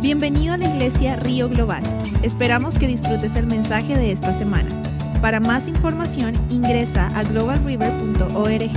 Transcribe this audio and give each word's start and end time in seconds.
Bienvenido 0.00 0.52
a 0.52 0.58
la 0.58 0.68
iglesia 0.68 1.16
Río 1.16 1.48
Global. 1.48 1.82
Esperamos 2.22 2.76
que 2.76 2.86
disfrutes 2.86 3.34
el 3.34 3.46
mensaje 3.46 3.96
de 3.96 4.12
esta 4.12 4.36
semana. 4.36 4.70
Para 5.22 5.40
más 5.40 5.68
información 5.68 6.34
ingresa 6.50 7.06
a 7.18 7.24
globalriver.org. 7.24 8.72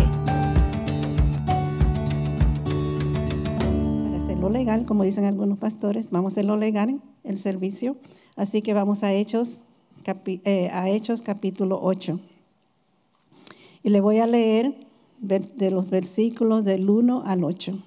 Para 4.06 4.18
hacerlo 4.18 4.50
legal, 4.50 4.86
como 4.86 5.04
dicen 5.04 5.26
algunos 5.26 5.60
pastores, 5.60 6.10
vamos 6.10 6.32
a 6.32 6.36
hacerlo 6.36 6.56
legal 6.56 7.02
el 7.26 7.38
servicio. 7.38 7.98
Así 8.38 8.62
que 8.62 8.74
vamos 8.74 9.04
a 9.04 9.12
Hechos, 9.12 9.64
eh, 10.46 10.70
a 10.72 10.90
Hechos 10.90 11.22
capítulo 11.22 11.80
8. 11.84 12.18
Y 13.84 13.90
le 13.90 14.00
voy 14.00 14.20
a 14.20 14.26
leer 14.26 14.74
de 15.20 15.70
los 15.70 15.90
versículos 15.90 16.64
del 16.64 16.90
1 16.90 17.24
al 17.26 17.44
8. 17.44 17.78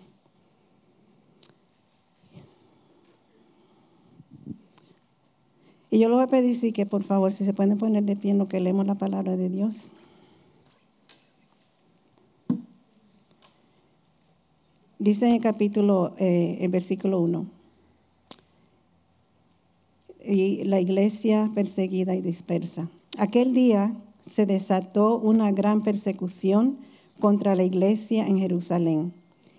Y 5.92 5.98
yo 5.98 6.08
le 6.08 6.14
voy 6.14 6.24
a 6.24 6.26
pedir 6.26 6.56
sí, 6.56 6.72
que 6.72 6.86
por 6.86 7.02
favor, 7.02 7.34
si 7.34 7.44
se 7.44 7.52
pueden 7.52 7.76
poner 7.76 8.02
de 8.04 8.16
pie 8.16 8.30
en 8.30 8.38
lo 8.38 8.46
que 8.48 8.60
leemos 8.60 8.86
la 8.86 8.94
palabra 8.94 9.36
de 9.36 9.50
Dios. 9.50 9.90
Dice 14.98 15.28
en 15.28 15.34
el 15.34 15.42
capítulo, 15.42 16.14
eh, 16.16 16.56
el 16.62 16.70
versículo 16.70 17.20
1, 17.20 17.44
y 20.24 20.64
la 20.64 20.80
iglesia 20.80 21.50
perseguida 21.54 22.14
y 22.14 22.22
dispersa. 22.22 22.88
Aquel 23.18 23.52
día 23.52 23.94
se 24.26 24.46
desató 24.46 25.18
una 25.18 25.52
gran 25.52 25.82
persecución 25.82 26.78
contra 27.20 27.54
la 27.54 27.64
iglesia 27.64 28.26
en 28.26 28.38
Jerusalén, 28.38 29.12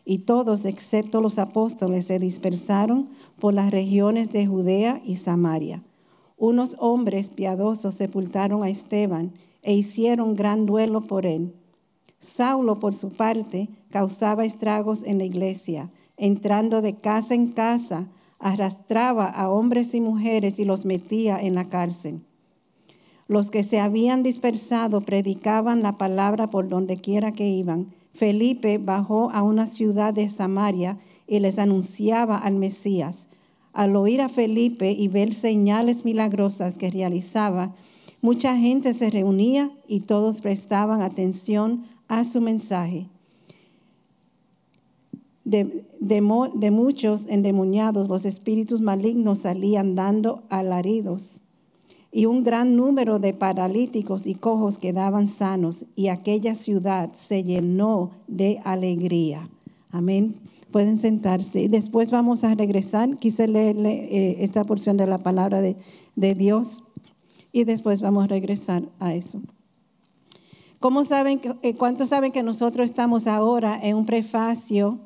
y 0.04 0.20
todos, 0.20 0.66
excepto 0.66 1.22
los 1.22 1.38
apóstoles, 1.38 2.08
se 2.08 2.18
dispersaron 2.18 3.08
por 3.40 3.54
las 3.54 3.70
regiones 3.70 4.32
de 4.32 4.48
Judea 4.48 5.00
y 5.06 5.18
Samaria 5.18 5.84
unos 6.44 6.76
hombres 6.80 7.30
piadosos 7.30 7.96
sepultaron 7.96 8.64
a 8.64 8.70
Esteban 8.70 9.32
e 9.62 9.74
hicieron 9.74 10.36
gran 10.36 10.66
duelo 10.66 11.00
por 11.00 11.26
él. 11.26 11.54
Saulo, 12.20 12.76
por 12.80 12.94
su 12.94 13.14
parte, 13.14 13.70
causaba 13.90 14.44
estragos 14.44 15.04
en 15.06 15.20
la 15.20 15.24
iglesia, 15.24 15.90
entrando 16.18 16.82
de 16.82 16.96
casa 16.96 17.34
en 17.34 17.48
casa, 17.48 18.10
arrastraba 18.40 19.28
a 19.28 19.50
hombres 19.50 19.96
y 19.96 20.02
mujeres 20.02 20.60
y 20.60 20.66
los 20.66 20.84
metía 20.84 21.40
en 21.40 21.56
la 21.56 21.70
cárcel. 21.70 22.20
Los 23.30 23.50
que 23.50 23.64
se 23.64 23.80
habían 23.80 24.22
dispersado 24.22 25.00
predicaban 25.00 25.82
la 25.82 25.94
palabra 25.94 26.48
por 26.48 26.68
donde 26.68 26.98
quiera 26.98 27.32
que 27.32 27.48
iban. 27.48 27.94
Felipe 28.14 28.80
bajó 28.80 29.32
a 29.32 29.44
una 29.44 29.66
ciudad 29.66 30.14
de 30.14 30.28
Samaria 30.28 30.98
y 31.26 31.40
les 31.40 31.58
anunciaba 31.58 32.38
al 32.38 32.56
Mesías. 32.56 33.30
Al 33.74 33.96
oír 33.96 34.22
a 34.22 34.30
Felipe 34.30 34.92
y 34.92 35.08
ver 35.08 35.34
señales 35.34 36.06
milagrosas 36.06 36.78
que 36.78 36.92
realizaba, 36.92 37.74
mucha 38.22 38.56
gente 38.56 38.94
se 38.94 39.10
reunía 39.10 39.70
y 39.88 40.02
todos 40.02 40.42
prestaban 40.42 41.02
atención 41.02 41.84
a 42.08 42.24
su 42.24 42.40
mensaje. 42.40 43.08
De, 45.44 46.22
muchos 46.72 47.28
endemoniados 47.28 48.08
los 48.08 48.26
espíritus 48.26 48.82
malignos 48.82 49.40
salían 49.40 49.96
dando 49.96 50.44
alaridos 50.50 51.42
y 52.12 52.28
un 52.28 52.44
gran 52.44 52.76
número 52.76 53.18
de 53.18 53.34
paralíticos 53.34 54.28
y 54.28 54.36
cojos 54.36 54.78
quedaban 54.78 55.28
sanos 55.28 55.86
y 55.96 56.08
aquella 56.08 56.54
ciudad 56.54 57.12
se 57.16 57.44
llenó 57.44 58.12
de 58.28 58.62
alegría. 58.64 59.50
Amén. 59.92 60.36
Pueden 60.74 60.98
sentarse. 60.98 61.70
Después 61.70 62.10
vamos 62.10 62.44
a 62.44 62.56
regresar. 62.56 63.18
Quise 63.18 63.48
leerle 63.48 64.08
eh, 64.10 64.38
esta 64.40 64.64
porción 64.64 64.98
de 64.98 65.06
la 65.06 65.20
palabra 65.20 65.62
de, 65.62 65.76
Dios 66.34 66.86
y 67.52 67.64
después 67.64 68.02
vamos 68.02 68.24
a 68.24 68.28
regresar 68.28 68.82
a 69.00 69.14
eso. 69.14 69.40
¿Cómo 70.80 71.04
saben, 71.04 71.40
eh, 71.62 71.76
¿Cuántos 71.76 72.10
saben 72.10 72.32
que 72.32 72.42
nosotros 72.42 72.86
estamos 72.86 73.28
ahora 73.28 73.80
en 73.84 73.98
un 73.98 74.08
prefacio 74.08 74.98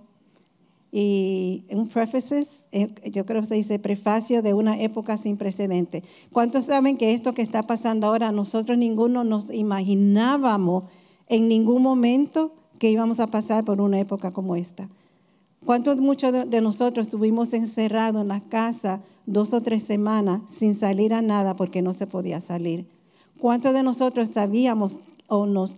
y 0.89 1.65
un 1.69 1.89
prefaces, 1.89 2.67
eh, 2.71 2.87
yo 3.11 3.25
creo 3.25 3.41
que 3.41 3.47
se 3.49 3.55
dice 3.55 3.77
prefacio 3.77 4.41
de 4.41 4.53
una 4.53 4.79
época 4.79 5.17
sin 5.17 5.35
precedente? 5.35 6.01
¿Cuántos 6.31 6.63
saben 6.63 6.95
que 6.95 7.13
esto 7.13 7.33
que 7.33 7.41
está 7.41 7.63
pasando 7.63 8.07
ahora, 8.07 8.31
nosotros 8.31 8.77
ninguno 8.77 9.25
nos 9.25 9.53
imaginábamos 9.53 10.85
en 11.27 11.49
ningún 11.49 11.83
momento 11.83 12.53
que 12.79 12.89
íbamos 12.89 13.19
a 13.19 13.27
pasar 13.27 13.65
por 13.65 13.81
una 13.81 13.99
época 13.99 14.31
como 14.31 14.55
esta? 14.55 14.87
¿Cuántos 15.67 15.97
muchos 15.97 16.49
de 16.49 16.61
nosotros 16.61 17.07
estuvimos 17.07 17.51
encerrados 17.51 18.21
en 18.21 18.29
la 18.29 18.39
casa 18.39 19.01
dos 19.25 19.51
o 19.51 19.59
tres 19.59 19.83
semanas 19.83 20.43
sin 20.49 20.75
salir 20.75 21.13
a 21.13 21.21
nada 21.21 21.57
porque 21.57 21.81
no 21.81 21.91
se 21.91 22.07
podía 22.07 22.39
salir? 22.39 22.87
¿Cuántos 23.37 23.73
de 23.73 23.83
nosotros 23.83 24.29
sabíamos 24.29 24.95
o 25.27 25.45
nos, 25.45 25.75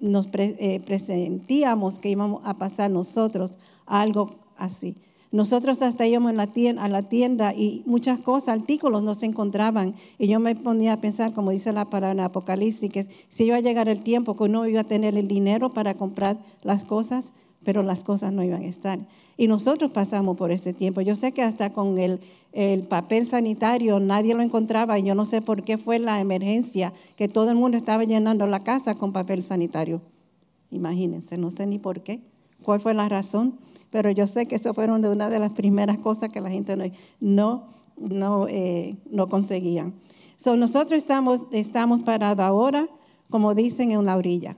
nos 0.00 0.26
eh, 0.32 0.82
presentíamos 0.84 2.00
que 2.00 2.10
íbamos 2.10 2.44
a 2.44 2.54
pasar 2.54 2.90
nosotros 2.90 3.52
algo 3.86 4.34
así? 4.56 4.96
Nosotros 5.30 5.80
hasta 5.80 6.08
íbamos 6.08 6.32
a 6.32 6.88
la 6.88 7.02
tienda 7.02 7.54
y 7.54 7.84
muchas 7.86 8.22
cosas, 8.22 8.48
artículos 8.48 9.04
no 9.04 9.14
se 9.14 9.26
encontraban. 9.26 9.94
Y 10.18 10.26
yo 10.26 10.40
me 10.40 10.56
ponía 10.56 10.94
a 10.94 11.00
pensar, 11.00 11.32
como 11.34 11.52
dice 11.52 11.72
la 11.72 11.84
palabra 11.84 12.10
en 12.10 12.18
Apocalipsis, 12.18 12.90
que 12.90 13.06
si 13.28 13.44
iba 13.44 13.54
a 13.58 13.60
llegar 13.60 13.88
el 13.88 14.02
tiempo 14.02 14.36
que 14.36 14.48
no 14.48 14.66
iba 14.66 14.80
a 14.80 14.84
tener 14.84 15.16
el 15.16 15.28
dinero 15.28 15.70
para 15.70 15.94
comprar 15.94 16.36
las 16.64 16.82
cosas, 16.82 17.32
pero 17.62 17.82
las 17.84 18.02
cosas 18.02 18.32
no 18.32 18.42
iban 18.42 18.62
a 18.62 18.66
estar. 18.66 18.98
Y 19.40 19.48
nosotros 19.48 19.90
pasamos 19.90 20.36
por 20.36 20.52
ese 20.52 20.74
tiempo. 20.74 21.00
Yo 21.00 21.16
sé 21.16 21.32
que 21.32 21.40
hasta 21.40 21.72
con 21.72 21.96
el, 21.96 22.20
papel 22.90 23.24
sanitario 23.24 23.98
nadie 23.98 24.34
lo 24.34 24.42
encontraba 24.42 24.98
y 24.98 25.04
yo 25.04 25.14
no 25.14 25.24
sé 25.24 25.40
por 25.40 25.62
qué 25.62 25.78
fue 25.78 25.98
la 25.98 26.20
emergencia 26.20 26.92
que 27.16 27.26
todo 27.26 27.48
el 27.48 27.56
mundo 27.56 27.78
estaba 27.78 28.04
llenando 28.04 28.46
la 28.46 28.62
casa 28.62 28.96
con 28.96 29.14
papel 29.14 29.42
sanitario. 29.42 30.02
Imagínense, 30.70 31.38
no 31.38 31.50
sé 31.50 31.66
ni 31.66 31.78
por 31.78 32.02
qué, 32.02 32.20
cuál 32.64 32.82
fue 32.82 32.92
la 32.92 33.08
razón, 33.08 33.54
pero 33.90 34.10
yo 34.10 34.26
sé 34.26 34.44
que 34.44 34.56
eso 34.56 34.74
fueron 34.74 35.00
de 35.00 35.08
una 35.08 35.30
de 35.30 35.38
las 35.38 35.54
primeras 35.54 35.98
cosas 36.00 36.28
que 36.28 36.42
la 36.42 36.50
gente 36.50 36.92
no, 37.18 37.64
no, 37.96 38.46
eh, 38.46 38.94
no 39.10 39.26
conseguían. 39.30 39.94
So, 40.36 40.54
nosotros 40.56 40.98
estamos, 40.98 41.46
estamos 41.52 42.02
parados 42.02 42.44
ahora, 42.44 42.86
como 43.30 43.54
dicen, 43.54 43.90
en 43.92 44.04
la 44.04 44.18
orilla. 44.18 44.54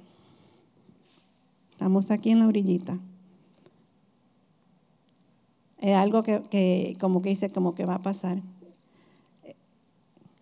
Estamos 1.71 2.11
aquí 2.11 2.31
en 2.31 2.41
la 2.41 2.49
orillita 2.49 2.99
es 5.83 5.97
algo 5.97 6.23
que, 6.23 6.97
como 7.01 7.21
que 7.23 7.31
dice, 7.31 7.51
como 7.51 7.75
que 7.75 7.85
va 7.85 7.97
a 7.97 8.03
pasar. 8.03 8.41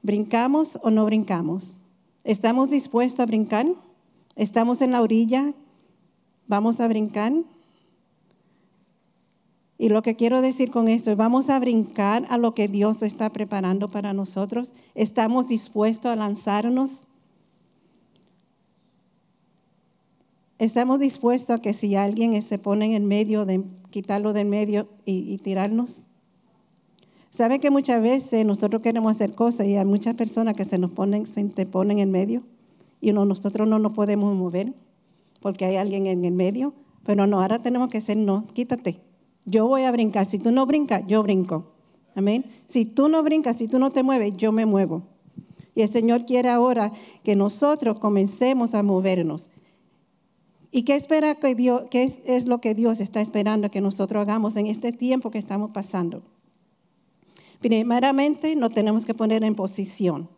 ¿Brincamos 0.03 0.79
o 0.83 0.91
no 0.91 1.07
brincamos? 1.07 1.79
¿Estamos 2.25 2.69
dispuestos 2.69 3.21
a 3.21 3.27
brincar? 3.27 3.67
¿Estamos 4.37 4.83
en 4.83 4.93
la 4.93 5.01
orilla? 5.01 5.55
¿Vamos 6.47 6.79
a 6.81 6.89
brincar? 6.89 7.33
Y 9.79 9.89
lo 9.89 10.03
que 10.03 10.15
quiero 10.15 10.43
decir 10.43 10.71
con 10.71 10.89
esto 10.89 11.11
es, 11.11 11.17
vamos 11.17 11.49
a 11.49 11.59
brincar 11.59 12.27
a 12.29 12.37
lo 12.37 12.53
que 12.55 12.69
Dios 12.69 13.03
está 13.03 13.31
preparando 13.31 13.89
para 13.89 14.13
nosotros. 14.13 14.75
¿Estamos 14.95 15.49
dispuestos 15.49 16.13
a 16.13 16.17
lanzarnos? 16.17 17.05
¿Estamos 20.59 21.01
dispuestos 21.01 21.57
a 21.57 21.63
que 21.63 21.73
si 21.73 21.97
alguien 21.97 22.43
se 22.43 22.59
pone 22.59 22.95
en 22.95 23.07
medio 23.07 23.47
de 23.47 23.65
quitarlo 23.91 24.33
del 24.33 24.47
medio 24.47 24.89
y, 25.05 25.39
tirarnos. 25.39 26.03
¿Sabe 27.31 27.61
que 27.61 27.71
muchas 27.71 28.03
veces 28.03 28.45
nosotros 28.45 28.83
queremos 28.83 29.13
hacer 29.13 29.35
cosas 29.35 29.67
y 29.67 29.77
hay 29.77 29.85
muchas 29.85 30.17
personas 30.17 30.55
que 30.55 30.65
se 30.65 30.79
nos 30.79 30.91
ponen, 30.91 31.27
se 31.27 31.41
interponen 31.41 31.99
en 31.99 32.11
medio 32.11 32.43
y 33.01 33.13
nosotros 33.13 33.69
no 33.69 33.79
nos 33.79 33.93
podemos 33.93 34.35
mover 34.35 34.73
porque 35.41 35.65
hay 35.65 35.77
alguien 35.77 36.07
en 36.07 36.25
el 36.25 36.33
medio? 36.33 36.75
Pero 37.05 37.27
no, 37.27 37.41
ahora 37.41 37.59
tenemos 37.59 37.91
que 37.91 38.01
ser, 38.01 38.17
no, 38.17 38.45
quítate. 38.53 38.97
Yo 39.45 39.67
voy 39.67 39.83
a 39.83 39.91
brincar. 39.91 40.29
Si 40.29 40.39
tú 40.39 40.51
no 40.53 40.67
brincas, 40.67 41.07
yo 41.07 41.23
brinco. 41.23 41.67
Amén. 42.15 42.45
Si 42.67 42.85
tú 42.85 43.09
no 43.09 43.23
brincas, 43.23 43.57
si 43.57 43.69
tú 43.69 43.79
no 43.79 43.91
te 43.91 44.03
mueves, 44.03 44.37
yo 44.37 44.53
me 44.53 44.67
muevo. 44.67 45.03
Y 45.75 45.83
el 45.83 45.89
Señor 45.89 46.27
quiere 46.27 46.49
ahora 46.51 46.93
que 47.23 47.37
nosotros 47.37 48.01
comencemos 48.01 48.75
a 48.75 48.83
movernos. 48.83 49.51
¿Y 50.73 50.83
qué 50.83 50.95
espera 50.95 51.35
que 51.35 51.55
Dios, 51.55 51.83
qué 51.91 52.13
es, 52.27 52.47
lo 52.47 52.61
que 52.61 52.75
Dios 52.75 53.01
está 53.01 53.21
esperando 53.21 53.71
que 53.71 53.81
nosotros 53.81 54.23
hagamos 54.23 54.57
en 54.57 54.67
este 54.67 54.93
tiempo 54.93 55.31
que 55.31 55.39
estamos 55.39 55.73
pasando? 55.73 56.23
Primeramente, 57.61 58.55
nos 58.55 58.73
tenemos 58.73 59.05
que 59.05 59.13
poner 59.13 59.43
en 59.43 59.55
posición, 59.55 60.29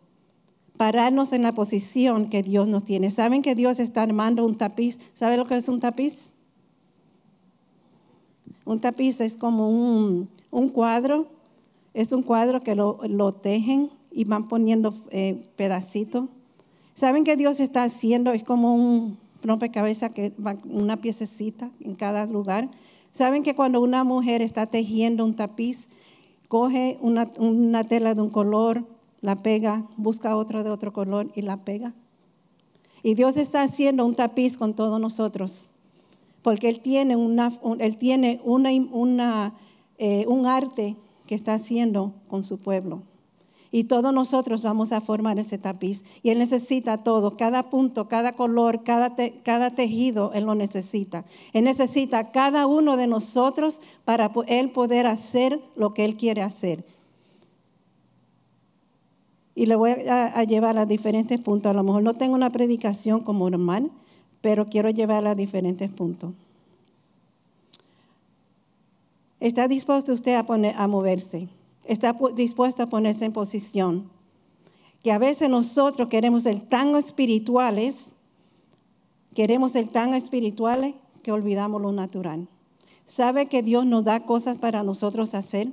pararnos 0.75 1.33
en 1.33 1.43
la 1.43 1.51
posición 1.51 2.29
que 2.29 2.41
Dios 2.41 2.67
nos 2.67 2.83
tiene. 2.83 3.11
¿Saben 3.11 3.43
que 3.43 3.53
Dios 3.53 3.79
está 3.79 4.01
armando 4.01 4.43
un 4.43 4.55
tapiz? 4.55 4.99
¿Saben 5.13 5.39
lo 5.39 5.45
que 5.45 5.55
es 5.55 5.69
un 5.69 5.79
tapiz? 5.79 6.31
Un 8.65 8.79
tapiz 8.79 9.21
es 9.21 9.35
como 9.35 9.69
un, 9.69 10.29
cuadro, 10.69 11.27
es 11.93 12.11
un 12.11 12.23
cuadro 12.23 12.63
que 12.63 12.75
lo, 12.75 13.33
tejen 13.33 13.91
y 14.11 14.23
van 14.23 14.47
poniendo 14.47 14.95
eh, 15.11 15.45
pedacitos. 15.57 16.27
¿Saben 16.95 17.23
que 17.23 17.35
Dios 17.35 17.59
está 17.59 17.83
haciendo? 17.83 18.31
Es 18.31 18.43
como 18.43 18.75
un, 18.75 19.17
rompecabezas 19.43 20.11
que 20.11 20.33
va 20.45 20.57
una 20.65 20.97
piececita 20.97 21.69
en 21.81 21.95
cada 21.95 22.25
lugar. 22.25 22.69
¿Saben 23.11 23.43
que 23.43 23.55
cuando 23.55 23.81
una 23.81 24.03
mujer 24.03 24.41
está 24.41 24.65
tejiendo 24.65 25.23
un 25.23 25.35
tapiz, 25.35 25.89
coge 26.53 26.99
una, 27.01 27.83
tela 27.83 28.13
de 28.13 28.21
un 28.21 28.29
color, 28.29 28.85
la 29.21 29.35
pega, 29.35 29.87
busca 29.97 30.35
otra 30.37 30.61
de 30.63 30.69
otro 30.69 30.93
color 30.93 31.31
y 31.33 31.41
la 31.41 31.57
pega. 31.57 31.95
Y 33.01 33.15
Dios 33.15 33.37
está 33.37 33.63
haciendo 33.63 34.05
un 34.05 34.13
tapiz 34.13 34.55
con 34.55 34.75
todos 34.75 35.01
nosotros, 35.01 35.69
porque 36.43 36.69
Él 36.69 36.79
tiene, 36.79 37.15
una, 37.15 37.51
él 37.79 37.97
tiene 37.97 38.39
una, 38.43 39.51
eh, 39.97 40.25
un 40.27 40.45
arte 40.45 40.95
que 41.25 41.33
está 41.33 41.55
haciendo 41.55 42.13
con 42.27 42.43
su 42.43 42.59
pueblo. 42.59 43.01
Y 43.75 43.85
todos 43.85 44.13
nosotros 44.13 44.61
vamos 44.61 44.91
a 44.91 45.01
formar 45.01 45.39
ese 45.39 45.57
tapiz. 45.57 46.05
Y 46.21 46.29
Él 46.29 46.37
necesita 46.37 46.99
todo, 46.99 47.35
cada 47.37 47.71
punto, 47.71 48.07
cada 48.07 48.33
color, 48.33 48.83
cada, 48.83 49.15
cada 49.41 49.71
tejido, 49.71 50.31
Él 50.35 50.43
lo 50.43 50.53
necesita. 50.53 51.25
Él 51.53 51.63
necesita 51.63 52.29
cada 52.29 52.67
uno 52.67 52.97
de 52.97 53.07
nosotros 53.07 53.81
para 54.05 54.29
Él 54.45 54.69
poder 54.69 55.07
hacer 55.07 55.59
lo 55.75 55.95
que 55.95 56.05
Él 56.05 56.17
quiere 56.17 56.43
hacer. 56.43 56.85
Y 59.55 59.65
le 59.65 59.75
voy 59.75 59.89
a, 60.07 60.43
llevar 60.43 60.77
a 60.77 60.85
diferentes 60.85 61.41
puntos. 61.41 61.71
A 61.71 61.73
lo 61.73 61.81
mejor 61.81 62.03
no 62.03 62.13
tengo 62.13 62.35
una 62.35 62.51
predicación 62.51 63.21
como 63.21 63.49
normal, 63.49 63.89
pero 64.41 64.67
quiero 64.67 64.91
llevarla 64.91 65.31
a 65.31 65.35
diferentes 65.35 65.91
puntos. 65.91 66.31
¿Está 69.39 69.67
dispuesto 69.67 70.13
usted 70.13 70.35
a, 70.35 70.43
poner, 70.43 70.75
a 70.77 70.87
moverse? 70.87 71.47
¿Está 71.85 72.15
dispuesto 72.35 72.83
a 72.83 72.87
ponerse 72.87 73.25
en 73.25 73.33
posición? 73.33 74.09
Que 75.03 75.11
a 75.11 75.17
veces 75.17 75.49
nosotros 75.49 76.07
queremos 76.07 76.43
ser 76.43 76.61
tan 76.61 76.95
espirituales, 76.95 78.13
queremos 79.35 79.73
ser 79.73 79.87
tan 79.87 80.13
espirituales 80.13 80.95
que 81.21 81.31
olvidamos 81.31 81.81
lo 81.81 81.91
natural. 81.91 82.47
¿Sabe 83.05 83.47
que 83.47 83.61
Dios 83.61 83.85
nos 83.85 84.05
da 84.05 84.21
cosas 84.21 84.57
para 84.57 84.83
nosotros 84.83 85.33
hacer? 85.33 85.67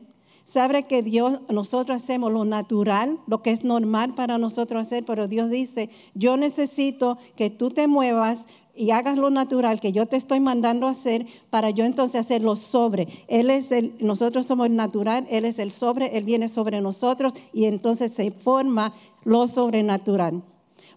Sabe 0.44 0.82
que 0.82 1.02
Dios, 1.02 1.42
nosotros 1.48 2.02
hacemos 2.02 2.32
lo 2.32 2.44
natural, 2.44 3.20
lo 3.28 3.40
que 3.40 3.52
es 3.52 3.62
normal 3.62 4.14
para 4.16 4.36
nosotros 4.36 4.84
hacer, 4.84 5.04
pero 5.04 5.28
Dios 5.28 5.48
dice, 5.48 5.90
yo 6.14 6.36
necesito 6.36 7.18
que 7.36 7.50
tú 7.50 7.70
te 7.70 7.86
muevas 7.86 8.46
y 8.74 8.90
hagas 8.92 9.18
lo 9.18 9.30
natural 9.30 9.80
que 9.80 9.92
yo 9.92 10.06
te 10.06 10.16
estoy 10.16 10.40
mandando 10.40 10.86
hacer 10.86 11.26
para 11.50 11.70
yo 11.70 11.84
entonces 11.84 12.20
hacer 12.20 12.42
lo 12.42 12.56
sobre. 12.56 13.08
Él 13.28 13.50
es 13.50 13.72
el, 13.72 13.94
nosotros 14.00 14.46
somos 14.46 14.66
el 14.66 14.76
natural, 14.76 15.26
Él 15.30 15.44
es 15.44 15.58
el 15.58 15.72
sobre, 15.72 16.16
Él 16.16 16.24
viene 16.24 16.48
sobre 16.48 16.80
nosotros 16.80 17.34
y 17.52 17.64
entonces 17.64 18.12
se 18.12 18.30
forma 18.30 18.92
lo 19.24 19.48
sobrenatural. 19.48 20.42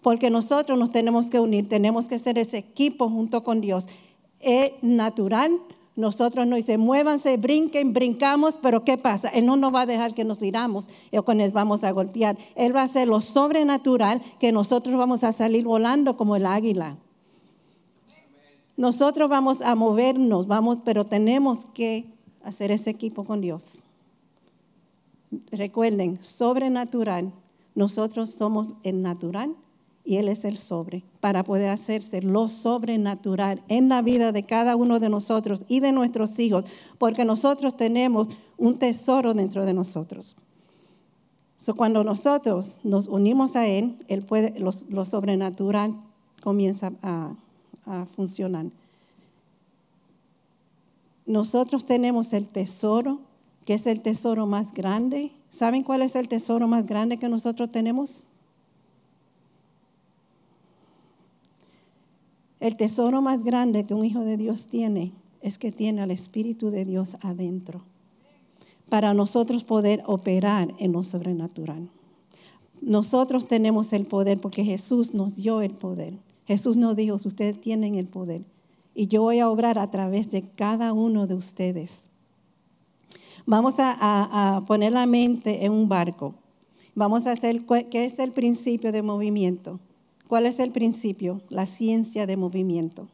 Porque 0.02 0.30
nosotros 0.30 0.78
nos 0.78 0.92
tenemos 0.92 1.30
que 1.30 1.40
unir, 1.40 1.68
tenemos 1.68 2.08
que 2.08 2.18
ser 2.18 2.38
ese 2.38 2.58
equipo 2.58 3.08
junto 3.08 3.42
con 3.42 3.60
Dios. 3.60 3.86
Es 4.40 4.72
natural, 4.82 5.50
nosotros 5.96 6.46
no 6.46 6.56
dice, 6.56 6.76
muévanse, 6.76 7.36
brinquen, 7.36 7.92
brincamos, 7.92 8.58
pero 8.60 8.84
¿qué 8.84 8.98
pasa? 8.98 9.28
Él 9.28 9.46
no 9.46 9.56
nos 9.56 9.72
va 9.72 9.82
a 9.82 9.86
dejar 9.86 10.12
que 10.12 10.24
nos 10.24 10.38
tiramos 10.38 10.86
o 11.12 11.22
que 11.22 11.34
nos 11.34 11.52
vamos 11.52 11.84
a 11.84 11.92
golpear. 11.92 12.36
Él 12.56 12.74
va 12.74 12.80
a 12.80 12.84
hacer 12.84 13.06
lo 13.06 13.20
sobrenatural 13.20 14.20
que 14.40 14.50
nosotros 14.50 14.96
vamos 14.96 15.22
a 15.22 15.32
salir 15.32 15.64
volando 15.64 16.16
como 16.16 16.34
el 16.34 16.46
águila. 16.46 16.96
Nosotros 18.76 19.30
vamos 19.30 19.60
a 19.62 19.74
movernos, 19.74 20.46
vamos, 20.46 20.78
pero 20.84 21.04
tenemos 21.04 21.66
que 21.66 22.06
hacer 22.42 22.70
ese 22.70 22.90
equipo 22.90 23.24
con 23.24 23.40
Dios. 23.40 23.80
Recuerden, 25.50 26.18
sobrenatural, 26.22 27.32
nosotros 27.74 28.30
somos 28.30 28.68
el 28.82 29.02
natural 29.02 29.54
y 30.04 30.16
Él 30.16 30.28
es 30.28 30.44
el 30.44 30.58
sobre, 30.58 31.02
para 31.20 31.42
poder 31.44 31.70
hacerse 31.70 32.20
lo 32.20 32.48
sobrenatural 32.48 33.62
en 33.68 33.88
la 33.88 34.02
vida 34.02 34.32
de 34.32 34.44
cada 34.44 34.76
uno 34.76 35.00
de 35.00 35.08
nosotros 35.08 35.62
y 35.68 35.80
de 35.80 35.92
nuestros 35.92 36.38
hijos, 36.38 36.64
porque 36.98 37.24
nosotros 37.24 37.76
tenemos 37.76 38.28
un 38.58 38.78
tesoro 38.78 39.34
dentro 39.34 39.64
de 39.64 39.72
nosotros. 39.72 40.36
cuando 41.76 42.04
nosotros 42.04 42.80
nos 42.84 43.08
unimos 43.08 43.56
a 43.56 43.66
Él, 43.66 43.96
él 44.08 44.26
puede, 44.26 44.58
lo, 44.60 45.04
sobrenatural 45.04 45.94
comienza 46.42 46.92
a, 47.02 47.32
a 47.86 48.06
funcionar. 48.06 48.66
Nosotros 51.26 51.86
tenemos 51.86 52.32
el 52.32 52.48
tesoro, 52.48 53.20
que 53.64 53.74
es 53.74 53.86
el 53.86 54.00
tesoro 54.00 54.46
más 54.46 54.72
grande. 54.74 55.32
¿Saben 55.50 55.82
cuál 55.82 56.02
es 56.02 56.16
el 56.16 56.28
tesoro 56.28 56.68
más 56.68 56.86
grande 56.86 57.16
que 57.16 57.28
nosotros 57.28 57.70
tenemos? 57.70 58.24
El 62.60 62.76
tesoro 62.76 63.22
más 63.22 63.42
grande 63.44 63.84
que 63.84 63.94
un 63.94 64.04
hijo 64.04 64.20
de 64.20 64.36
Dios 64.36 64.66
tiene 64.66 65.12
es 65.42 65.58
que 65.58 65.70
tiene 65.72 66.00
al 66.00 66.10
Espíritu 66.10 66.70
de 66.70 66.84
Dios 66.84 67.16
adentro 67.20 67.82
para 68.88 69.14
nosotros 69.14 69.64
poder 69.64 70.02
operar 70.06 70.72
en 70.78 70.92
lo 70.92 71.02
sobrenatural. 71.02 71.88
Nosotros 72.80 73.48
tenemos 73.48 73.92
el 73.92 74.06
poder 74.06 74.40
porque 74.40 74.64
Jesús 74.64 75.14
nos 75.14 75.36
dio 75.36 75.62
el 75.62 75.72
poder. 75.72 76.14
Jesús 76.46 76.76
nos 76.76 76.96
dijo, 76.96 77.14
ustedes 77.14 77.60
tienen 77.60 77.94
el 77.94 78.06
poder 78.06 78.42
y 78.94 79.06
yo 79.08 79.22
voy 79.22 79.40
a 79.40 79.48
obrar 79.48 79.78
a 79.78 79.90
través 79.90 80.30
de 80.30 80.42
cada 80.42 80.92
uno 80.92 81.26
de 81.26 81.34
ustedes. 81.34 82.06
Vamos 83.46 83.74
a, 83.78 84.62
poner 84.66 84.92
la 84.92 85.06
mente 85.06 85.64
en 85.64 85.72
un 85.72 85.88
barco. 85.88 86.34
Vamos 86.94 87.26
a 87.26 87.32
hacer, 87.32 87.62
¿qué 87.90 88.04
es 88.04 88.18
el 88.18 88.32
principio 88.32 88.92
de 88.92 89.02
movimiento? 89.02 89.80
¿Cuál 90.28 90.46
es 90.46 90.60
el 90.60 90.70
principio? 90.70 91.42
La 91.50 91.66
ciencia 91.66 92.26
de 92.26 92.36
movimiento. 92.36 93.08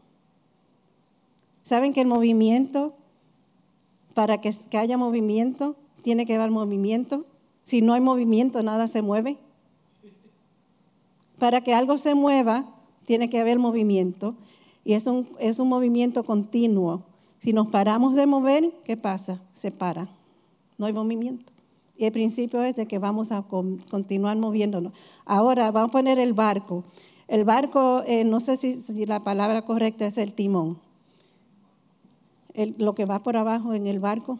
¿Saben 1.62 1.92
que 1.92 2.00
el 2.00 2.06
movimiento, 2.06 2.94
para 4.14 4.40
que, 4.40 4.54
haya 4.76 4.96
movimiento, 4.96 5.76
tiene 6.02 6.26
que 6.26 6.34
haber 6.34 6.50
movimiento? 6.50 7.24
Si 7.64 7.82
no 7.82 7.94
hay 7.94 8.00
movimiento, 8.00 8.62
nada 8.62 8.88
se 8.88 9.02
mueve. 9.02 9.38
Para 11.38 11.60
que 11.62 11.74
algo 11.74 11.98
se 11.98 12.14
mueva, 12.14 12.66
tiene 13.10 13.28
que 13.28 13.40
haber 13.40 13.58
movimiento. 13.58 14.36
Y 14.84 14.92
es 14.92 15.08
un, 15.08 15.28
es 15.40 15.58
un 15.58 15.68
movimiento 15.68 16.22
continuo. 16.22 17.02
Si 17.40 17.52
nos 17.52 17.66
paramos 17.66 18.14
de 18.14 18.24
mover, 18.24 18.70
¿qué 18.84 18.96
pasa? 18.96 19.40
Se 19.52 19.72
para. 19.72 20.08
No 20.78 20.86
hay 20.86 20.92
movimiento. 20.92 21.52
Y 21.96 22.04
el 22.04 22.12
principio 22.12 22.62
es 22.62 22.76
de 22.76 22.86
que 22.86 23.00
vamos 23.00 23.32
a 23.32 23.42
continuar 23.42 24.36
moviéndonos. 24.36 24.92
Ahora 25.24 25.72
vamos 25.72 25.88
a 25.88 25.92
poner 25.92 26.20
el 26.20 26.34
barco. 26.34 26.84
El 27.26 27.42
barco, 27.42 28.04
eh, 28.06 28.22
no 28.22 28.38
sé 28.38 28.56
si, 28.56 29.04
la 29.06 29.18
palabra 29.18 29.62
correcta 29.62 30.06
es 30.06 30.16
el 30.16 30.32
timón. 30.32 30.78
lo 32.78 32.94
que 32.94 33.06
va 33.06 33.24
por 33.24 33.36
abajo 33.36 33.74
en 33.74 33.88
el 33.88 33.98
barco. 33.98 34.38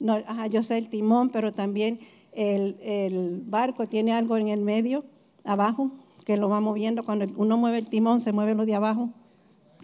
No, 0.00 0.16
yo 0.48 0.64
sé 0.64 0.76
el 0.76 0.90
timón, 0.90 1.30
pero 1.30 1.52
también 1.52 2.00
el, 2.32 2.80
el, 2.82 3.44
barco 3.46 3.86
tiene 3.86 4.12
algo 4.12 4.36
en 4.36 4.48
el 4.48 4.60
medio, 4.60 5.04
abajo, 5.44 5.92
que 6.24 6.36
lo 6.36 6.48
va 6.48 6.60
moviendo. 6.60 7.02
Cuando 7.02 7.26
uno 7.36 7.56
mueve 7.56 7.78
el 7.78 7.88
timón, 7.88 8.20
se 8.20 8.32
mueve 8.32 8.54
lo 8.54 8.66
de 8.66 8.74
abajo. 8.74 9.10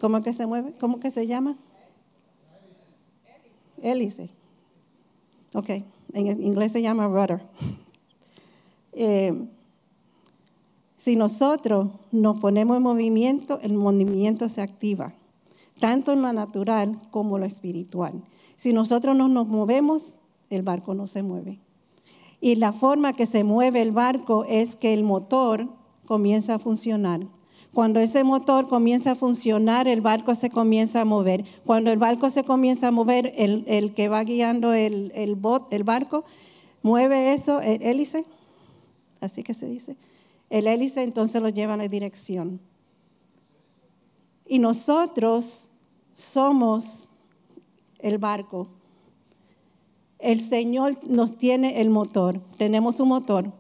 ¿Cómo 0.00 0.23
que 0.23 0.33
se 0.33 0.47
mueve? 0.47 0.75
¿Cómo 0.78 1.00
que 1.00 1.11
se 1.11 1.26
llama? 1.26 1.57
Hélice. 3.83 4.31
Ok, 5.52 5.71
en 6.12 6.43
inglés 6.43 6.73
se 6.73 6.83
llama 6.83 7.09
rudder. 7.09 7.43
Eh, 8.99 9.47
si 10.97 11.16
nosotros 11.16 11.90
nos 12.12 12.40
ponemos 12.40 12.78
en 12.78 12.83
movimiento, 12.83 13.61
el 13.61 13.75
movimiento 13.75 14.49
se 14.49 14.62
activa, 14.62 15.12
tanto 15.78 16.14
en 16.14 16.23
lo 16.23 16.33
natural 16.33 16.99
como 17.11 17.37
en 17.37 17.43
lo 17.43 17.47
espiritual. 17.47 18.25
Si 18.57 18.73
nosotros 18.73 19.14
no 19.14 19.28
nos 19.28 19.49
movemos, 19.49 20.14
el 20.49 20.62
barco 20.62 20.95
no 20.95 21.07
se 21.07 21.23
mueve. 21.23 21.59
Y 22.40 22.57
la 22.57 22.73
forma 22.73 23.12
que 23.12 23.26
se 23.26 23.45
mueve 23.45 23.83
el 23.83 23.93
barco 23.93 24.47
es 24.49 24.76
que 24.76 24.95
el 24.95 25.05
motor 25.05 25.69
comienza 26.06 26.54
a 26.54 26.58
funcionar. 26.58 27.20
Cuando 27.75 28.00
ese 28.00 28.25
motor 28.25 28.68
comienza 28.68 29.10
a 29.10 29.14
funcionar, 29.16 29.86
el 29.86 30.00
barco 30.00 30.34
se 30.34 30.48
comienza 30.48 31.02
a 31.02 31.04
mover. 31.04 31.44
Cuando 31.66 31.92
el 31.92 31.98
barco 31.98 32.30
se 32.30 32.42
comienza 32.42 32.88
a 32.88 32.90
mover, 32.90 33.32
el, 33.36 33.92
que 33.94 34.08
va 34.08 34.25
guiando 34.25 34.72
el, 34.72 35.12
el, 35.14 35.36
el 35.70 35.84
barco 35.84 36.25
mueve 36.82 37.34
eso, 37.34 37.60
el 37.60 37.82
hélice, 37.82 38.25
así 39.20 39.42
que 39.42 39.52
se 39.52 39.66
dice. 39.66 39.96
El 40.48 40.68
hélice 40.68 41.02
entonces 41.02 41.42
lo 41.42 41.48
lleva 41.48 41.75
en 41.75 41.80
la 41.80 41.88
dirección. 41.88 42.60
Y 44.46 44.58
nosotros 44.58 45.68
somos 46.14 47.10
el 47.98 48.18
barco. 48.18 48.68
El 50.18 50.40
Señor 50.40 50.96
nos 51.06 51.36
tiene 51.36 51.80
el 51.80 51.90
motor, 51.90 52.40
tenemos 52.56 53.00
un 53.00 53.08
motor. 53.08 53.52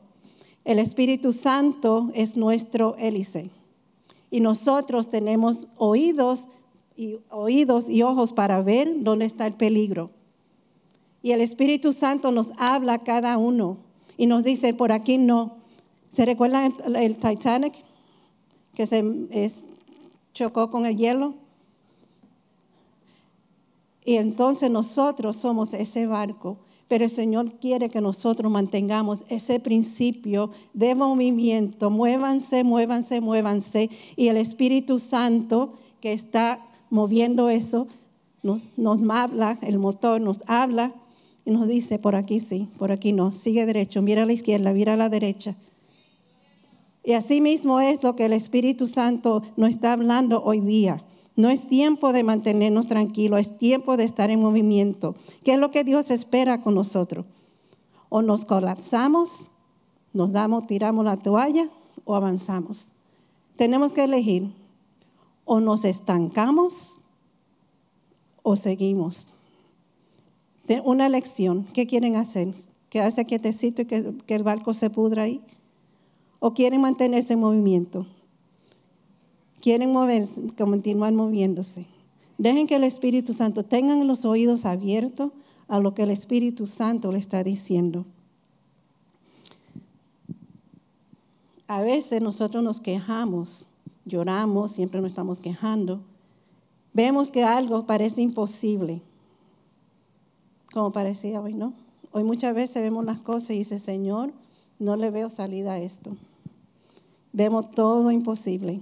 El 0.66 0.80
Espíritu 0.80 1.32
Santo 1.32 2.10
es 2.12 2.36
nuestro 2.36 2.96
hélice. 2.98 3.50
Y 4.32 4.40
nosotros 4.40 5.10
tenemos 5.10 5.68
oídos 5.76 6.48
y, 6.96 7.20
oídos 7.30 7.88
y 7.88 8.02
ojos 8.02 8.32
para 8.32 8.60
ver 8.62 9.04
dónde 9.04 9.26
está 9.26 9.46
el 9.46 9.54
peligro. 9.54 10.10
Y 11.22 11.30
el 11.30 11.40
Espíritu 11.40 11.92
Santo 11.92 12.32
nos 12.32 12.50
habla 12.58 12.94
a 12.94 12.98
cada 13.04 13.38
uno 13.38 13.76
y 14.16 14.26
nos 14.26 14.42
dice, 14.42 14.74
por 14.74 14.90
aquí 14.90 15.18
no. 15.18 15.52
¿Se 16.10 16.26
recuerdan 16.26 16.74
el, 16.96 17.14
Titanic 17.14 17.72
que 18.74 18.88
se 18.88 19.52
chocó 20.34 20.68
con 20.72 20.84
el 20.84 20.96
hielo? 20.96 21.34
Y 24.04 24.16
entonces 24.16 24.68
nosotros 24.68 25.36
somos 25.36 25.74
ese 25.74 26.08
barco, 26.08 26.58
pero 26.88 27.04
el 27.04 27.10
Señor 27.10 27.52
quiere 27.60 27.88
que 27.88 28.00
nosotros 28.00 28.50
mantengamos 28.50 29.24
ese 29.28 29.58
principio 29.58 30.50
de 30.72 30.94
movimiento. 30.94 31.90
Muévanse, 31.90 32.62
muévanse, 32.62 33.20
muévanse. 33.20 33.90
Y 34.14 34.28
el 34.28 34.36
Espíritu 34.36 34.98
Santo 34.98 35.72
que 36.00 36.12
está 36.12 36.60
moviendo 36.90 37.48
eso 37.48 37.88
nos, 38.42 38.68
habla, 39.10 39.58
el 39.62 39.78
motor 39.78 40.20
nos 40.20 40.38
habla 40.46 40.92
y 41.44 41.50
nos 41.50 41.66
dice, 41.66 41.98
por 41.98 42.14
aquí 42.14 42.38
sí, 42.38 42.68
por 42.78 42.92
aquí 42.92 43.12
no, 43.12 43.32
sigue 43.32 43.66
derecho, 43.66 44.02
mira 44.02 44.22
a 44.22 44.26
la 44.26 44.32
izquierda, 44.32 44.72
mira 44.72 44.94
a 44.94 44.96
la 44.96 45.08
derecha. 45.08 45.56
Y 47.04 47.12
así 47.12 47.40
mismo 47.40 47.80
es 47.80 48.02
lo 48.02 48.14
que 48.16 48.26
el 48.26 48.32
Espíritu 48.32 48.86
Santo 48.86 49.42
nos 49.56 49.70
está 49.70 49.92
hablando 49.92 50.42
hoy 50.44 50.60
día. 50.60 51.02
No 51.36 51.50
es 51.50 51.68
tiempo 51.68 52.12
de 52.12 52.22
mantenernos 52.22 52.86
tranquilos, 52.86 53.40
es 53.40 53.58
tiempo 53.58 53.96
de 53.96 54.04
estar 54.04 54.30
en 54.30 54.40
movimiento. 54.40 55.14
¿Qué 55.44 55.54
es 55.54 55.60
lo 55.60 55.70
que 55.70 55.84
Dios 55.84 56.10
espera 56.10 56.62
con 56.62 56.74
nosotros? 56.74 57.26
O 58.08 58.22
nos 58.22 58.44
colapsamos, 58.44 59.48
nos 60.12 60.32
damos, 60.32 60.66
tiramos 60.66 61.04
la 61.04 61.18
toalla 61.18 61.68
o 62.04 62.14
avanzamos. 62.14 62.88
Tenemos 63.56 63.92
que 63.92 64.04
elegir. 64.04 64.50
O 65.44 65.60
nos 65.60 65.84
estancamos 65.84 66.96
o 68.42 68.56
seguimos. 68.56 69.28
Una 70.84 71.06
elección. 71.06 71.66
¿Qué 71.72 71.86
quieren 71.86 72.16
hacer? 72.16 72.52
¿Quedarse 72.88 73.26
quietecito 73.26 73.82
y 73.82 73.84
que, 73.84 74.12
que 74.26 74.34
el 74.34 74.42
barco 74.42 74.74
se 74.74 74.90
pudra 74.90 75.22
ahí? 75.22 75.40
o 76.38 76.54
quieren 76.54 76.80
mantenerse 76.80 77.32
en 77.32 77.40
movimiento. 77.40 78.06
Quieren 79.66 79.90
moverse, 79.90 80.40
continuar 80.56 81.12
moviéndose. 81.12 81.86
Dejen 82.38 82.68
que 82.68 82.76
el 82.76 82.84
Espíritu 82.84 83.34
Santo 83.34 83.64
tengan 83.64 84.06
los 84.06 84.24
oídos 84.24 84.64
abiertos 84.64 85.32
a 85.66 85.80
lo 85.80 85.92
que 85.92 86.04
el 86.04 86.12
Espíritu 86.12 86.68
Santo 86.68 87.10
le 87.10 87.18
está 87.18 87.42
diciendo. 87.42 88.04
A 91.66 91.80
veces 91.80 92.22
nosotros 92.22 92.62
nos 92.62 92.80
quejamos, 92.80 93.66
lloramos, 94.04 94.70
siempre 94.70 95.00
nos 95.00 95.10
estamos 95.10 95.40
quejando. 95.40 96.00
Vemos 96.92 97.32
que 97.32 97.42
algo 97.42 97.86
parece 97.86 98.22
imposible, 98.22 99.02
como 100.72 100.92
parecía 100.92 101.40
hoy, 101.40 101.54
¿no? 101.54 101.72
Hoy 102.12 102.22
muchas 102.22 102.54
veces 102.54 102.84
vemos 102.84 103.04
las 103.04 103.20
cosas 103.20 103.50
y 103.50 103.58
dice, 103.58 103.80
Señor, 103.80 104.32
no 104.78 104.94
le 104.94 105.10
veo 105.10 105.28
salida 105.28 105.72
a 105.72 105.80
esto. 105.80 106.16
Vemos 107.32 107.72
todo 107.72 108.12
imposible. 108.12 108.80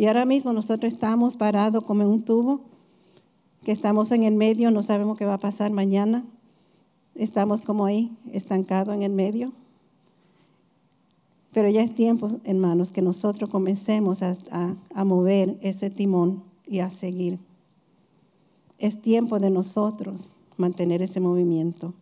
Y 0.00 0.06
ahora 0.06 0.24
mismo 0.24 0.54
nosotros 0.54 0.94
estamos 0.94 1.36
parados 1.36 1.84
como 1.84 2.00
en 2.00 2.08
un 2.08 2.22
tubo, 2.22 2.62
que 3.62 3.70
estamos 3.70 4.10
en 4.12 4.22
el 4.22 4.34
medio, 4.34 4.70
no 4.70 4.82
sabemos 4.82 5.18
qué 5.18 5.26
va 5.26 5.34
a 5.34 5.38
pasar 5.38 5.72
mañana. 5.72 6.24
Estamos 7.14 7.60
como 7.60 7.84
ahí, 7.84 8.10
estancados 8.32 8.94
en 8.94 9.02
el 9.02 9.12
medio. 9.12 9.52
Pero 11.52 11.68
ya 11.68 11.82
es 11.82 11.94
tiempo, 11.94 12.30
hermanos, 12.44 12.92
que 12.92 13.02
nosotros 13.02 13.50
comencemos 13.50 14.22
a, 14.22 15.04
mover 15.04 15.58
ese 15.60 15.90
timón 15.90 16.44
y 16.66 16.78
a 16.78 16.88
seguir. 16.88 17.38
Es 18.78 19.02
tiempo 19.02 19.38
de 19.38 19.50
nosotros 19.50 20.32
mantener 20.56 21.02
ese 21.02 21.20
movimiento 21.20 21.92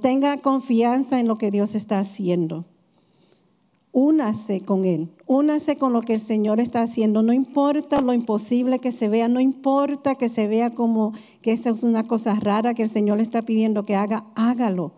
tenga 0.00 0.38
confianza 0.38 1.20
en 1.20 1.28
lo 1.28 1.38
que 1.38 1.50
Dios 1.50 1.74
está 1.74 1.98
haciendo. 1.98 2.64
Únase 3.96 4.62
con 4.62 4.84
Él, 4.84 5.08
únase 5.28 5.78
con 5.78 5.92
lo 5.92 6.00
que 6.00 6.14
el 6.14 6.20
Señor 6.20 6.58
está 6.58 6.82
haciendo. 6.82 7.22
No 7.22 7.32
importa 7.32 8.00
lo 8.00 8.12
imposible 8.12 8.80
que 8.80 8.90
se 8.90 9.08
vea, 9.08 9.28
no 9.28 9.38
importa 9.38 10.16
que 10.16 10.28
se 10.28 10.48
vea 10.48 10.74
como 10.74 11.12
que 11.42 11.52
esa 11.52 11.70
es 11.70 11.84
una 11.84 12.02
cosa 12.02 12.34
rara 12.34 12.74
que 12.74 12.82
el 12.82 12.88
Señor 12.88 13.18
le 13.18 13.22
está 13.22 13.42
pidiendo 13.42 13.84
que 13.84 13.94
haga, 13.94 14.24
hágalo. 14.34 14.90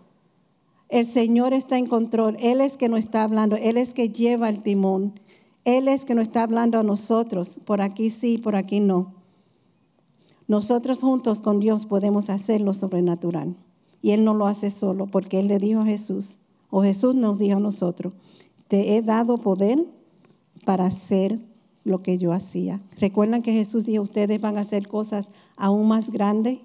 El 0.88 1.04
Señor 1.04 1.52
está 1.52 1.76
en 1.76 1.84
control, 1.84 2.38
Él 2.40 2.62
es 2.62 2.78
que 2.78 2.88
nos 2.88 3.00
está 3.00 3.22
hablando, 3.22 3.56
Él 3.56 3.76
es 3.76 3.92
que 3.92 4.08
lleva 4.08 4.48
el 4.48 4.62
timón, 4.62 5.20
Él 5.66 5.88
es 5.88 6.06
que 6.06 6.14
nos 6.14 6.28
está 6.28 6.44
hablando 6.44 6.78
a 6.78 6.82
nosotros, 6.82 7.60
por 7.66 7.82
aquí 7.82 8.08
sí, 8.08 8.38
por 8.38 8.56
aquí 8.56 8.80
no. 8.80 9.12
Nosotros 10.48 11.00
juntos 11.00 11.42
con 11.42 11.60
Dios 11.60 11.84
podemos 11.84 12.30
hacer 12.30 12.62
lo 12.62 12.72
sobrenatural. 12.72 13.56
Y 14.00 14.12
Él 14.12 14.24
no 14.24 14.32
lo 14.32 14.46
hace 14.46 14.70
solo 14.70 15.06
porque 15.06 15.40
Él 15.40 15.48
le 15.48 15.58
dijo 15.58 15.80
a 15.80 15.84
Jesús, 15.84 16.38
o 16.70 16.80
Jesús 16.82 17.14
nos 17.14 17.38
dijo 17.38 17.58
a 17.58 17.60
nosotros, 17.60 18.14
te 18.68 18.96
he 18.96 19.02
dado 19.02 19.38
poder 19.38 19.78
para 20.64 20.86
hacer 20.86 21.38
lo 21.84 22.02
que 22.02 22.18
yo 22.18 22.32
hacía. 22.32 22.80
¿Recuerdan 22.98 23.42
que 23.42 23.52
Jesús 23.52 23.86
dijo, 23.86 24.02
ustedes 24.02 24.40
van 24.40 24.58
a 24.58 24.62
hacer 24.62 24.88
cosas 24.88 25.28
aún 25.56 25.86
más 25.88 26.10
grandes? 26.10 26.58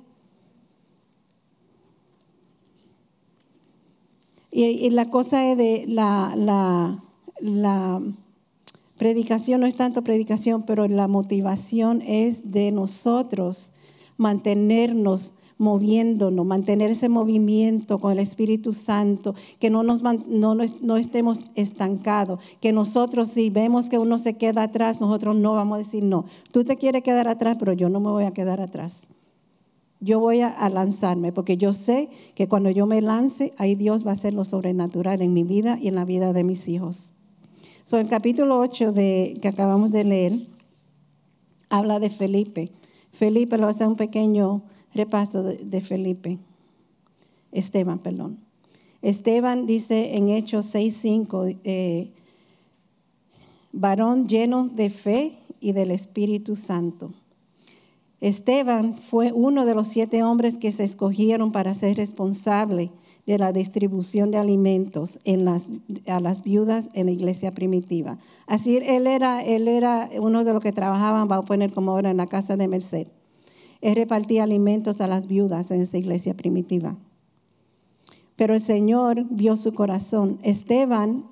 Y, 4.54 4.90
la 4.90 5.10
cosa 5.10 5.50
es 5.50 5.58
de 5.58 5.86
la, 5.88 6.34
la, 6.36 7.02
la 7.40 8.02
predicación, 8.98 9.62
no 9.62 9.68
es 9.68 9.76
tanto 9.76 10.02
predicación, 10.02 10.64
pero 10.64 10.88
la 10.88 11.08
motivación 11.08 12.02
es 12.02 12.52
de 12.52 12.72
nosotros 12.72 13.72
mantenernos 14.18 15.36
moviéndonos, 15.62 16.44
mantener 16.44 16.90
ese 16.90 17.08
movimiento 17.08 18.00
con 18.00 18.12
el 18.12 18.20
Espíritu 18.20 18.74
Santo, 18.74 19.36
que 19.60 19.70
no, 19.70 19.84
nos, 19.84 20.02
no, 20.02 20.98
estemos 20.98 21.42
estancados, 21.54 22.40
que 22.60 22.74
nosotros 22.74 23.30
si 23.30 23.52
vemos 23.52 23.88
que 23.88 24.00
uno 24.00 24.18
se 24.18 24.34
queda 24.34 24.64
atrás, 24.64 25.00
nosotros 25.00 25.38
no 25.38 25.54
vamos 25.54 25.76
a 25.76 25.78
decir 25.78 26.04
no. 26.04 26.26
Tú 26.52 26.64
te 26.64 26.78
quieres 26.78 27.04
quedar 27.04 27.28
atrás, 27.28 27.58
pero 27.60 27.74
yo 27.74 27.90
no 27.90 28.00
me 28.00 28.10
voy 28.10 28.24
a 28.24 28.32
quedar 28.32 28.60
atrás. 28.60 29.06
Yo 30.00 30.20
voy 30.20 30.42
a, 30.42 30.68
lanzarme, 30.70 31.32
porque 31.32 31.58
yo 31.58 31.74
sé 31.74 32.10
que 32.34 32.48
cuando 32.48 32.72
yo 32.72 32.88
me 32.88 33.00
lance, 33.00 33.54
ahí 33.60 33.76
Dios 33.76 34.04
va 34.04 34.10
a 34.10 34.14
hacer 34.16 34.34
lo 34.34 34.46
sobrenatural 34.46 35.22
en 35.22 35.32
mi 35.32 35.44
vida 35.44 35.78
y 35.80 35.90
en 35.90 35.96
la 35.96 36.06
vida 36.06 36.34
de 36.34 36.44
mis 36.44 36.68
hijos. 36.68 37.14
So, 37.86 38.00
el 38.00 38.10
capítulo 38.10 38.58
8 38.58 38.94
de, 38.94 39.38
que 39.44 39.48
acabamos 39.48 39.92
de 39.92 40.06
leer 40.06 40.34
habla 41.70 42.00
de 42.00 42.10
Felipe. 42.10 42.72
Felipe 43.12 43.60
lo 43.60 43.68
hace 43.68 43.86
un 43.86 43.96
pequeño 43.96 44.64
repaso 44.94 45.44
de, 45.44 45.82
Felipe. 45.82 46.40
Esteban, 47.52 48.00
perdón. 48.00 48.40
Esteban 49.02 49.66
dice 49.66 50.18
en 50.18 50.30
Hechos 50.30 50.74
6:5, 50.74 51.58
eh, 51.64 52.12
varón 53.72 54.28
lleno 54.28 54.68
de 54.68 54.90
fe 54.90 55.38
y 55.60 55.72
del 55.72 55.92
Espíritu 55.92 56.56
Santo. 56.56 57.12
Esteban 58.20 58.94
fue 58.94 59.32
uno 59.32 59.66
de 59.66 59.74
los 59.74 59.88
siete 59.88 60.24
hombres 60.24 60.58
que 60.58 60.72
se 60.72 60.84
escogieron 60.84 61.52
para 61.52 61.74
ser 61.74 61.98
responsable 61.98 62.92
de 63.26 63.38
la 63.38 63.52
distribución 63.52 64.30
de 64.32 64.38
alimentos 64.38 65.20
a 66.08 66.20
las 66.20 66.44
viudas 66.44 66.90
en 66.94 67.08
la 67.08 67.12
iglesia 67.12 67.52
primitiva. 67.52 68.18
Así 68.46 68.78
él 68.78 69.08
era, 69.08 69.42
él 69.42 69.68
era 69.68 70.10
uno 70.20 70.44
de 70.44 70.54
los 70.54 70.62
que 70.62 70.72
trabajaban, 70.72 71.30
va 71.30 71.38
a 71.38 71.42
poner 71.42 71.74
como 71.74 71.92
ahora 71.92 72.12
en 72.12 72.18
la 72.18 72.28
casa 72.28 72.58
de 72.58 72.68
Merced. 72.68 73.08
Él 73.82 73.96
repartía 73.96 74.44
alimentos 74.44 75.02
a 75.02 75.08
las 75.08 75.28
viudas 75.28 75.72
en 75.72 75.82
esa 75.82 75.98
iglesia 75.98 76.36
primitiva. 76.36 76.96
Pero 78.36 78.54
el 78.54 78.62
Señor 78.62 79.26
vio 79.30 79.58
su 79.58 79.74
corazón. 79.74 80.40
Esteban 80.44 81.26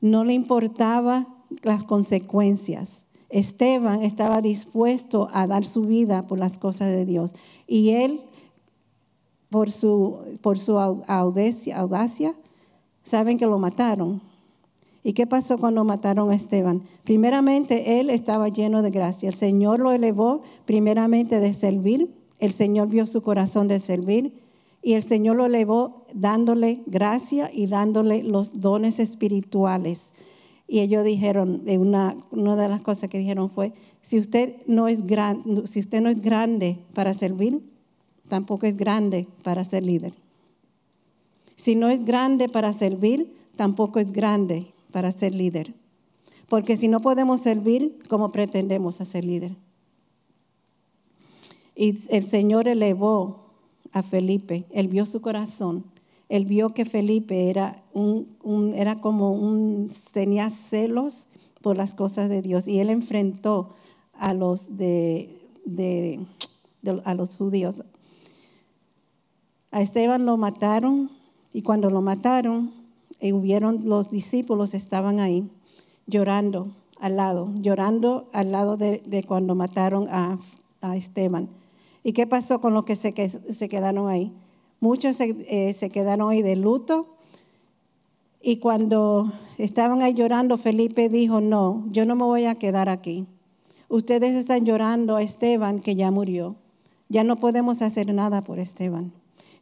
no 0.00 0.24
le 0.24 0.34
importaba 0.34 1.26
las 1.62 1.84
consecuencias. 1.84 3.06
Esteban 3.28 4.02
estaba 4.02 4.42
dispuesto 4.42 5.28
a 5.32 5.46
dar 5.46 5.64
su 5.64 5.86
vida 5.86 6.22
por 6.26 6.38
las 6.38 6.58
cosas 6.58 6.88
de 6.88 7.06
Dios. 7.06 7.34
Y 7.66 7.90
él, 7.90 8.20
por 9.48 9.70
su, 9.70 10.18
por 10.42 10.58
su 10.58 10.78
audacia, 10.78 11.78
audacia, 11.78 12.34
saben 13.02 13.38
que 13.38 13.46
lo 13.46 13.58
mataron. 13.58 14.20
¿Y 15.04 15.14
qué 15.14 15.26
pasó 15.26 15.58
cuando 15.58 15.84
mataron 15.84 16.30
a 16.30 16.34
Esteban? 16.34 16.82
Primeramente, 17.02 17.98
él 17.98 18.08
estaba 18.08 18.48
lleno 18.48 18.82
de 18.82 18.90
gracia. 18.90 19.28
El 19.28 19.34
Señor 19.34 19.80
lo 19.80 19.90
elevó 19.90 20.42
primeramente 20.64 21.40
de 21.40 21.54
servir. 21.54 22.14
El 22.38 22.52
Señor 22.52 22.88
vio 22.88 23.06
su 23.06 23.22
corazón 23.22 23.66
de 23.66 23.80
servir. 23.80 24.32
Y 24.80 24.92
el 24.94 25.02
Señor 25.02 25.36
lo 25.36 25.46
elevó 25.46 26.06
dándole 26.14 26.82
gracia 26.86 27.50
y 27.52 27.66
dándole 27.66 28.22
los 28.22 28.60
dones 28.60 29.00
espirituales. 29.00 30.12
Y 30.68 30.80
ellos 30.80 31.04
dijeron, 31.04 31.64
una, 31.66 32.16
una 32.30 32.56
de 32.56 32.68
las 32.68 32.82
cosas 32.82 33.10
que 33.10 33.18
dijeron 33.18 33.50
fue, 33.50 33.72
si 34.00 34.18
usted, 34.18 34.54
no 34.66 34.86
es 34.86 35.06
gran, 35.06 35.66
si 35.66 35.80
usted 35.80 36.00
no 36.00 36.08
es 36.08 36.22
grande 36.22 36.78
para 36.94 37.12
servir, 37.12 37.60
tampoco 38.28 38.66
es 38.66 38.76
grande 38.76 39.26
para 39.42 39.64
ser 39.64 39.82
líder. 39.82 40.14
Si 41.56 41.74
no 41.74 41.88
es 41.88 42.04
grande 42.04 42.48
para 42.48 42.72
servir, 42.72 43.32
tampoco 43.56 43.98
es 43.98 44.12
grande 44.12 44.72
para 44.92 45.10
ser 45.10 45.34
líder. 45.34 45.74
Porque 46.48 46.76
si 46.76 46.88
no 46.88 47.00
podemos 47.00 47.40
servir, 47.40 48.02
¿cómo 48.08 48.28
pretendemos 48.28 48.96
ser 48.96 49.24
líder? 49.24 49.56
Y 51.74 51.98
el 52.14 52.24
Señor 52.24 52.68
elevó 52.68 53.46
a 53.92 54.02
Felipe, 54.02 54.66
él 54.70 54.88
vio 54.88 55.06
su 55.06 55.20
corazón, 55.20 55.84
él 56.28 56.46
vio 56.46 56.72
que 56.72 56.84
Felipe 56.84 57.50
era, 57.50 57.82
un, 57.92 58.72
era 58.74 59.00
como 59.00 59.32
un, 59.32 59.90
tenía 60.12 60.48
celos 60.50 61.28
por 61.60 61.76
las 61.76 61.94
cosas 61.94 62.28
de 62.28 62.42
Dios 62.42 62.66
y 62.66 62.80
él 62.80 62.90
enfrentó 62.90 63.70
a 64.14 64.34
los 64.34 64.76
de, 64.76 65.38
de 65.64 66.20
a 67.04 67.14
los 67.14 67.36
judíos. 67.36 67.84
A 69.70 69.80
Esteban 69.80 70.26
lo 70.26 70.36
mataron 70.36 71.10
y 71.52 71.62
cuando 71.62 71.90
lo 71.90 72.02
mataron, 72.02 72.81
y 73.20 73.32
hubieron 73.32 73.88
los 73.88 74.10
discípulos 74.10 74.74
estaban 74.74 75.20
ahí 75.20 75.50
llorando 76.06 76.68
al 76.98 77.16
lado, 77.16 77.50
llorando 77.60 78.28
al 78.32 78.52
lado 78.52 78.76
de, 78.76 79.24
cuando 79.26 79.54
mataron 79.54 80.08
a, 80.10 80.38
Esteban. 80.94 81.48
¿Y 82.02 82.12
qué 82.12 82.26
pasó 82.26 82.60
con 82.60 82.74
los 82.74 82.84
que 82.84 82.96
se, 82.96 83.12
quedaron 83.68 84.08
ahí? 84.08 84.32
Muchos 84.80 85.16
se, 85.16 85.36
eh, 85.48 85.72
se 85.72 85.90
quedaron 85.90 86.30
ahí 86.30 86.42
de 86.42 86.56
luto. 86.56 87.06
Y 88.42 88.56
cuando 88.56 89.32
estaban 89.58 90.02
ahí 90.02 90.14
llorando, 90.14 90.56
Felipe 90.56 91.08
dijo, 91.08 91.40
no, 91.40 91.84
yo 91.90 92.04
no 92.04 92.16
me 92.16 92.24
voy 92.24 92.46
a 92.46 92.56
quedar 92.56 92.88
aquí. 92.88 93.26
Ustedes 93.88 94.34
están 94.34 94.64
llorando 94.64 95.14
a 95.14 95.22
Esteban 95.22 95.80
que 95.80 95.94
ya 95.94 96.10
murió. 96.10 96.56
Ya 97.08 97.22
no 97.22 97.36
podemos 97.36 97.82
hacer 97.82 98.12
nada 98.12 98.42
por 98.42 98.58
Esteban 98.58 99.12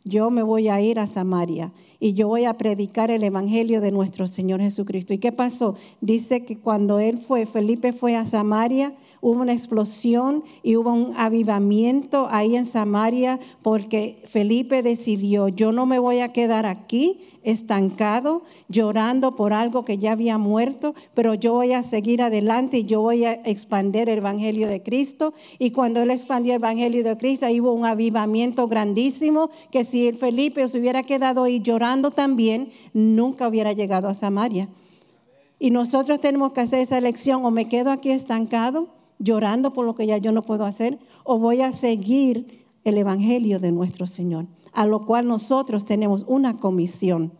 yo 0.05 0.31
me 0.31 0.43
voy 0.43 0.69
a 0.69 0.81
ir 0.81 0.99
a 0.99 1.07
Samaria 1.07 1.73
y 1.99 2.15
yo 2.15 2.29
voy 2.29 2.47
a 2.47 2.55
predicar 2.55 3.11
el 3.11 3.23
Evangelio 3.23 3.81
de 3.81 3.93
nuestro 3.93 4.27
Señor 4.27 4.61
Jesucristo. 4.61 5.13
¿Y 5.13 5.19
qué 5.19 5.33
pasó? 5.33 5.77
Dice 6.01 6.45
que 6.45 6.59
cuando 6.59 6.99
él 6.99 7.19
fue, 7.19 7.45
Felipe 7.45 7.93
fue 7.93 8.17
a 8.17 8.25
Samaria, 8.25 8.93
hubo 9.21 9.43
una 9.43 9.53
explosión 9.53 10.43
y 10.63 10.77
hubo 10.77 10.93
un 10.93 11.13
avivamiento 11.17 12.27
ahí 12.31 12.57
en 12.57 12.65
Samaria 12.65 13.39
porque 13.63 14.17
Felipe 14.25 14.83
decidió, 14.83 15.49
yo 15.49 15.73
no 15.73 15.85
me 15.85 15.99
voy 15.99 16.21
a 16.21 16.33
quedar 16.33 16.65
aquí 16.65 17.19
estancado, 17.43 18.43
llorando 18.69 19.35
por 19.35 19.53
algo 19.53 19.85
que 19.85 19.99
ya 19.99 20.13
había 20.13 20.39
muerto, 20.39 20.95
pero 21.15 21.35
yo 21.35 21.55
voy 21.55 21.73
a 21.73 21.83
seguir 21.83 22.23
adelante 22.23 22.79
y 22.79 22.85
yo 22.85 23.01
voy 23.01 23.25
a 23.25 23.33
expandir 23.33 24.09
el 24.09 24.19
Evangelio 24.19 24.69
de 24.69 24.83
Cristo. 24.83 25.33
Y 25.59 25.71
cuando 25.71 26.03
él 26.03 26.11
expandió 26.11 26.53
el 26.53 26.61
Evangelio 26.61 27.03
de 27.03 27.17
Cristo, 27.17 27.47
hubo 27.47 27.73
un 27.73 27.87
avivamiento 27.87 28.69
grandísimo, 28.69 29.51
que 29.71 29.85
si 29.85 30.09
el 30.09 30.17
Felipe 30.17 30.67
se 30.69 30.79
hubiera 30.79 31.03
quedado 31.03 31.45
ahí 31.45 31.61
llorando 31.61 32.11
también, 32.11 32.69
nunca 32.93 33.49
hubiera 33.49 33.73
llegado 33.73 34.09
a 34.09 34.15
Samaria. 34.15 34.69
Y 35.59 35.71
nosotros 35.71 36.21
tenemos 36.21 36.53
que 36.53 36.61
hacer 36.61 36.81
esa 36.81 36.99
elección, 36.99 37.45
o 37.45 37.51
me 37.51 37.69
quedo 37.69 37.91
aquí 37.91 38.11
estancado, 38.11 38.89
llorando 39.19 39.73
por 39.73 39.85
lo 39.87 39.95
que 39.95 40.07
ya 40.07 40.19
yo 40.19 40.33
no 40.33 40.43
puedo 40.43 40.65
hacer, 40.65 40.99
o 41.25 41.39
voy 41.39 41.61
a 41.61 41.73
seguir 41.73 42.65
el 42.85 42.97
Evangelio 42.97 43.59
de 43.59 43.73
nuestro 43.73 44.07
Señor 44.07 44.47
a 44.73 44.87
lo 44.87 45.07
cual 45.07 45.27
nosotros 45.27 45.85
tenemos 45.85 46.25
una 46.27 46.59
comisión. 46.59 47.33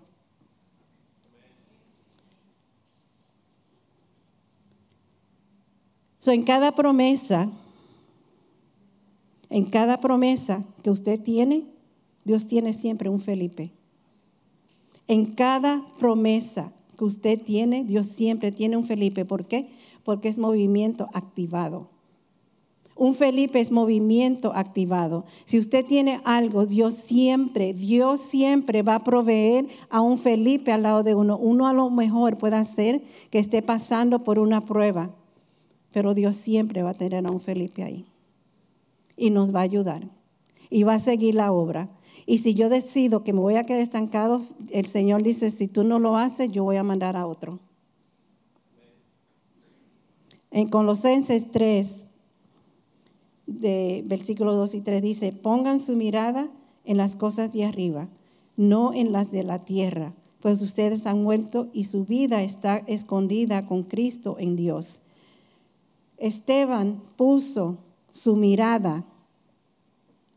en 6.31 6.45
cada 6.45 6.73
promesa, 6.73 7.51
en 9.49 9.65
cada 9.65 10.01
promesa 10.01 10.65
que 10.83 10.91
usted 10.91 11.21
tiene, 11.21 11.65
Dios 12.25 12.47
tiene 12.47 12.73
siempre 12.73 13.09
un 13.09 13.21
Felipe. 13.21 13.71
En 15.09 15.35
cada 15.35 15.83
promesa 15.99 16.73
que 16.97 17.05
usted 17.05 17.43
tiene, 17.43 17.85
Dios 17.85 18.07
siempre 18.07 18.53
tiene 18.53 18.77
un 18.77 18.85
Felipe. 18.85 19.25
¿Por 19.25 19.47
qué? 19.47 19.69
Porque 20.05 20.29
es 20.29 20.39
movimiento 20.39 21.09
activado. 21.15 21.89
Un 23.01 23.15
Felipe 23.15 23.61
es 23.61 23.73
movimiento 23.73 24.53
activado. 24.55 25.25
Si 25.47 25.59
usted 25.59 25.87
tiene 25.87 26.21
algo, 26.25 26.67
Dios 26.67 26.93
siempre, 26.93 27.73
Dios 27.73 28.21
siempre 28.21 28.83
va 28.83 28.97
a 28.97 29.05
proveer 29.05 29.65
a 29.89 30.03
un 30.03 30.19
Felipe 30.19 30.71
al 30.71 30.83
lado 30.83 31.03
de 31.03 31.15
uno. 31.15 31.39
Uno 31.39 31.67
a 31.67 31.73
lo 31.73 31.89
mejor 31.89 32.37
puede 32.37 32.63
ser 32.67 33.01
que 33.31 33.39
esté 33.39 33.63
pasando 33.63 34.23
por 34.23 34.39
una 34.39 34.61
prueba, 34.61 35.09
pero 35.95 36.13
Dios 36.13 36.37
siempre 36.37 36.83
va 36.83 36.91
a 36.91 36.95
tener 36.95 37.27
a 37.27 37.31
un 37.31 37.41
Felipe 37.41 37.83
ahí. 37.83 38.05
Y 39.17 39.31
nos 39.31 39.55
va 39.55 39.61
a 39.61 39.63
ayudar. 39.63 40.07
Y 40.69 40.83
va 40.83 40.97
a 40.97 41.01
seguir 41.01 41.37
la 41.37 41.53
obra. 41.53 41.89
Y 42.27 42.37
si 42.37 42.53
yo 42.53 42.69
decido 42.69 43.25
que 43.25 43.33
me 43.33 43.41
voy 43.41 43.55
a 43.55 43.65
quedar 43.65 43.81
estancado, 43.81 44.43
el 44.69 44.85
Señor 44.85 45.23
dice, 45.23 45.51
si 45.51 45.69
tú 45.69 45.85
no 45.85 46.01
lo 46.01 46.19
haces, 46.19 46.53
yo 46.53 46.65
voy 46.65 46.77
a 46.77 46.83
mandar 46.83 47.17
a 47.17 47.27
otro. 47.27 47.61
En 50.51 50.69
Colosenses 50.69 51.51
3, 51.51 52.09
de 53.59 54.05
versículos 54.07 54.57
2 54.57 54.75
y 54.77 54.81
3 54.81 55.03
dice, 55.03 55.33
pongan 55.33 55.81
su 55.81 55.97
mirada 55.97 56.49
en 56.85 56.97
las 56.97 57.17
cosas 57.17 57.53
de 57.53 57.65
arriba, 57.65 58.09
no 58.57 58.93
en 58.95 59.13
las 59.13 59.31
de 59.31 59.45
la 59.45 59.59
tierra, 59.59 60.13
pues 60.41 60.63
ustedes 60.63 61.07
han 61.07 61.23
muerto 61.23 61.69
y 61.73 61.85
su 61.85 62.05
vida 62.05 62.43
está 62.43 62.79
escondida 62.79 63.67
con 63.67 63.83
Cristo 63.83 64.37
en 64.39 64.57
Dios. 64.57 65.03
Esteban 66.17 67.01
puso 67.17 67.79
su 68.11 68.37
mirada 68.37 69.05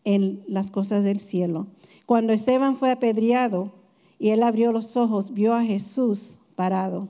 en 0.03 0.43
las 0.47 0.71
cosas 0.71 1.03
del 1.03 1.19
cielo. 1.19 1.67
Cuando 2.05 2.33
Esteban 2.33 2.75
fue 2.75 2.91
apedreado 2.91 3.71
y 4.19 4.29
él 4.29 4.43
abrió 4.43 4.71
los 4.71 4.97
ojos, 4.97 5.33
vio 5.33 5.53
a 5.53 5.63
Jesús 5.63 6.39
parado. 6.55 7.07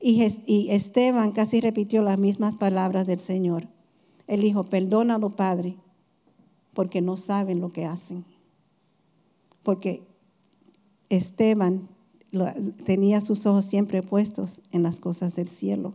Y 0.00 0.22
Esteban 0.70 1.32
casi 1.32 1.60
repitió 1.60 2.02
las 2.02 2.18
mismas 2.18 2.56
palabras 2.56 3.06
del 3.06 3.20
Señor. 3.20 3.66
Él 4.28 4.42
dijo, 4.42 4.62
perdónalo, 4.62 5.30
Padre, 5.30 5.74
porque 6.74 7.00
no 7.00 7.16
saben 7.16 7.60
lo 7.60 7.70
que 7.70 7.86
hacen. 7.86 8.24
Porque 9.64 10.06
Esteban 11.08 11.88
tenía 12.84 13.20
sus 13.20 13.46
ojos 13.46 13.64
siempre 13.64 14.02
puestos 14.02 14.60
en 14.70 14.82
las 14.82 15.00
cosas 15.00 15.34
del 15.34 15.48
cielo. 15.48 15.94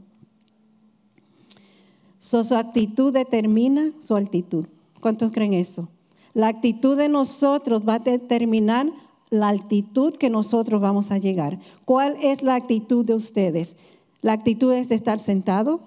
su 2.20 2.38
actitud 2.56 3.14
determina 3.14 3.92
su 4.02 4.16
altitud. 4.16 4.66
¿Cuántos 5.00 5.32
creen 5.32 5.54
eso? 5.54 5.88
La 6.34 6.48
actitud 6.48 6.98
de 6.98 7.10
nosotros 7.10 7.84
va 7.88 7.96
a 7.96 8.00
determinar 8.00 8.88
la 9.30 9.50
altitud 9.50 10.16
que 10.16 10.32
nosotros 10.32 10.82
vamos 10.82 11.12
a 11.12 11.20
llegar. 11.20 11.60
¿Cuál 11.86 12.16
es 12.22 12.42
la 12.42 12.56
actitud 12.56 13.06
de 13.06 13.14
ustedes? 13.14 13.78
¿La 14.22 14.34
actitud 14.34 14.74
es 14.74 14.90
de 14.90 14.96
estar 14.96 15.20
sentado? 15.20 15.82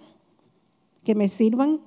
¿Que 1.03 1.15
me 1.17 1.29
sirvan? 1.29 1.81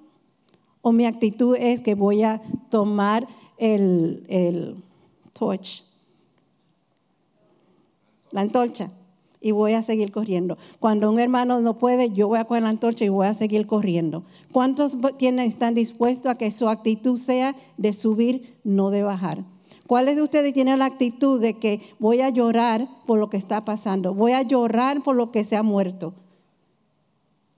O 0.89 0.91
mi 0.91 1.05
actitud 1.05 1.55
es 1.55 1.81
que 1.81 1.93
voy 1.93 2.23
a 2.23 2.41
tomar 2.71 3.27
el, 3.59 4.25
el 4.27 4.75
torch, 5.33 5.83
la 8.31 8.41
antorcha, 8.41 8.91
y 9.39 9.51
voy 9.51 9.73
a 9.73 9.83
seguir 9.83 10.11
corriendo. 10.11 10.57
Cuando 10.79 11.11
un 11.11 11.19
hermano 11.19 11.61
no 11.61 11.77
puede, 11.77 12.11
yo 12.11 12.27
voy 12.27 12.39
a 12.39 12.45
coger 12.45 12.63
la 12.63 12.69
antorcha 12.69 13.05
y 13.05 13.09
voy 13.09 13.27
a 13.27 13.35
seguir 13.35 13.67
corriendo. 13.67 14.23
¿Cuántos 14.51 14.97
tienen, 15.17 15.45
están 15.45 15.75
dispuestos 15.75 16.31
a 16.31 16.35
que 16.39 16.49
su 16.49 16.67
actitud 16.67 17.19
sea 17.19 17.53
de 17.77 17.93
subir, 17.93 18.57
no 18.63 18.89
de 18.89 19.03
bajar? 19.03 19.43
¿Cuáles 19.85 20.15
de 20.15 20.23
ustedes 20.23 20.55
tienen 20.55 20.79
la 20.79 20.85
actitud 20.85 21.39
de 21.39 21.53
que 21.53 21.81
voy 21.99 22.21
a 22.21 22.29
llorar 22.29 22.87
por 23.05 23.19
lo 23.19 23.29
que 23.29 23.37
está 23.37 23.63
pasando? 23.63 24.15
Voy 24.15 24.31
a 24.31 24.41
llorar 24.41 25.03
por 25.03 25.15
lo 25.15 25.31
que 25.31 25.43
se 25.43 25.55
ha 25.55 25.61
muerto. 25.61 26.15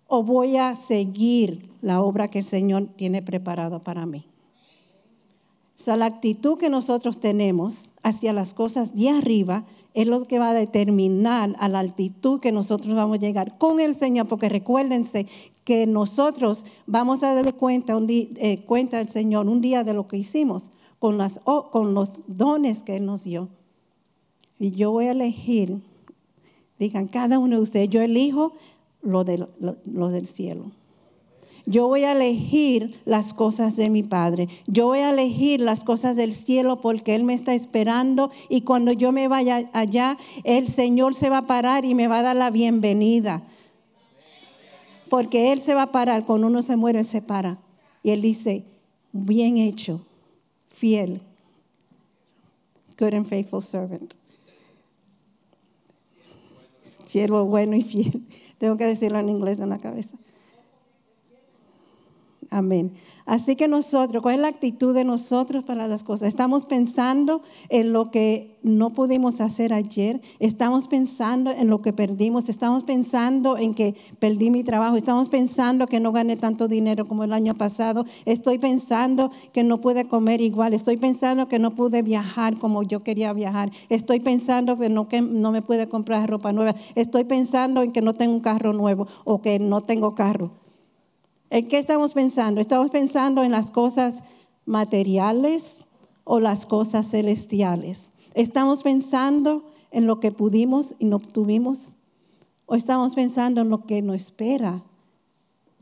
O 0.08 0.22
voy 0.22 0.58
a 0.58 0.76
seguir 0.76 1.71
la 1.82 2.02
obra 2.02 2.28
que 2.28 2.40
el 2.40 2.46
Señor 2.46 2.88
tiene 2.96 3.22
preparado 3.22 3.82
para 3.82 4.06
mí. 4.06 4.26
O 5.80 5.84
sea, 5.84 5.98
la 5.98 6.06
actitud 6.06 6.58
que 6.58 6.70
nosotros 6.70 7.20
tenemos 7.20 7.94
hacia 8.04 8.34
las 8.34 8.54
cosas 8.54 8.96
de 8.96 9.10
arriba 9.10 9.66
es 9.94 10.08
lo 10.08 10.26
que 10.26 10.40
va 10.40 10.52
a 10.52 10.54
determinar 10.54 11.56
a 11.58 11.68
la 11.68 11.80
altitud 11.80 12.40
que 12.40 12.52
nosotros 12.52 12.96
vamos 12.96 13.18
a 13.18 13.22
llegar 13.22 13.58
con 13.58 13.80
el 13.80 13.96
Señor, 13.96 14.28
porque 14.28 14.48
recuérdense 14.48 15.26
que 15.64 15.88
nosotros 15.88 16.66
vamos 16.86 17.24
a 17.24 17.34
darle 17.34 17.54
cuenta, 17.54 17.98
eh, 18.08 18.64
cuenta 18.66 19.00
al 19.00 19.10
Señor 19.10 19.48
un 19.48 19.60
día 19.60 19.84
de 19.84 19.94
lo 19.94 20.08
que 20.08 20.18
hicimos 20.18 20.72
con, 21.00 21.18
las, 21.18 21.40
con 21.72 21.94
los 21.94 22.22
dones 22.28 22.84
que 22.84 22.98
Él 22.98 23.06
nos 23.06 23.24
dio. 23.24 23.50
Y 24.60 24.72
yo 24.72 24.92
voy 24.92 25.08
a 25.08 25.12
elegir, 25.12 25.82
digan 26.78 27.08
cada 27.08 27.40
uno 27.40 27.58
de 27.58 27.64
ustedes, 27.64 27.90
yo 27.90 28.02
elijo 28.02 28.54
lo 29.02 29.24
del 29.24 30.28
cielo. 30.28 30.66
Yo 31.66 31.88
voy 31.88 32.04
a 32.04 32.14
elegir 32.14 33.00
las 33.06 33.34
cosas 33.34 33.76
de 33.76 33.90
mi 33.90 34.04
Padre. 34.04 34.48
Yo 34.68 34.88
voy 34.88 35.00
a 35.00 35.12
elegir 35.12 35.60
las 35.60 35.84
cosas 35.84 36.16
del 36.16 36.34
cielo 36.34 36.82
porque 36.82 37.16
Él 37.16 37.24
me 37.24 37.34
está 37.34 37.54
esperando 37.54 38.32
y 38.50 38.62
cuando 38.62 38.92
yo 38.92 39.12
me 39.12 39.28
vaya 39.28 39.70
allá, 39.74 40.18
el 40.44 40.68
Señor 40.68 41.16
se 41.16 41.30
va 41.30 41.40
a 41.40 41.48
parar 41.48 41.86
y 41.86 41.94
me 41.94 42.08
va 42.08 42.20
a 42.20 42.24
dar 42.24 42.36
la 42.36 42.50
bienvenida. 42.50 43.44
Porque 45.10 45.52
Él 45.52 45.62
se 45.62 45.74
va 45.74 45.84
a 45.84 45.92
parar, 45.92 46.26
cuando 46.26 46.48
uno 46.48 46.62
se 46.62 46.78
muere, 46.78 47.04
se 47.04 47.22
para. 47.22 47.60
Y 48.02 48.12
Él 48.12 48.22
dice, 48.22 48.66
bien 49.12 49.58
hecho, 49.58 50.06
fiel, 50.70 51.22
good 52.98 53.14
and 53.14 53.28
faithful 53.28 53.62
servant. 53.62 54.14
Siervo 57.06 57.44
bueno 57.46 57.76
y 57.76 57.82
fiel. 57.82 58.26
Tengo 58.58 58.78
que 58.78 58.86
decirlo 58.86 59.20
en 59.20 59.30
inglés 59.30 59.60
en 59.60 59.70
la 59.70 59.78
cabeza. 59.78 60.18
Amén. 62.54 62.92
Así 63.26 63.56
que 63.56 63.70
nosotros, 63.70 64.22
¿cuál 64.22 64.36
es 64.36 64.42
la 64.42 64.50
actitud 64.50 64.94
de 64.94 65.06
nosotros 65.06 65.64
para 65.64 65.88
las 65.88 66.04
cosas? 66.04 66.28
Estamos 66.28 66.66
pensando 66.66 67.42
en 67.70 67.94
lo 67.94 68.12
que 68.12 68.58
no 68.62 68.90
pudimos 68.90 69.40
hacer 69.40 69.72
ayer, 69.72 70.20
estamos 70.40 70.90
pensando 70.90 71.50
en 71.50 71.70
lo 71.70 71.82
que 71.82 71.94
perdimos, 71.94 72.50
estamos 72.50 72.84
pensando 72.84 73.58
en 73.58 73.74
que 73.74 73.96
perdí 74.20 74.50
mi 74.50 74.66
trabajo, 74.66 74.98
estamos 74.98 75.30
pensando 75.30 75.88
que 75.88 76.02
no 76.02 76.12
gané 76.12 76.36
tanto 76.36 76.68
dinero 76.68 77.08
como 77.08 77.24
el 77.24 77.32
año 77.32 77.56
pasado, 77.56 78.06
estoy 78.26 78.58
pensando 78.58 79.32
que 79.54 79.64
no 79.64 79.80
pude 79.80 80.10
comer 80.10 80.42
igual, 80.42 80.74
estoy 80.74 80.98
pensando 80.98 81.48
que 81.48 81.58
no 81.58 81.72
pude 81.72 82.02
viajar 82.02 82.58
como 82.58 82.84
yo 82.84 83.02
quería 83.02 83.32
viajar, 83.32 83.72
estoy 83.88 84.20
pensando 84.20 84.78
que 84.78 84.90
no, 84.90 85.08
que 85.08 85.22
no 85.22 85.54
me 85.54 85.62
pude 85.62 85.88
comprar 85.88 86.30
ropa 86.30 86.52
nueva, 86.52 86.76
estoy 86.96 87.24
pensando 87.24 87.82
en 87.82 87.94
que 87.94 88.02
no 88.02 88.14
tengo 88.14 88.34
un 88.34 88.42
carro 88.42 88.74
nuevo 88.74 89.08
o 89.24 89.42
que 89.42 89.58
no 89.58 89.80
tengo 89.80 90.16
carro. 90.16 90.52
¿En 91.52 91.68
qué 91.68 91.80
estamos 91.80 92.14
pensando? 92.14 92.62
¿Estamos 92.62 92.92
pensando 92.92 93.44
en 93.44 93.52
las 93.52 93.72
cosas 93.72 94.24
materiales 94.66 95.82
o 96.24 96.40
las 96.40 96.66
cosas 96.66 97.12
celestiales? 97.12 98.12
¿Estamos 98.36 98.84
pensando 98.84 99.62
en 99.92 100.08
lo 100.08 100.22
que 100.22 100.32
pudimos 100.32 100.96
y 100.98 101.06
no 101.06 101.18
obtuvimos? 101.18 101.90
¿O 102.68 102.76
estamos 102.76 103.16
pensando 103.16 103.60
en 103.60 103.70
lo 103.70 103.86
que 103.86 104.02
nos 104.02 104.16
espera? 104.16 104.82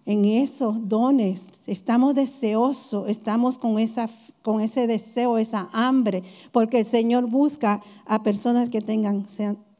En 0.07 0.25
esos 0.25 0.89
dones. 0.89 1.45
Estamos 1.67 2.15
deseosos, 2.15 3.07
estamos 3.07 3.59
con, 3.59 3.77
esa, 3.77 4.09
con 4.41 4.61
ese 4.61 4.87
deseo, 4.87 5.37
esa 5.37 5.69
hambre, 5.71 6.23
porque 6.51 6.79
el 6.79 6.85
Señor 6.85 7.27
busca 7.27 7.83
a 8.07 8.23
personas 8.23 8.69
que 8.69 8.81
tengan 8.81 9.27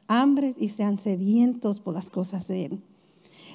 hambre 0.07 0.53
y 0.59 0.69
sean 0.69 0.99
sedientos 0.99 1.79
por 1.79 1.95
las 1.95 2.11
cosas 2.11 2.47
de 2.47 2.65
Él. 2.65 2.83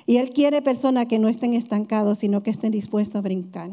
Y 0.07 0.19
Él 0.19 0.31
quiere 0.31 0.63
personas 0.63 1.07
que 1.07 1.19
no 1.19 1.29
estén 1.29 1.55
estancados, 1.55 2.19
sino 2.19 2.43
que 2.43 2.51
estén 2.51 2.73
dispuestos 2.73 3.17
a 3.17 3.21
brincar, 3.23 3.71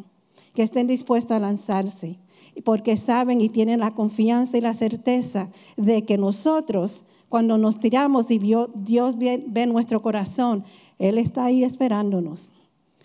que 0.54 0.64
estén 0.64 0.88
dispuestos 0.88 1.32
a 1.32 1.40
lanzarse, 1.40 2.18
porque 2.64 2.98
saben 2.98 3.42
y 3.42 3.50
tienen 3.50 3.80
la 3.80 3.92
confianza 3.92 4.58
y 4.58 4.62
la 4.62 4.74
certeza 4.74 5.50
de 5.78 6.04
que 6.04 6.18
nosotros, 6.18 7.04
cuando 7.30 7.58
nos 7.58 7.80
tiramos 7.80 8.30
y 8.32 8.40
Dios 8.40 9.18
ve, 9.18 9.66
nuestro 9.68 10.02
corazón, 10.02 10.64
Él 11.00 11.18
está 11.18 11.46
ahí 11.46 11.64
esperándonos. 11.64 12.54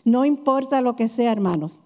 No 0.04 0.24
importa 0.24 0.80
lo 0.80 0.96
que 0.96 1.08
sea, 1.08 1.32
hermanos. 1.32 1.80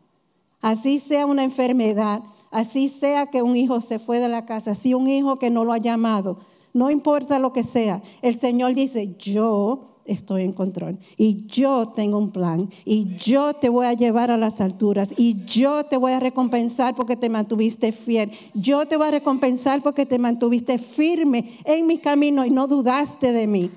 Así 0.60 0.98
sea 0.98 1.24
una 1.24 1.44
enfermedad, 1.44 2.22
así 2.50 2.88
sea 2.88 3.28
que 3.28 3.42
un 3.42 3.56
hijo 3.56 3.80
se 3.80 3.98
fue 3.98 4.18
de 4.18 4.28
la 4.28 4.44
casa, 4.44 4.72
así 4.72 4.92
un 4.92 5.08
hijo 5.08 5.38
que 5.38 5.48
no 5.48 5.64
lo 5.64 5.72
ha 5.72 5.78
llamado, 5.78 6.38
no 6.74 6.90
importa 6.90 7.38
lo 7.38 7.52
que 7.52 7.62
sea. 7.62 8.02
El 8.20 8.38
Señor 8.38 8.74
dice, 8.74 9.16
yo 9.18 9.89
estoy 10.04 10.42
en 10.42 10.52
control. 10.52 10.98
Y 11.16 11.46
yo 11.46 11.88
tengo 11.88 12.18
un 12.18 12.30
plan. 12.30 12.70
Y 12.84 13.16
yo 13.16 13.54
te 13.54 13.68
voy 13.68 13.86
a 13.86 13.92
llevar 13.92 14.30
a 14.30 14.36
las 14.36 14.60
alturas. 14.60 15.10
Y 15.16 15.44
yo 15.44 15.84
te 15.84 15.96
voy 15.96 16.12
a 16.12 16.20
recompensar 16.20 16.94
porque 16.94 17.16
te 17.16 17.28
mantuviste 17.28 17.92
fiel. 17.92 18.30
Yo 18.54 18.86
te 18.86 18.96
voy 18.96 19.08
a 19.08 19.12
recompensar 19.12 19.82
porque 19.82 20.06
te 20.06 20.18
mantuviste 20.18 20.78
firme 20.78 21.58
en 21.64 21.86
mi 21.86 21.98
camino 21.98 22.44
y 22.44 22.50
no 22.50 22.66
dudaste 22.66 23.32
de 23.32 23.46
mí. 23.46 23.70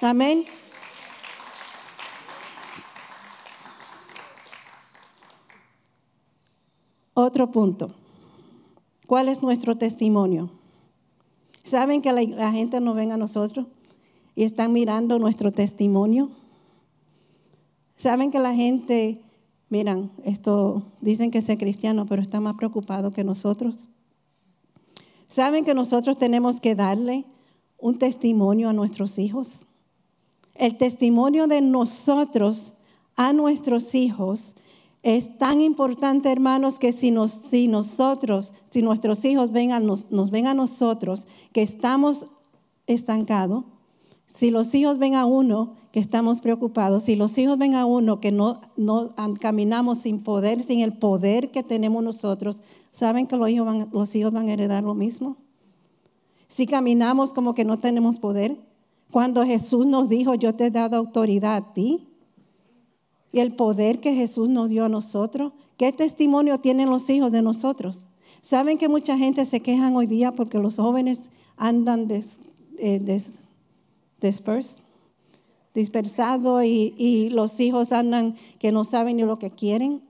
Amén. 0.00 0.44
Otro 7.14 7.50
punto. 7.50 7.90
¿Cuál 9.08 9.28
es 9.28 9.42
nuestro 9.42 9.76
testimonio? 9.76 10.50
¿Saben 11.64 12.00
que 12.00 12.12
la, 12.12 12.52
gente 12.52 12.80
no 12.80 12.94
ven 12.94 13.10
a 13.10 13.16
nosotros? 13.16 13.66
Y 14.38 14.44
están 14.44 14.72
mirando 14.72 15.18
nuestro 15.18 15.50
testimonio. 15.50 16.30
Saben 17.96 18.30
que 18.30 18.38
la 18.38 18.54
gente, 18.54 19.20
miran, 19.68 20.12
esto 20.22 20.84
dicen 21.00 21.32
que 21.32 21.38
es 21.38 21.58
cristiano, 21.58 22.06
pero 22.08 22.22
está 22.22 22.38
más 22.38 22.54
preocupado 22.54 23.10
que 23.10 23.24
nosotros. 23.24 23.88
Saben 25.28 25.64
que 25.64 25.74
nosotros 25.74 26.18
tenemos 26.18 26.60
que 26.60 26.76
darle 26.76 27.24
un 27.78 27.98
testimonio 27.98 28.68
a 28.68 28.72
nuestros 28.72 29.18
hijos. 29.18 29.62
El 30.54 30.78
testimonio 30.78 31.48
de 31.48 31.60
nosotros 31.60 32.74
a 33.16 33.32
nuestros 33.32 33.96
hijos 33.96 34.54
es 35.02 35.36
tan 35.38 35.60
importante, 35.60 36.30
hermanos, 36.30 36.78
que 36.78 36.92
si, 36.92 37.10
nosotros, 37.10 38.52
si 38.70 38.82
nuestros 38.82 39.24
hijos 39.24 39.50
nos, 39.50 40.12
nos 40.12 40.30
ven 40.30 40.46
a 40.46 40.54
nosotros 40.54 41.26
que 41.52 41.62
estamos 41.62 42.26
estancados, 42.86 43.64
si 44.32 44.50
los 44.50 44.74
hijos 44.74 44.98
ven 44.98 45.14
a 45.14 45.24
uno 45.24 45.74
que 45.90 46.00
estamos 46.00 46.40
preocupados, 46.40 47.04
si 47.04 47.16
los 47.16 47.36
hijos 47.38 47.58
ven 47.58 47.74
a 47.74 47.86
uno 47.86 48.20
que 48.20 48.30
no, 48.30 48.60
no 48.76 49.10
caminamos 49.40 49.98
sin 49.98 50.22
poder, 50.22 50.62
sin 50.62 50.80
el 50.80 50.98
poder 50.98 51.50
que 51.50 51.62
tenemos 51.62 52.04
nosotros, 52.04 52.62
¿saben 52.92 53.26
que 53.26 53.36
los 53.36 53.48
hijos, 53.48 54.32
van, 54.32 54.48
a 54.48 54.52
heredar 54.52 54.84
lo 54.84 54.94
mismo? 54.94 55.38
Si 56.46 56.66
caminamos 56.66 57.32
como 57.32 57.54
que 57.54 57.64
no 57.64 57.78
tenemos 57.78 58.18
poder, 58.18 58.56
cuando 59.10 59.44
Jesús 59.44 59.86
nos 59.86 60.10
dijo, 60.10 60.34
yo 60.34 60.54
te 60.54 60.66
he 60.66 60.70
dado 60.70 60.96
autoridad 60.96 61.56
a 61.56 61.72
ti, 61.72 62.04
y 63.32 63.40
el 63.40 63.54
poder 63.54 64.00
que 64.00 64.14
Jesús 64.14 64.48
nos 64.50 64.68
dio 64.68 64.84
a 64.84 64.88
nosotros, 64.88 65.52
¿qué 65.76 65.92
testimonio 65.92 66.58
tienen 66.58 66.90
los 66.90 67.08
hijos 67.10 67.32
de 67.32 67.42
nosotros? 67.42 68.06
¿Saben 68.42 68.78
que 68.78 68.88
mucha 68.88 69.16
gente 69.18 69.44
se 69.44 69.60
quejan 69.60 69.96
hoy 69.96 70.06
día 70.06 70.32
porque 70.32 70.58
los 70.58 70.76
jóvenes 70.76 71.30
andan 71.56 72.08
des, 72.08 72.40
eh, 72.78 72.98
dispersed, 74.20 74.84
dispersado 75.74 76.62
y, 76.62 77.30
los 77.30 77.60
hijos 77.60 77.92
andan 77.92 78.36
que 78.58 78.72
no 78.72 78.84
saben 78.84 79.16
ni 79.16 79.22
lo 79.22 79.38
que 79.38 79.50
quieren. 79.50 80.02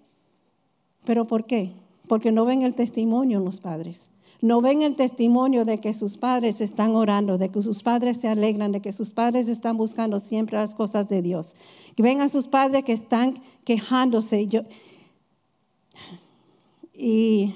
¿Pero 1.05 1.25
por 1.27 1.45
qué? 1.45 1.73
Porque 2.09 2.33
no 2.33 2.45
ven 2.45 2.63
el 2.63 2.75
testimonio 2.75 3.39
en 3.39 3.45
los 3.45 3.61
padres. 3.61 4.11
No 4.41 4.61
ven 4.61 4.83
el 4.83 4.95
testimonio 4.95 5.65
de 5.65 5.81
que 5.81 5.93
sus 5.93 6.17
padres 6.17 6.61
están 6.61 6.95
orando, 6.95 7.39
de 7.39 7.49
que 7.49 7.61
sus 7.61 7.83
padres 7.83 8.19
se 8.19 8.29
alegran, 8.29 8.73
de 8.73 8.81
que 8.81 8.93
sus 8.93 9.11
padres 9.11 9.49
están 9.49 9.77
buscando 9.77 10.21
siempre 10.21 10.57
las 10.57 10.75
cosas 10.75 11.09
de 11.09 11.23
Dios. 11.23 11.57
Que 11.97 12.03
ven 12.03 12.21
a 12.21 12.29
sus 12.29 12.47
padres 12.47 12.85
que 12.85 12.93
están 12.93 13.35
quejándose 13.65 14.47
yo, 14.47 14.63
y 16.95 17.55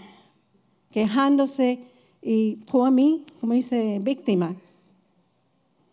quejándose 0.90 1.80
y 2.22 2.56
por 2.70 2.90
mí, 2.90 3.24
como 3.40 3.54
dice, 3.54 3.98
víctima 4.00 4.54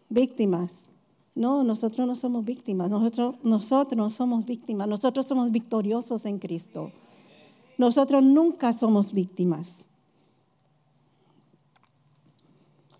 víctimas. 0.10 0.90
No, 1.36 1.64
nosotros 1.64 2.06
no 2.06 2.16
somos 2.16 2.44
víctimas, 2.44 2.90
nosotros, 2.90 3.36
nosotros 3.44 3.98
no 3.98 4.10
somos 4.10 4.46
víctimas, 4.46 4.88
nosotros 4.88 5.26
somos 5.26 5.52
victoriosos 5.52 6.26
en 6.26 6.40
Cristo. 6.40 6.92
Nosotros 7.78 8.22
nunca 8.22 8.74
somos 8.74 9.14
víctimas. 9.14 9.86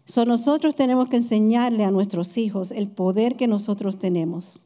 So, 0.06 0.26
nosotros 0.26 0.76
tenemos 0.76 1.10
que 1.10 1.18
enseñarle 1.18 1.84
a 1.84 1.92
nuestros 1.92 2.38
hijos 2.38 2.72
el 2.72 2.90
poder 2.90 3.36
que 3.36 3.48
nosotros 3.48 4.00
tenemos. 4.00 4.60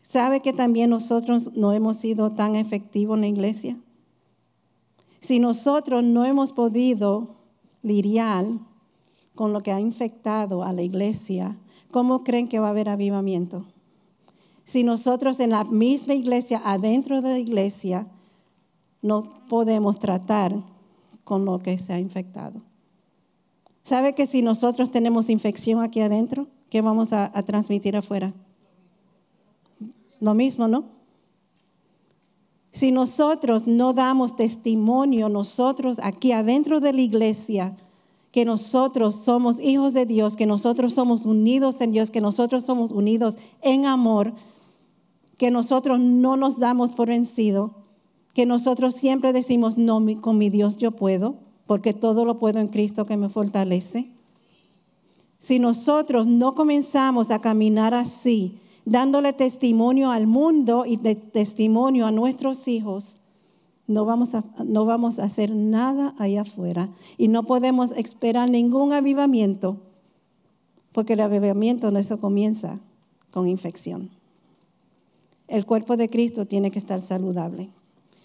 ¿Sabe 0.00 0.40
que 0.40 0.52
también 0.52 0.90
nosotros 0.90 1.56
no 1.56 1.72
hemos 1.72 1.98
sido 1.98 2.30
tan 2.30 2.56
efectivos 2.56 3.16
en 3.16 3.20
la 3.20 3.26
iglesia? 3.26 3.76
Si 5.20 5.38
nosotros 5.38 6.04
no 6.04 6.24
hemos 6.24 6.52
podido 6.52 7.36
lidiar 7.82 8.46
con 9.36 9.52
lo 9.52 9.60
que 9.60 9.70
ha 9.70 9.78
infectado 9.78 10.64
a 10.64 10.72
la 10.72 10.82
iglesia, 10.82 11.56
¿cómo 11.92 12.24
creen 12.24 12.48
que 12.48 12.58
va 12.58 12.66
a 12.66 12.70
haber 12.70 12.88
avivamiento? 12.88 13.64
Si 14.64 14.82
nosotros 14.82 15.38
en 15.38 15.50
la 15.50 15.62
misma 15.62 16.14
iglesia, 16.14 16.60
adentro 16.64 17.22
de 17.22 17.28
la 17.28 17.38
iglesia, 17.38 18.08
no 19.02 19.46
podemos 19.48 20.00
tratar 20.00 20.52
con 21.22 21.44
lo 21.44 21.62
que 21.62 21.78
se 21.78 21.92
ha 21.92 22.00
infectado. 22.00 22.60
¿Sabe 23.84 24.14
que 24.14 24.26
si 24.26 24.42
nosotros 24.42 24.90
tenemos 24.90 25.30
infección 25.30 25.80
aquí 25.80 26.00
adentro, 26.00 26.48
qué 26.70 26.80
vamos 26.80 27.12
a, 27.12 27.30
transmitir 27.44 27.96
afuera? 27.96 28.32
Lo 30.18 30.34
mismo, 30.34 30.66
¿no? 30.66 30.84
Si 32.72 32.90
nosotros 32.90 33.66
no 33.68 33.92
damos 33.92 34.34
testimonio, 34.34 35.28
nosotros 35.28 36.00
aquí 36.02 36.32
adentro 36.32 36.80
de 36.80 36.92
la 36.92 37.00
iglesia, 37.02 37.76
que 38.36 38.44
nosotros 38.44 39.14
somos 39.14 39.58
hijos 39.60 39.94
de 39.94 40.04
Dios, 40.04 40.36
que 40.36 40.44
nosotros 40.44 40.92
somos 40.92 41.24
unidos 41.24 41.80
en 41.80 41.92
Dios, 41.92 42.10
que 42.10 42.20
nosotros 42.20 42.66
somos 42.66 42.90
unidos 42.90 43.38
en 43.62 43.86
amor, 43.86 44.34
que 45.38 45.50
nosotros 45.50 45.98
no 46.00 46.36
nos 46.36 46.58
damos 46.58 46.90
por 46.90 47.08
vencido, 47.08 47.74
que 48.34 48.44
nosotros 48.44 48.94
siempre 48.94 49.32
decimos, 49.32 49.78
no, 49.78 50.04
con 50.20 50.36
mi 50.36 50.50
Dios 50.50 50.76
yo 50.76 50.90
puedo, 50.90 51.36
porque 51.66 51.94
todo 51.94 52.26
lo 52.26 52.38
puedo 52.38 52.60
en 52.60 52.66
Cristo 52.66 53.06
que 53.06 53.16
me 53.16 53.30
fortalece. 53.30 54.10
Si 55.38 55.58
nosotros 55.58 56.26
no 56.26 56.54
comenzamos 56.54 57.30
a 57.30 57.38
caminar 57.38 57.94
así, 57.94 58.58
dándole 58.84 59.32
testimonio 59.32 60.10
al 60.10 60.26
mundo 60.26 60.84
y 60.86 60.98
testimonio 60.98 62.06
a 62.06 62.10
nuestros 62.10 62.68
hijos, 62.68 63.20
no 63.86 64.04
vamos, 64.04 64.34
a, 64.34 64.44
no 64.64 64.84
vamos 64.84 65.18
a 65.18 65.24
hacer 65.24 65.50
nada 65.50 66.14
allá 66.18 66.42
afuera 66.42 66.88
y 67.18 67.28
no 67.28 67.44
podemos 67.44 67.92
esperar 67.92 68.50
ningún 68.50 68.92
avivamiento, 68.92 69.78
porque 70.92 71.12
el 71.12 71.20
avivamiento 71.20 71.90
no 71.90 71.98
eso 71.98 72.20
comienza 72.20 72.80
con 73.30 73.46
infección. 73.46 74.10
El 75.48 75.64
cuerpo 75.64 75.96
de 75.96 76.08
Cristo 76.08 76.46
tiene 76.46 76.70
que 76.70 76.78
estar 76.78 77.00
saludable. 77.00 77.68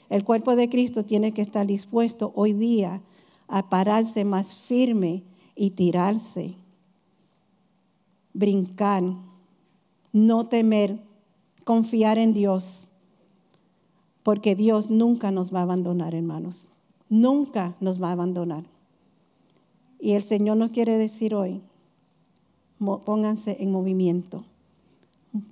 El 0.09 0.23
cuerpo 0.23 0.55
de 0.55 0.69
Cristo 0.69 1.05
tiene 1.05 1.31
que 1.31 1.41
estar 1.41 1.67
dispuesto 1.67 2.31
hoy 2.35 2.53
día 2.53 3.01
a 3.47 3.69
pararse 3.69 4.25
más 4.25 4.55
firme 4.55 5.23
y 5.55 5.71
tirarse, 5.71 6.55
brincar, 8.33 9.03
no 10.11 10.47
temer, 10.47 10.97
confiar 11.63 12.17
en 12.17 12.33
Dios, 12.33 12.87
porque 14.23 14.55
Dios 14.55 14.89
nunca 14.89 15.31
nos 15.31 15.53
va 15.53 15.59
a 15.59 15.63
abandonar, 15.63 16.13
hermanos. 16.15 16.67
Nunca 17.09 17.75
nos 17.79 18.01
va 18.01 18.09
a 18.09 18.13
abandonar. 18.13 18.63
Y 19.99 20.11
el 20.11 20.23
Señor 20.23 20.57
nos 20.57 20.71
quiere 20.71 20.97
decir 20.97 21.35
hoy, 21.35 21.61
pónganse 23.05 23.57
en 23.59 23.71
movimiento, 23.71 24.43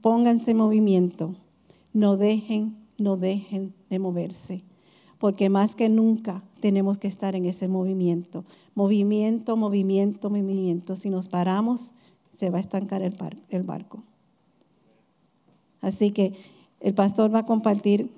pónganse 0.02 0.52
en 0.52 0.58
movimiento, 0.58 1.36
no 1.94 2.18
dejen, 2.18 2.76
no 2.98 3.18
dejen 3.18 3.74
de 3.90 4.00
moverse, 4.00 4.64
porque 5.20 5.50
más 5.50 5.76
que 5.76 5.90
nunca 5.90 6.44
tenemos 6.62 6.98
que 6.98 7.08
estar 7.08 7.36
en 7.36 7.46
ese 7.46 7.68
movimiento, 7.68 8.44
movimiento, 8.74 9.56
movimiento, 9.56 10.30
movimiento. 10.30 10.96
Si 10.96 11.10
nos 11.10 11.28
paramos, 11.28 11.92
se 12.36 12.50
va 12.50 12.58
a 12.58 12.62
estancar 12.62 13.02
el, 13.02 13.64
barco. 13.64 14.02
Así 15.82 16.12
que 16.12 16.34
el 16.80 16.94
pastor 16.94 17.34
va 17.34 17.40
a 17.40 17.46
compartir 17.46 18.10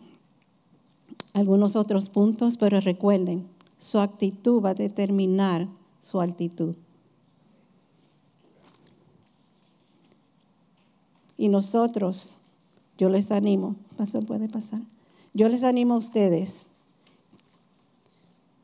algunos 1.33 1.75
otros 1.75 2.09
puntos, 2.09 2.57
pero 2.57 2.79
recuerden, 2.79 3.47
su 3.77 3.99
actitud 3.99 4.61
va 4.63 4.71
a 4.71 4.73
determinar 4.73 5.67
su 6.01 6.19
altitud. 6.19 6.75
Y 11.37 11.49
nosotros, 11.49 12.37
yo 12.97 13.09
les 13.09 13.31
animo, 13.31 13.75
pastor 13.97 14.25
puede 14.25 14.47
pasar, 14.47 14.81
yo 15.33 15.49
les 15.49 15.63
animo 15.63 15.95
a 15.95 15.97
ustedes 15.97 16.67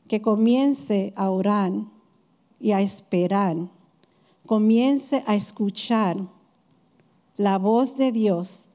que 0.06 0.22
comience 0.22 1.12
a 1.16 1.30
orar 1.30 1.72
y 2.60 2.72
a 2.72 2.80
esperar, 2.80 3.56
comience 4.46 5.22
a 5.26 5.34
escuchar 5.34 6.16
la 7.36 7.58
voz 7.58 7.96
de 7.96 8.12
Dios, 8.12 8.68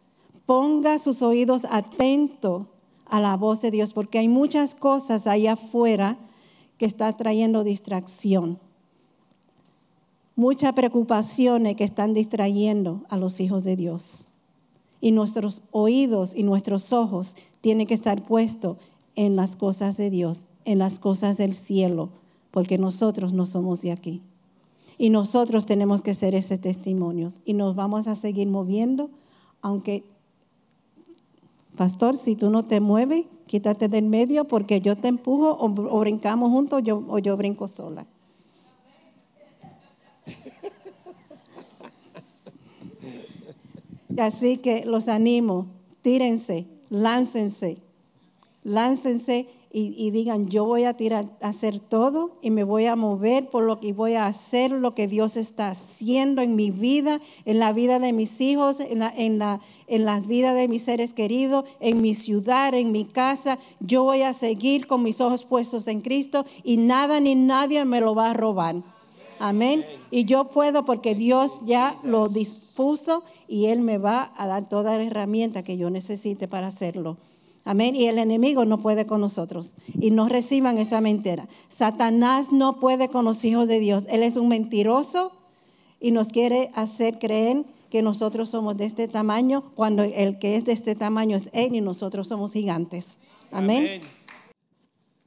ponga 0.45 0.99
sus 0.99 1.21
oídos 1.21 1.65
atentos 1.69 2.67
a 3.13 3.19
la 3.19 3.37
voz 3.37 3.61
de 3.61 3.69
Dios, 3.69 3.93
porque 3.93 4.17
hay 4.17 4.27
muchas 4.27 4.73
cosas 4.73 5.27
ahí 5.27 5.45
afuera 5.45 6.17
que 6.79 6.87
está 6.87 7.15
trayendo 7.15 7.63
distracción. 7.63 8.57
Muchas 10.35 10.73
preocupaciones 10.73 11.75
que 11.75 11.83
están 11.83 12.15
distrayendo 12.15 13.03
a 13.09 13.17
los 13.17 13.39
hijos 13.39 13.63
de 13.65 13.75
Dios. 13.75 14.25
Y 14.99 15.11
nuestros 15.11 15.61
oídos 15.69 16.33
y 16.35 16.41
nuestros 16.41 16.91
ojos 16.91 17.35
tienen 17.61 17.85
que 17.85 17.93
estar 17.93 18.19
puestos 18.25 18.77
en 19.15 19.35
las 19.35 19.55
cosas 19.57 19.95
de 19.95 20.09
Dios, 20.09 20.45
en 20.65 20.79
las 20.79 20.97
cosas 20.97 21.37
del 21.37 21.53
cielo, 21.53 22.09
porque 22.49 22.79
nosotros 22.79 23.31
no 23.31 23.45
somos 23.45 23.83
de 23.83 23.91
aquí. 23.91 24.23
Y 24.97 25.11
nosotros 25.11 25.67
tenemos 25.67 26.01
que 26.01 26.15
ser 26.15 26.33
ese 26.33 26.57
testimonio. 26.57 27.29
Y 27.45 27.53
nos 27.53 27.75
vamos 27.75 28.07
a 28.07 28.15
seguir 28.15 28.47
moviendo, 28.47 29.11
aunque, 29.61 30.03
pastor, 31.77 32.17
si 32.17 32.35
tú 32.35 32.49
no 32.49 32.63
te 32.63 32.79
mueves, 32.79 33.25
quítate 33.47 33.87
del 33.87 34.05
medio 34.05 34.45
porque 34.45 34.81
yo 34.81 34.95
te 34.95 35.07
empujo 35.07 35.57
o, 35.59 35.99
brincamos 35.99 36.51
juntos 36.51 36.83
yo, 36.83 37.03
o 37.07 37.19
yo 37.19 37.37
brinco 37.37 37.67
sola. 37.67 38.05
Así 44.17 44.57
que 44.57 44.85
los 44.85 45.07
animo, 45.07 45.67
tírense, 46.01 46.65
láncense, 46.89 47.77
láncense 48.63 49.47
y, 49.75 50.11
digan, 50.11 50.49
yo 50.49 50.65
voy 50.65 50.83
a 50.83 50.93
tirar, 50.93 51.25
hacer 51.41 51.79
todo 51.79 52.37
y 52.43 52.51
me 52.51 52.63
voy 52.63 52.85
a 52.85 52.95
mover 52.95 53.47
por 53.49 53.63
lo 53.63 53.79
que 53.79 53.91
voy 53.91 54.13
a 54.13 54.27
hacer 54.27 54.69
lo 54.69 54.93
que 54.93 55.07
Dios 55.07 55.35
está 55.35 55.69
haciendo 55.69 56.43
en 56.43 56.55
mi 56.55 56.69
vida, 56.69 57.19
en 57.45 57.57
la 57.57 57.73
vida 57.73 57.97
de 57.97 58.13
mis 58.13 58.39
hijos, 58.39 58.79
en 58.79 58.99
la, 58.99 59.11
en 59.17 59.39
la, 59.39 59.61
en 59.87 60.05
la 60.05 60.19
vida 60.19 60.53
de 60.53 60.67
mis 60.67 60.83
seres 60.83 61.13
queridos, 61.13 61.65
en 61.79 62.03
mi 62.03 62.13
ciudad, 62.13 62.75
en 62.75 62.91
mi 62.91 63.05
casa. 63.05 63.57
Yo 63.79 64.03
voy 64.03 64.21
a 64.21 64.33
seguir 64.33 64.85
con 64.85 65.01
mis 65.01 65.19
ojos 65.19 65.43
puestos 65.43 65.87
en 65.87 66.01
Cristo 66.01 66.45
y 66.63 66.77
nada 66.77 67.19
ni 67.19 67.33
nadie 67.33 67.83
me 67.83 67.99
lo 67.99 68.13
va 68.13 68.29
a 68.29 68.33
robar. 68.35 68.75
Amén. 69.39 69.83
Y 70.11 70.25
yo 70.25 70.49
puedo 70.49 70.85
porque 70.85 71.15
Dios 71.15 71.51
ya 71.65 71.95
lo 72.03 72.29
dispuso 72.29 73.23
y 73.47 73.65
Él 73.65 73.81
me 73.81 73.97
va 73.97 74.31
a 74.37 74.45
dar 74.45 74.69
toda 74.69 74.99
la 74.99 75.03
herramienta 75.03 75.63
que 75.63 75.77
yo 75.77 75.89
necesite 75.89 76.47
para 76.47 76.67
hacerlo. 76.67 77.17
Amén. 77.65 77.95
Y 77.95 78.07
el 78.07 78.17
enemigo 78.17 78.65
no 78.65 78.79
puede 78.79 79.05
con 79.05 79.21
nosotros. 79.21 79.75
Y 79.99 80.11
no 80.11 80.27
reciban 80.27 80.77
esa 80.77 81.01
mentira. 81.01 81.47
Satanás 81.69 82.51
no 82.51 82.79
puede 82.79 83.07
con 83.09 83.25
los 83.25 83.43
hijos 83.45 83.67
de 83.67 83.79
Dios. 83.79 84.03
Él 84.09 84.23
es 84.23 84.35
un 84.35 84.49
mentiroso 84.49 85.31
y 85.99 86.11
nos 86.11 86.29
quiere 86.29 86.71
hacer 86.75 87.19
creer 87.19 87.63
que 87.89 88.01
nosotros 88.01 88.49
somos 88.49 88.75
de 88.77 88.85
este 88.85 89.07
tamaño 89.07 89.63
cuando 89.75 90.03
el 90.03 90.39
que 90.39 90.57
es 90.57 90.65
de 90.65 90.73
este 90.73 90.95
tamaño 90.95 91.37
es 91.37 91.49
Él 91.53 91.75
y 91.75 91.81
nosotros 91.81 92.27
somos 92.27 92.51
gigantes. 92.51 93.19
Amén. 93.51 94.01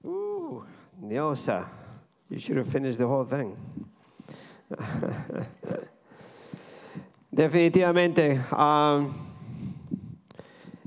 Uh, 0.03 0.63
Diosa, 1.01 1.69
you 2.29 2.39
should 2.39 2.59
have 2.59 2.69
finished 2.69 2.99
the 2.99 3.07
whole 3.07 3.25
thing. 3.25 3.55
Definitivamente. 7.33 8.41
Um, 8.53 9.26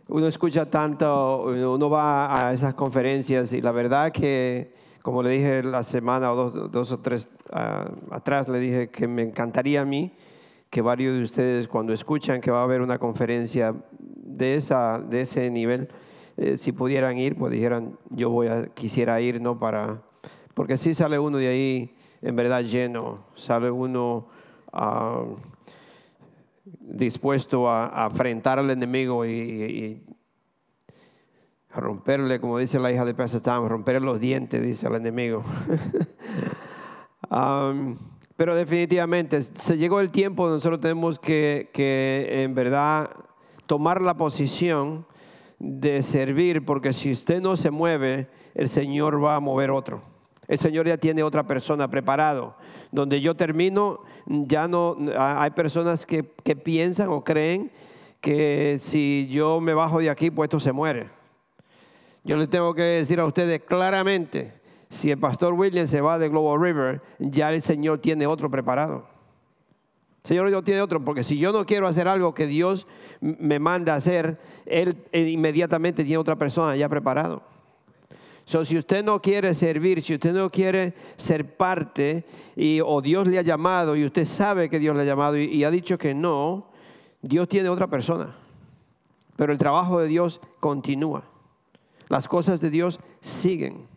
uno 0.09 0.25
escucha 0.25 0.67
tanto, 0.69 1.43
uno 1.43 1.89
va 1.89 2.47
a 2.47 2.53
esas 2.53 2.73
conferencias 2.73 3.53
y 3.53 3.61
la 3.61 3.71
verdad 3.71 4.11
que, 4.11 4.71
como 5.03 5.21
le 5.21 5.29
dije 5.29 5.63
la 5.63 5.83
semana 5.83 6.31
o 6.33 6.49
dos, 6.67 6.91
o 6.91 6.99
tres 6.99 7.29
ah, 7.51 7.91
atrás, 8.09 8.49
le 8.49 8.59
dije 8.59 8.89
que 8.89 9.07
me 9.07 9.21
encantaría 9.21 9.81
a 9.81 9.85
mí 9.85 10.11
que 10.71 10.81
varios 10.81 11.15
de 11.15 11.23
ustedes 11.23 11.67
cuando 11.67 11.93
escuchan 11.93 12.41
que 12.41 12.49
va 12.49 12.61
a 12.61 12.63
haber 12.63 12.81
una 12.81 12.97
conferencia 12.97 13.75
de, 13.99 14.55
esa, 14.55 14.99
de 14.99 15.21
ese 15.21 15.49
nivel, 15.51 15.89
eh, 16.37 16.57
si 16.57 16.71
pudieran 16.71 17.17
ir, 17.19 17.35
pues 17.37 17.51
dijeran, 17.51 17.97
yo 18.09 18.31
voy 18.31 18.47
a, 18.47 18.65
quisiera 18.65 19.21
ir, 19.21 19.39
¿no? 19.39 19.59
Para, 19.59 20.01
porque 20.55 20.77
si 20.77 20.95
sale 20.95 21.19
uno 21.19 21.37
de 21.37 21.47
ahí 21.47 21.95
en 22.21 22.35
verdad 22.35 22.63
lleno, 22.63 23.25
sale 23.35 23.69
uno... 23.69 24.27
ah, 24.73 25.23
dispuesto 26.89 27.69
a, 27.69 28.07
enfrentar 28.09 28.59
al 28.59 28.69
enemigo 28.69 29.25
y, 29.25 30.03
a 31.71 31.79
romperle, 31.79 32.39
como 32.39 32.57
dice 32.57 32.79
la 32.79 32.91
hija 32.91 33.05
de 33.05 33.13
Pesacham, 33.13 33.67
romperle 33.67 34.01
los 34.01 34.19
dientes, 34.19 34.61
dice 34.61 34.87
el 34.87 34.95
enemigo. 34.95 35.43
pero 38.35 38.55
definitivamente 38.55 39.41
se 39.41 39.77
llegó 39.77 39.99
el 39.99 40.09
tiempo 40.09 40.43
donde 40.43 40.57
nosotros 40.57 40.81
tenemos 40.81 41.19
que, 41.19 41.69
que 41.73 42.43
en 42.43 42.55
verdad 42.55 43.11
tomar 43.67 44.01
la 44.01 44.15
posición 44.15 45.05
de 45.59 46.01
servir, 46.01 46.65
porque 46.65 46.93
si 46.93 47.11
usted 47.11 47.41
no 47.41 47.55
se 47.55 47.69
mueve, 47.69 48.29
el 48.55 48.69
Señor 48.69 49.23
va 49.23 49.35
a 49.35 49.39
mover 49.39 49.69
otro. 49.71 50.01
El 50.49 50.57
Señor 50.57 50.87
ya 50.87 50.97
tiene 50.97 51.21
otra 51.21 51.45
persona 51.45 51.87
preparado. 51.87 52.55
Donde 52.91 53.21
yo 53.21 53.35
termino, 53.35 54.01
ya 54.25 54.67
no 54.67 54.97
hay 55.15 55.51
personas 55.51 56.07
que, 56.07 56.23
piensan 56.23 57.09
o 57.09 57.23
creen 57.23 57.71
que 58.19 58.77
si 58.79 59.29
yo 59.31 59.61
me 59.61 59.75
bajo 59.75 59.99
de 59.99 60.09
aquí, 60.09 60.31
pues 60.31 60.47
esto 60.47 60.59
se 60.59 60.71
muere. 60.71 61.11
Yo 62.23 62.35
le 62.35 62.47
tengo 62.47 62.73
que 62.73 62.81
decir 62.81 63.19
a 63.19 63.25
ustedes 63.25 63.61
claramente, 63.61 64.59
si 64.89 65.11
el 65.11 65.19
pastor 65.19 65.53
William 65.53 65.85
se 65.85 66.01
va 66.01 66.17
de 66.17 66.29
Global 66.29 66.59
River, 66.59 67.01
ya 67.19 67.53
el 67.53 67.61
Señor 67.61 67.99
tiene 67.99 68.25
otro 68.25 68.49
preparado. 68.49 69.07
El 70.23 70.29
Señor 70.29 70.49
no 70.49 70.63
tiene 70.63 70.81
otro, 70.81 71.05
porque 71.05 71.23
si 71.23 71.37
yo 71.37 71.51
no 71.51 71.63
quiero 71.67 71.87
hacer 71.87 72.07
algo 72.07 72.33
que 72.33 72.47
Dios 72.47 72.87
me 73.21 73.59
manda 73.59 73.93
hacer, 73.93 74.39
Él 74.65 74.97
inmediatamente 75.13 76.03
tiene 76.03 76.17
otra 76.17 76.37
persona 76.37 76.75
ya 76.75 76.89
preparado 76.89 77.43
si 78.49 78.77
usted 78.77 79.03
no 79.03 79.21
quiere 79.21 79.53
servir, 79.53 80.01
si 80.01 80.15
usted 80.15 80.33
no 80.33 80.49
quiere 80.49 80.95
ser 81.17 81.55
parte 81.55 82.25
y, 82.55 82.81
o 82.83 82.99
Dios 82.99 83.27
le 83.27 83.37
ha 83.37 83.43
llamado 83.43 83.95
y 83.95 84.03
usted 84.03 84.25
sabe 84.25 84.69
que 84.69 84.79
Dios 84.79 84.95
le 84.95 85.03
ha 85.03 85.05
llamado 85.05 85.37
y 85.37 85.63
ha 85.63 85.69
dicho 85.69 85.99
que 85.99 86.15
no, 86.15 86.65
Dios 87.21 87.47
tiene 87.47 87.69
otra 87.69 87.87
persona. 87.87 88.35
Pero 89.35 89.53
el 89.53 89.59
trabajo 89.59 90.01
de 90.01 90.07
Dios 90.07 90.41
continúa. 90.59 91.23
Las 92.07 92.27
cosas 92.27 92.59
de 92.59 92.71
Dios 92.71 92.99
siguen. 93.21 93.87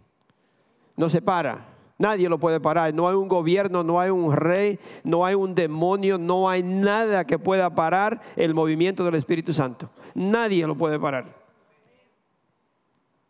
No 0.97 1.09
se 1.09 1.23
para. 1.23 1.67
Nadie 1.97 2.29
lo 2.29 2.39
puede 2.39 2.61
parar. 2.61 2.93
No 2.93 3.09
hay 3.09 3.15
un 3.15 3.29
gobierno, 3.29 3.83
no 3.83 4.01
hay 4.01 4.11
un 4.11 4.37
rey, 4.37 4.79
no 5.03 5.25
hay 5.25 5.35
un 5.35 5.55
demonio, 5.55 6.19
no 6.19 6.51
hay 6.51 6.63
nada 6.63 7.27
que 7.27 7.39
pueda 7.39 7.75
parar 7.75 8.21
el 8.37 8.53
movimiento 8.53 9.03
del 9.03 9.15
Espíritu 9.15 9.55
Santo. 9.55 9.89
Nadie 10.15 10.67
lo 10.67 10.77
puede 10.77 11.01
parar 11.01 11.42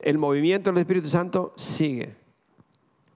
el 0.02 0.18
movimiento 0.18 0.70
del 0.70 0.78
Espíritu 0.78 1.08
Santo 1.08 1.52
sigue. 1.56 2.22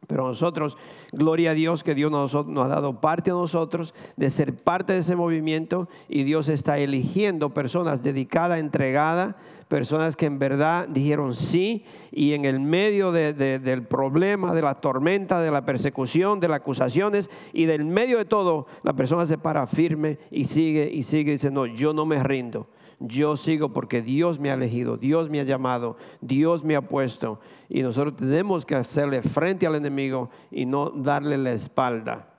Pero 0.06 0.28
nosotros, 0.28 0.76
gloria 1.12 1.50
a 1.50 1.54
Dios 1.54 1.82
que 1.82 1.94
Dios 1.94 2.10
nos, 2.10 2.32
nos, 2.46 2.64
ha 2.64 2.68
dado 2.68 3.00
parte 3.00 3.30
a 3.30 3.34
nosotros 3.34 3.92
de 4.16 4.30
ser 4.30 4.54
parte 4.54 4.92
de 4.92 5.00
ese 5.00 5.16
movimiento 5.16 5.88
y 6.08 6.22
Dios 6.22 6.48
está 6.48 6.78
eligiendo 6.78 7.50
personas 7.50 8.02
dedicadas, 8.02 8.60
entregadas, 8.60 9.34
personas 9.66 10.14
que 10.14 10.26
en 10.26 10.38
verdad 10.38 10.86
dijeron 10.88 11.34
sí 11.34 11.84
y 12.12 12.34
en 12.34 12.44
el 12.44 12.60
medio 12.60 13.10
de, 13.10 13.32
de, 13.32 13.58
del 13.58 13.82
problema, 13.82 14.54
de 14.54 14.62
la 14.62 14.76
tormenta, 14.76 15.40
de 15.40 15.50
la 15.50 15.64
persecución, 15.64 16.38
de 16.38 16.48
las 16.48 16.58
acusaciones 16.58 17.28
y 17.52 17.64
del 17.64 17.84
medio 17.84 18.18
de 18.18 18.26
todo, 18.26 18.66
la 18.84 18.92
persona 18.92 19.26
se 19.26 19.38
para 19.38 19.66
firme 19.66 20.18
y 20.30 20.44
sigue 20.44 20.88
y 20.92 21.02
sigue 21.02 21.32
y 21.32 21.34
dice, 21.34 21.50
no, 21.50 21.66
yo 21.66 21.92
no 21.92 22.06
me 22.06 22.22
rindo 22.22 22.68
yo 22.98 23.36
sigo 23.36 23.72
porque 23.72 24.00
Dios 24.00 24.38
me 24.38 24.50
ha 24.50 24.54
elegido, 24.54 24.96
Dios 24.96 25.28
me 25.28 25.40
ha 25.40 25.44
llamado, 25.44 25.96
Dios 26.20 26.64
me 26.64 26.76
ha 26.76 26.82
puesto. 26.82 27.40
Y 27.68 27.82
nosotros 27.82 28.16
tenemos 28.16 28.64
que 28.64 28.74
hacerle 28.74 29.22
frente 29.22 29.66
al 29.66 29.74
enemigo 29.74 30.30
y 30.50 30.64
no 30.64 30.90
darle 30.90 31.36
la 31.36 31.52
espalda. 31.52 32.32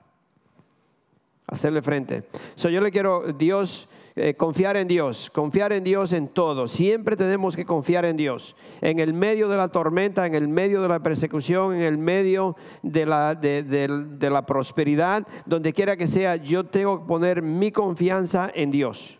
Hacerle 1.46 1.80
frente. 1.80 2.28
So, 2.56 2.68
yo 2.68 2.80
le 2.80 2.90
quiero, 2.90 3.32
Dios, 3.32 3.88
eh, 4.16 4.34
confiar 4.34 4.76
en 4.76 4.88
Dios, 4.88 5.30
confiar 5.30 5.72
en 5.72 5.84
Dios 5.84 6.12
en 6.12 6.28
todo. 6.28 6.66
Siempre 6.66 7.16
tenemos 7.16 7.54
que 7.54 7.64
confiar 7.64 8.04
en 8.04 8.16
Dios. 8.16 8.56
En 8.80 8.98
el 8.98 9.14
medio 9.14 9.48
de 9.48 9.56
la 9.56 9.68
tormenta, 9.68 10.26
en 10.26 10.34
el 10.34 10.48
medio 10.48 10.82
de 10.82 10.88
la 10.88 11.02
persecución, 11.02 11.74
en 11.74 11.82
el 11.82 11.96
medio 11.96 12.56
de 12.82 13.06
la, 13.06 13.34
de, 13.34 13.62
de 13.62 14.30
la 14.30 14.44
prosperidad, 14.44 15.26
donde 15.46 15.72
quiera 15.72 15.96
que 15.96 16.08
sea, 16.08 16.36
yo 16.36 16.64
tengo 16.64 17.00
que 17.00 17.06
poner 17.06 17.42
mi 17.42 17.70
confianza 17.70 18.50
en 18.52 18.72
Dios 18.72 19.18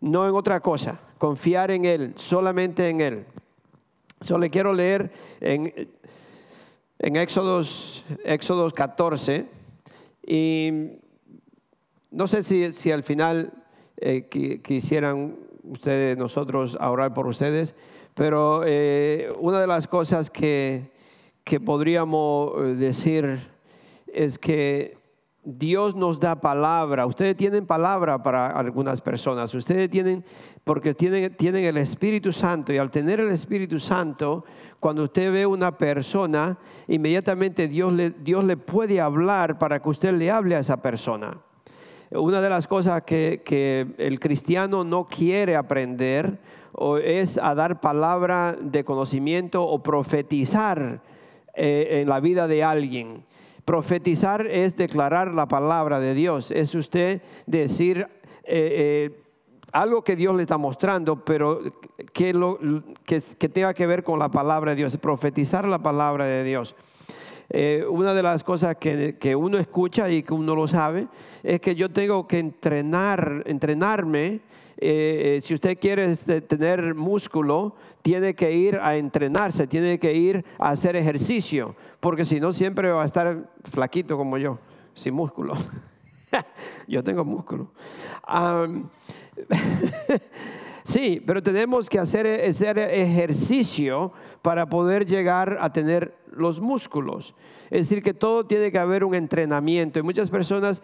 no 0.00 0.28
en 0.28 0.34
otra 0.34 0.60
cosa, 0.60 1.00
confiar 1.18 1.70
en 1.70 1.84
Él, 1.84 2.12
solamente 2.16 2.88
en 2.88 3.00
Él. 3.00 3.24
Solo 4.20 4.40
le 4.40 4.50
quiero 4.50 4.72
leer 4.72 5.12
en, 5.40 5.88
en 6.98 7.16
Éxodos, 7.16 8.04
14 8.74 9.46
y 10.26 10.70
no 12.10 12.26
sé 12.26 12.42
si, 12.42 12.72
si 12.72 12.90
al 12.90 13.02
final 13.02 13.52
eh, 13.96 14.28
quisieran 14.62 15.36
ustedes, 15.64 16.16
nosotros, 16.16 16.76
orar 16.80 17.12
por 17.12 17.26
ustedes, 17.26 17.74
pero 18.14 18.62
eh, 18.64 19.32
una 19.40 19.60
de 19.60 19.66
las 19.66 19.86
cosas 19.86 20.30
que, 20.30 20.92
que 21.42 21.60
podríamos 21.60 22.52
eh, 22.56 22.62
decir 22.74 23.48
es 24.06 24.38
que 24.38 24.96
Dios 25.44 25.94
nos 25.94 26.20
da 26.20 26.40
palabra. 26.40 27.06
Ustedes 27.06 27.36
tienen 27.36 27.66
palabra 27.66 28.22
para 28.22 28.48
algunas 28.48 29.00
personas. 29.00 29.54
Ustedes 29.54 29.90
tienen, 29.90 30.24
porque 30.64 30.94
tienen, 30.94 31.36
tienen 31.36 31.64
el 31.64 31.76
Espíritu 31.76 32.32
Santo. 32.32 32.72
Y 32.72 32.78
al 32.78 32.90
tener 32.90 33.20
el 33.20 33.30
Espíritu 33.30 33.78
Santo, 33.78 34.44
cuando 34.80 35.04
usted 35.04 35.32
ve 35.32 35.46
una 35.46 35.76
persona, 35.76 36.58
inmediatamente 36.88 37.68
Dios 37.68 37.92
le, 37.92 38.10
Dios 38.10 38.44
le 38.44 38.56
puede 38.56 39.00
hablar 39.00 39.58
para 39.58 39.80
que 39.80 39.88
usted 39.88 40.12
le 40.14 40.30
hable 40.30 40.56
a 40.56 40.60
esa 40.60 40.80
persona. 40.80 41.38
Una 42.10 42.40
de 42.40 42.48
las 42.48 42.66
cosas 42.66 43.02
que, 43.02 43.42
que 43.44 43.94
el 43.98 44.20
cristiano 44.20 44.84
no 44.84 45.06
quiere 45.06 45.56
aprender 45.56 46.38
es 47.02 47.38
a 47.38 47.54
dar 47.54 47.80
palabra 47.80 48.56
de 48.60 48.84
conocimiento 48.84 49.66
o 49.66 49.82
profetizar 49.82 51.00
eh, 51.54 52.00
en 52.00 52.08
la 52.08 52.20
vida 52.20 52.48
de 52.48 52.64
alguien. 52.64 53.24
Profetizar 53.64 54.46
es 54.46 54.76
declarar 54.76 55.34
la 55.34 55.48
palabra 55.48 55.98
de 55.98 56.14
Dios, 56.14 56.50
es 56.50 56.74
usted 56.74 57.22
decir 57.46 58.06
eh, 58.44 59.10
eh, 59.14 59.22
algo 59.72 60.04
que 60.04 60.16
Dios 60.16 60.36
le 60.36 60.42
está 60.42 60.58
mostrando, 60.58 61.24
pero 61.24 61.60
que, 62.12 62.32
tenga 63.52 63.72
que 63.72 63.86
ver 63.86 64.04
con 64.04 64.18
la 64.18 64.30
palabra 64.30 64.72
de 64.72 64.76
Dios, 64.76 64.96
profetizar 64.98 65.66
la 65.66 65.82
palabra 65.82 66.26
de 66.26 66.44
Dios. 66.44 66.74
Eh, 67.50 67.84
una 67.88 68.14
de 68.14 68.22
las 68.22 68.44
cosas 68.44 68.76
que, 68.76 69.16
que, 69.18 69.34
uno 69.34 69.58
escucha 69.58 70.10
y 70.10 70.22
que 70.22 70.34
uno 70.34 70.54
lo 70.54 70.68
sabe 70.68 71.08
es 71.42 71.60
que 71.60 71.74
yo 71.74 71.90
tengo 71.90 72.28
que 72.28 72.38
entrenar, 72.38 73.44
entrenarme 73.46 74.40
eh, 74.76 75.40
si 75.42 75.54
usted 75.54 75.78
quiere 75.78 76.10
este, 76.10 76.40
tener 76.40 76.94
músculo, 76.94 77.74
tiene 78.02 78.34
que 78.34 78.52
ir 78.52 78.78
a 78.82 78.96
entrenarse, 78.96 79.66
tiene 79.66 79.98
que 79.98 80.14
ir 80.14 80.44
a 80.58 80.70
hacer 80.70 80.96
ejercicio, 80.96 81.74
porque 82.00 82.24
si 82.24 82.40
no 82.40 82.52
siempre 82.52 82.90
va 82.90 83.02
a 83.02 83.06
estar 83.06 83.50
flaquito 83.64 84.16
como 84.16 84.38
yo, 84.38 84.58
sin 84.94 85.14
músculo. 85.14 85.54
yo 86.88 87.02
tengo 87.02 87.24
músculo. 87.24 87.70
sí, 90.84 91.22
pero 91.24 91.42
tenemos 91.42 91.88
que 91.88 91.98
hacer, 91.98 92.26
hacer 92.26 92.78
ejercicio 92.78 94.12
para 94.42 94.66
poder 94.66 95.06
llegar 95.06 95.58
a 95.60 95.72
tener 95.72 96.14
los 96.30 96.60
músculos. 96.60 97.34
Es 97.70 97.88
decir, 97.88 98.02
que 98.02 98.14
todo 98.14 98.44
tiene 98.44 98.70
que 98.70 98.78
haber 98.78 99.04
un 99.04 99.14
entrenamiento. 99.14 99.98
Y 99.98 100.02
muchas 100.02 100.30
personas 100.30 100.82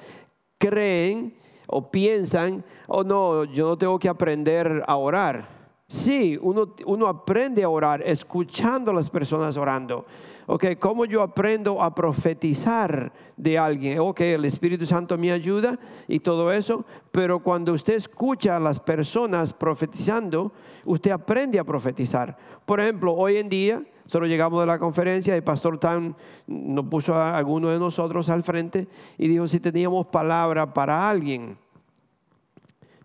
creen 0.59 1.35
o 1.71 1.91
piensan, 1.91 2.65
oh 2.89 3.05
no, 3.05 3.45
yo 3.45 3.69
no 3.69 3.79
tengo 3.79 3.99
que 3.99 4.09
aprender 4.09 4.83
a 4.87 4.97
orar. 4.97 5.61
Sí, 5.87 6.39
uno, 6.41 6.75
uno 6.87 7.07
aprende 7.07 7.65
a 7.65 7.69
orar 7.69 8.03
escuchando 8.05 8.91
a 8.91 8.95
las 8.95 9.11
personas 9.11 9.57
orando. 9.57 10.05
Ok, 10.47 10.67
¿cómo 10.81 11.05
yo 11.05 11.23
aprendo 11.23 11.81
a 11.81 11.95
profetizar 11.95 13.13
de 13.37 13.57
alguien? 13.57 14.01
Ok, 14.01 14.21
el 14.21 14.45
Espíritu 14.45 14.85
Santo 14.85 15.17
me 15.17 15.31
ayuda 15.31 15.79
y 16.09 16.19
todo 16.19 16.53
eso, 16.53 16.85
pero 17.13 17.39
cuando 17.39 17.73
usted 17.73 17.95
escucha 17.95 18.57
a 18.57 18.61
las 18.61 18.81
personas 18.81 19.53
profetizando, 19.53 20.53
usted 20.85 21.13
aprende 21.13 21.59
a 21.59 21.65
profetizar. 21.65 22.37
Por 22.67 22.81
ejemplo, 22.81 23.15
hoy 23.15 23.37
en 23.37 23.49
día, 23.49 23.83
solo 24.11 24.27
llegamos 24.27 24.61
de 24.61 24.67
la 24.67 24.81
conferencia 24.81 25.37
y 25.37 25.41
Pastor 25.41 25.79
Tan 25.79 26.17
nos 26.49 26.85
puso 26.87 27.15
a 27.15 27.39
alguno 27.39 27.69
de 27.69 27.79
nosotros 27.79 28.29
al 28.29 28.43
frente 28.43 28.89
y 29.17 29.29
dijo 29.29 29.47
si 29.47 29.61
teníamos 29.61 30.07
palabra 30.07 30.75
para 30.75 31.09
alguien. 31.09 31.57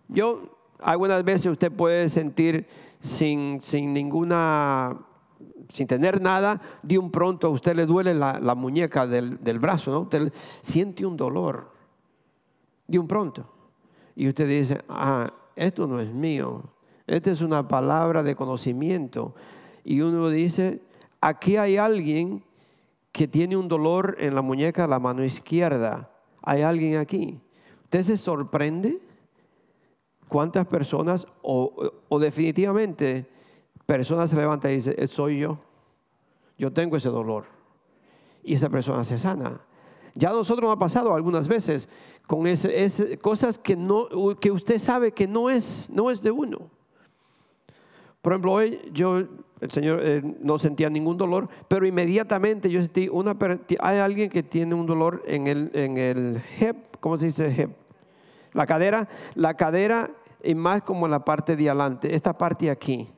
Yo, 0.08 0.58
algunas 0.80 1.22
veces 1.22 1.46
usted 1.46 1.70
puede 1.70 2.08
sentir 2.08 2.66
sin, 3.00 3.60
sin 3.60 3.92
ninguna 3.92 4.98
sin 5.68 5.86
tener 5.86 6.20
nada, 6.20 6.60
de 6.82 6.98
un 6.98 7.10
pronto 7.10 7.46
a 7.46 7.50
usted 7.50 7.76
le 7.76 7.86
duele 7.86 8.12
la, 8.12 8.40
la 8.40 8.54
muñeca 8.54 9.06
del, 9.06 9.42
del, 9.42 9.58
brazo, 9.58 9.90
¿no? 9.90 10.00
Usted 10.00 10.32
siente 10.60 11.04
un 11.04 11.16
dolor, 11.16 11.72
de 12.86 12.98
un 13.00 13.08
pronto. 13.08 13.48
Y 14.14 14.28
usted 14.28 14.48
dice, 14.48 14.82
ah, 14.88 15.32
esto 15.56 15.88
no 15.88 15.98
es 15.98 16.12
mío, 16.12 16.62
esta 17.06 17.32
es 17.32 17.40
una 17.40 17.66
palabra 17.66 18.22
de 18.22 18.36
conocimiento. 18.36 19.34
Y 19.84 20.00
uno 20.00 20.28
dice, 20.28 20.82
aquí 21.26 21.56
hay 21.56 21.76
alguien 21.76 22.44
que 23.10 23.26
tiene 23.26 23.56
un 23.56 23.66
dolor 23.68 24.16
en 24.20 24.34
la 24.34 24.42
muñeca 24.42 24.86
la 24.86 24.98
mano 24.98 25.24
izquierda. 25.24 26.10
Hay 26.42 26.62
alguien 26.62 26.98
aquí. 26.98 27.40
Usted 27.84 28.02
se 28.02 28.16
sorprende 28.16 29.00
cuántas 30.28 30.66
personas 30.66 31.26
o, 31.42 31.90
definitivamente 32.20 33.28
personas 33.86 34.30
se 34.30 34.36
levantan 34.36 34.72
y 34.72 34.76
dicen, 34.76 34.94
eh, 34.98 35.06
soy 35.06 35.38
yo, 35.38 35.58
yo 36.58 36.72
tengo 36.72 36.96
ese 36.96 37.08
dolor. 37.08 37.46
Y 38.42 38.54
esa 38.54 38.68
persona 38.68 39.02
se 39.02 39.18
sana. 39.18 39.60
Ya 40.14 40.30
a 40.30 40.32
nosotros 40.32 40.64
nos 40.64 40.76
ha 40.76 40.78
pasado 40.78 41.14
algunas 41.14 41.48
veces 41.48 41.88
con 42.26 42.44
cosas 43.20 43.58
que, 43.58 43.76
no, 43.76 44.08
que 44.40 44.50
usted 44.50 44.78
sabe 44.78 45.12
que 45.12 45.26
no 45.26 45.50
es, 45.50 45.90
no 45.90 46.10
es 46.10 46.22
de 46.22 46.30
uno. 46.30 46.70
Por 48.22 48.32
ejemplo, 48.32 48.52
hoy 48.52 48.80
yo, 48.92 49.24
el 49.60 49.70
Señor 49.70 50.00
eh, 50.02 50.22
no 50.40 50.58
sentía 50.58 50.90
ningún 50.90 51.16
dolor, 51.16 51.48
pero 51.66 51.86
inmediatamente 51.86 52.70
yo 52.70 52.80
sentí 52.80 53.08
una, 53.08 53.36
hay 53.80 53.98
alguien 53.98 54.28
que 54.28 54.42
tiene 54.42 54.74
un 54.74 54.86
dolor 54.86 55.22
en 55.26 55.46
el, 55.46 55.70
en 55.72 55.96
el 55.96 56.42
hip, 56.60 56.76
¿cómo 57.00 57.16
se 57.16 57.26
dice 57.26 57.54
hip? 57.56 57.70
La 58.52 58.66
cadera, 58.66 59.08
la 59.34 59.54
cadera 59.54 60.10
y 60.42 60.54
más 60.54 60.82
como 60.82 61.08
la 61.08 61.24
parte 61.24 61.56
de 61.56 61.68
adelante, 61.70 62.14
esta 62.14 62.36
parte 62.36 62.70
aquí. 62.70 63.08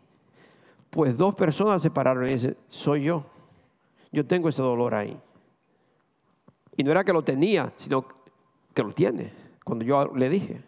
Pues 0.91 1.17
dos 1.17 1.35
personas 1.35 1.83
se 1.83 1.91
pararon 1.91 2.27
y 2.27 2.33
dicen, 2.33 2.57
soy 2.69 3.05
yo. 3.05 3.27
Yo 4.11 4.25
tengo 4.27 4.49
ese 4.49 4.63
dolor 4.63 4.95
ahí. 4.95 5.21
Y 6.77 6.85
no 6.85 6.93
era 6.93 7.05
que 7.05 7.13
lo 7.13 7.23
tenía, 7.23 7.73
sino 7.77 8.07
que 8.73 8.83
lo 8.83 8.93
tiene, 8.93 9.33
cuando 9.65 9.85
yo 9.85 10.13
le 10.15 10.31
dije. 10.31 10.63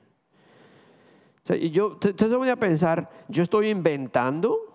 y 1.48 1.70
yo, 1.70 1.98
entonces 2.02 2.36
voy 2.36 2.48
a 2.48 2.56
pensar, 2.56 3.08
¿yo 3.28 3.44
estoy 3.44 3.70
inventando? 3.70 4.69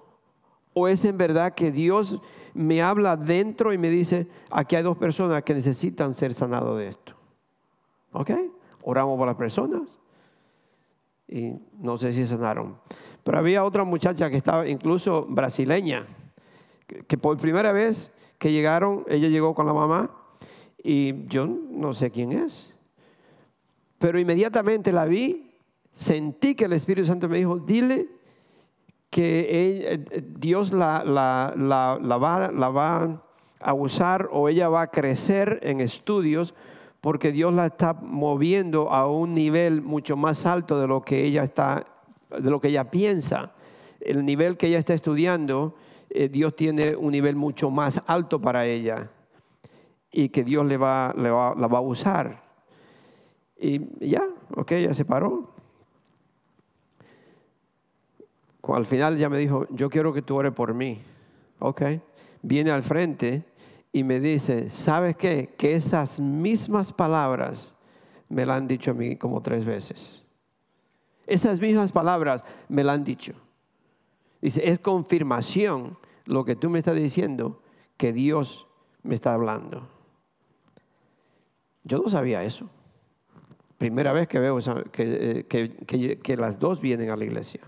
¿O 0.78 0.90
es 0.90 1.06
en 1.06 1.18
verdad 1.18 1.54
que 1.56 1.72
Dios 1.72 2.20
me 2.54 2.82
habla 2.82 3.16
dentro 3.16 3.72
y 3.72 3.78
me 3.78 3.90
dice, 3.90 4.28
aquí 4.52 4.76
hay 4.76 4.84
dos 4.84 4.98
personas 4.98 5.42
que 5.44 5.54
necesitan 5.54 6.14
ser 6.14 6.34
sanados 6.34 6.78
de 6.78 6.90
esto? 6.90 7.14
¿Ok? 8.12 8.32
Oramos 8.84 9.18
por 9.18 9.26
las 9.26 9.38
personas 9.38 9.98
y 11.30 11.54
no 11.80 11.98
sé 11.98 12.12
si 12.12 12.28
sanaron. 12.28 12.78
Pero 13.24 13.38
había 13.38 13.64
otra 13.64 13.86
muchacha 13.86 14.30
que 14.30 14.36
estaba 14.36 14.68
incluso 14.68 15.26
brasileña, 15.30 16.06
que, 17.08 17.18
por 17.18 17.38
primera 17.38 17.72
vez 17.72 18.12
que 18.38 18.52
llegaron, 18.52 19.06
ella 19.08 19.30
llegó 19.30 19.56
con 19.56 19.66
la 19.68 19.74
mamá 19.74 20.12
y 20.84 21.26
yo 21.28 21.48
no 21.48 21.94
sé 21.94 22.12
quién 22.12 22.34
es. 22.34 22.74
Pero 23.98 24.20
inmediatamente 24.20 24.92
la 24.92 25.06
vi, 25.06 25.56
sentí 25.90 26.54
que 26.54 26.66
el 26.66 26.74
Espíritu 26.74 27.08
Santo 27.08 27.30
me 27.30 27.38
dijo, 27.38 27.60
dile 27.60 28.10
que 29.10 29.94
eh, 29.94 30.24
Dios 30.38 30.74
la, 30.74 31.04
la, 31.06 31.54
la, 31.56 32.18
va, 32.18 32.52
la 32.52 32.70
va 32.70 33.24
a 33.60 33.74
usar 33.74 34.30
o 34.32 34.50
ella 34.50 34.70
va 34.70 34.82
a 34.82 34.92
crecer 34.92 35.60
en 35.64 35.82
estudios 35.82 36.54
porque 37.02 37.32
Dios 37.32 37.54
la 37.54 37.68
está 37.68 37.94
moviendo 37.94 38.92
a 38.92 39.08
un 39.08 39.34
nivel 39.34 39.82
mucho 39.82 40.18
más 40.18 40.46
alto 40.46 40.80
de 40.80 40.88
lo 40.88 41.02
que 41.04 41.24
ella 41.24 41.44
está, 41.44 41.86
de 42.30 42.50
lo 42.50 42.60
que 42.60 42.70
ella 42.70 42.90
piensa. 42.90 43.54
El 44.00 44.26
nivel 44.26 44.58
que 44.58 44.68
ella 44.68 44.80
está 44.80 44.94
estudiando, 44.94 45.76
eh, 46.10 46.30
Dios 46.30 46.56
tiene 46.56 46.96
un 46.96 47.12
nivel 47.12 47.36
mucho 47.36 47.70
más 47.70 48.02
alto 48.08 48.42
para 48.42 48.66
ella 48.66 49.12
y 50.12 50.30
que 50.30 50.44
Dios 50.44 50.66
le 50.66 50.78
va, 50.78 51.14
le 51.18 51.30
va, 51.30 51.54
la 51.56 51.68
va 51.68 51.78
a 51.78 51.82
usar. 51.82 52.44
Y 53.60 54.10
ya, 54.10 54.24
ok, 54.56 54.72
ya 54.74 54.94
se 54.94 55.06
paró. 55.06 55.55
Al 58.74 58.86
final 58.86 59.18
ya 59.18 59.30
me 59.30 59.38
dijo, 59.38 59.68
yo 59.70 59.90
quiero 59.90 60.14
que 60.14 60.22
tú 60.22 60.38
ores 60.38 60.54
por 60.54 60.74
mí. 60.74 61.02
Ok, 61.60 61.84
viene 62.42 62.72
al 62.72 62.84
frente 62.84 63.44
y 63.92 64.04
me 64.04 64.20
dice, 64.20 64.70
¿sabes 64.70 65.16
qué? 65.16 65.54
Que 65.58 65.76
esas 65.76 66.20
mismas 66.20 66.92
palabras 66.92 67.74
me 68.28 68.46
las 68.46 68.58
han 68.58 68.68
dicho 68.68 68.92
a 68.92 68.94
mí 68.94 69.16
como 69.18 69.42
tres 69.42 69.66
veces. 69.66 70.24
Esas 71.28 71.60
mismas 71.60 71.92
palabras 71.92 72.44
me 72.68 72.84
las 72.84 72.96
han 72.96 73.04
dicho. 73.04 73.34
Dice, 74.42 74.68
es 74.68 74.80
confirmación 74.80 75.98
lo 76.26 76.44
que 76.44 76.56
tú 76.56 76.70
me 76.70 76.80
estás 76.80 76.96
diciendo 76.96 77.62
que 77.98 78.14
Dios 78.14 78.68
me 79.04 79.16
está 79.16 79.34
hablando. 79.34 79.88
Yo 81.84 82.00
no 82.00 82.10
sabía 82.10 82.44
eso. 82.44 82.70
Primera 83.78 84.12
vez 84.12 84.28
que 84.28 84.40
veo 84.40 84.58
que, 84.92 85.46
que, 85.48 86.20
que 86.20 86.38
las 86.38 86.60
dos 86.60 86.82
vienen 86.82 87.10
a 87.12 87.16
la 87.16 87.26
iglesia 87.26 87.62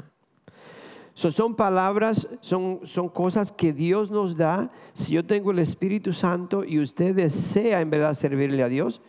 son 1.17 1.55
palabras, 1.55 2.27
son, 2.41 2.81
son 2.83 3.09
cosas 3.09 3.51
que 3.51 3.73
Dios 3.73 4.11
nos 4.11 4.37
da. 4.37 4.69
Si 4.93 5.13
yo 5.13 5.25
tengo 5.25 5.49
el 5.49 5.57
Espíritu 5.59 6.13
Santo 6.13 6.63
y 6.63 6.79
usted 6.79 7.15
desea 7.15 7.81
en 7.81 7.89
verdad 7.89 8.13
servirle 8.13 8.61
a 8.61 8.69
Dios, 8.69 9.01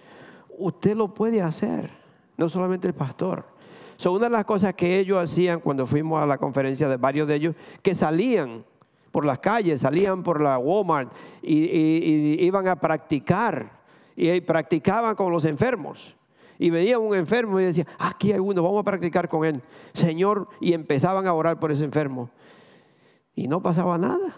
usted 0.57 0.97
lo 0.97 1.13
puede 1.13 1.43
hacer, 1.43 1.91
no 2.39 2.49
solamente 2.49 2.89
el 2.89 2.95
pastor. 2.95 3.45
Son 3.99 4.15
una 4.15 4.25
de 4.27 4.33
las 4.33 4.47
cosas 4.47 4.73
que 4.75 4.99
ellos 4.99 5.23
hacían 5.23 5.61
cuando 5.61 5.87
fuimos 5.87 6.23
a 6.23 6.27
la 6.27 6.39
conferencia 6.39 6.89
de 6.89 6.97
varios 6.97 7.29
de 7.29 7.35
ellos, 7.35 7.55
que 7.83 7.95
salían 7.95 8.65
por 9.13 9.27
las 9.27 9.41
calles, 9.41 9.83
salían 9.83 10.23
por 10.23 10.41
la 10.41 10.59
Walmart 10.59 11.13
y 11.43 12.43
iban 12.43 12.69
a 12.69 12.77
practicar 12.77 13.79
y 14.17 14.41
practicaban 14.41 15.15
con 15.15 15.31
los 15.31 15.45
enfermos. 15.45 16.18
Y 16.59 16.71
venía 16.71 16.99
un 16.99 17.15
enfermo 17.15 17.61
y 17.61 17.65
decía, 17.65 17.87
aquí 17.99 18.33
hay 18.33 18.41
uno, 18.41 18.63
vamos 18.63 18.81
a 18.81 18.85
practicar 18.85 19.29
con 19.29 19.45
él. 19.45 19.63
Señor, 19.93 20.49
y 20.61 20.73
empezaban 20.73 21.27
a 21.27 21.33
orar 21.33 21.61
por 21.61 21.71
ese 21.71 21.85
enfermo. 21.85 22.31
Y 23.35 23.47
no 23.47 23.63
pasaba 23.63 23.97
nada. 23.97 24.35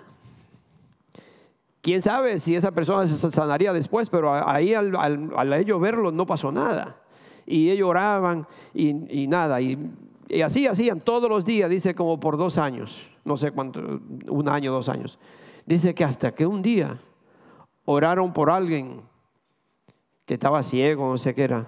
Quién 1.81 2.03
sabe 2.03 2.39
si 2.39 2.55
esa 2.55 2.73
persona 2.73 3.07
se 3.07 3.31
sanaría 3.31 3.73
después, 3.73 4.11
pero 4.11 4.35
ahí 4.35 4.75
al, 4.75 4.95
al, 4.95 5.53
ellos 5.55 5.81
verlo 5.81 6.13
no 6.13 6.27
pasó 6.27 6.53
nada. 6.53 7.01
Y 7.47 7.71
ellos 7.71 7.89
oraban 7.89 8.47
y, 8.75 9.27
nada. 9.27 9.63
Y, 9.63 9.79
y, 10.29 10.43
así 10.43 10.67
hacían 10.67 11.01
todos 11.01 11.31
los 11.31 11.47
días, 11.47 11.71
dice 11.71 11.95
como 11.95 12.21
por 12.21 12.37
dos 12.37 12.59
años, 12.59 13.01
no 13.25 13.39
sé 13.39 13.51
cuánto, 13.51 13.81
un 14.29 14.49
año, 14.51 14.73
dos 14.73 14.91
años. 14.91 15.19
Dice 15.65 15.95
que 15.95 16.05
hasta 16.05 16.35
que 16.35 16.45
un 16.45 16.61
día 16.61 17.01
oraron 17.87 18.35
por 18.35 18.51
alguien 18.51 19.01
que 20.27 20.35
estaba 20.35 20.63
ciego, 20.63 21.11
no 21.11 21.17
sé 21.17 21.35
qué 21.35 21.45
era 21.45 21.67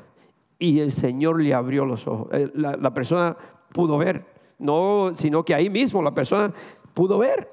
y 0.63 0.79
el 0.79 0.93
Señor 0.93 1.43
le 1.43 1.53
abrió 1.53 1.85
los 1.85 2.07
ojos. 2.07 2.29
Eh, 2.31 2.49
la, 2.55 2.95
persona 2.95 3.37
pudo 3.73 3.99
ver, 3.99 4.25
no, 4.61 5.11
sino 5.13 5.45
que 5.45 5.57
ahí 5.57 5.69
mismo 5.69 6.01
la 6.01 6.15
persona 6.15 6.55
pudo 6.95 7.19
ver. 7.19 7.51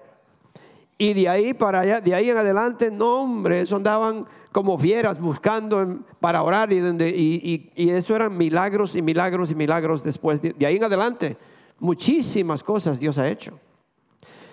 Y 0.95 1.15
de 1.15 1.27
ahí 1.27 1.55
para 1.55 1.79
allá, 1.79 2.01
de 2.01 2.13
ahí 2.13 2.29
en 2.29 2.37
adelante, 2.37 2.91
no 2.91 3.23
hombre, 3.23 3.61
eso 3.61 3.77
andaban 3.77 4.27
como 4.51 4.77
fieras 4.77 5.19
buscando 5.19 6.01
para 6.19 6.43
orar 6.43 6.71
y, 6.71 6.81
donde, 6.81 7.09
y, 7.09 7.71
eso 7.75 8.15
eran 8.15 8.37
milagros 8.37 8.95
y 8.95 9.01
milagros 9.01 9.49
y 9.49 9.55
milagros 9.55 10.03
después. 10.03 10.39
De, 10.39 10.53
ahí 10.63 10.75
en 10.75 10.83
adelante, 10.83 11.35
muchísimas 11.79 12.61
cosas 12.61 12.99
Dios 12.99 13.17
ha 13.17 13.27
hecho. 13.27 13.59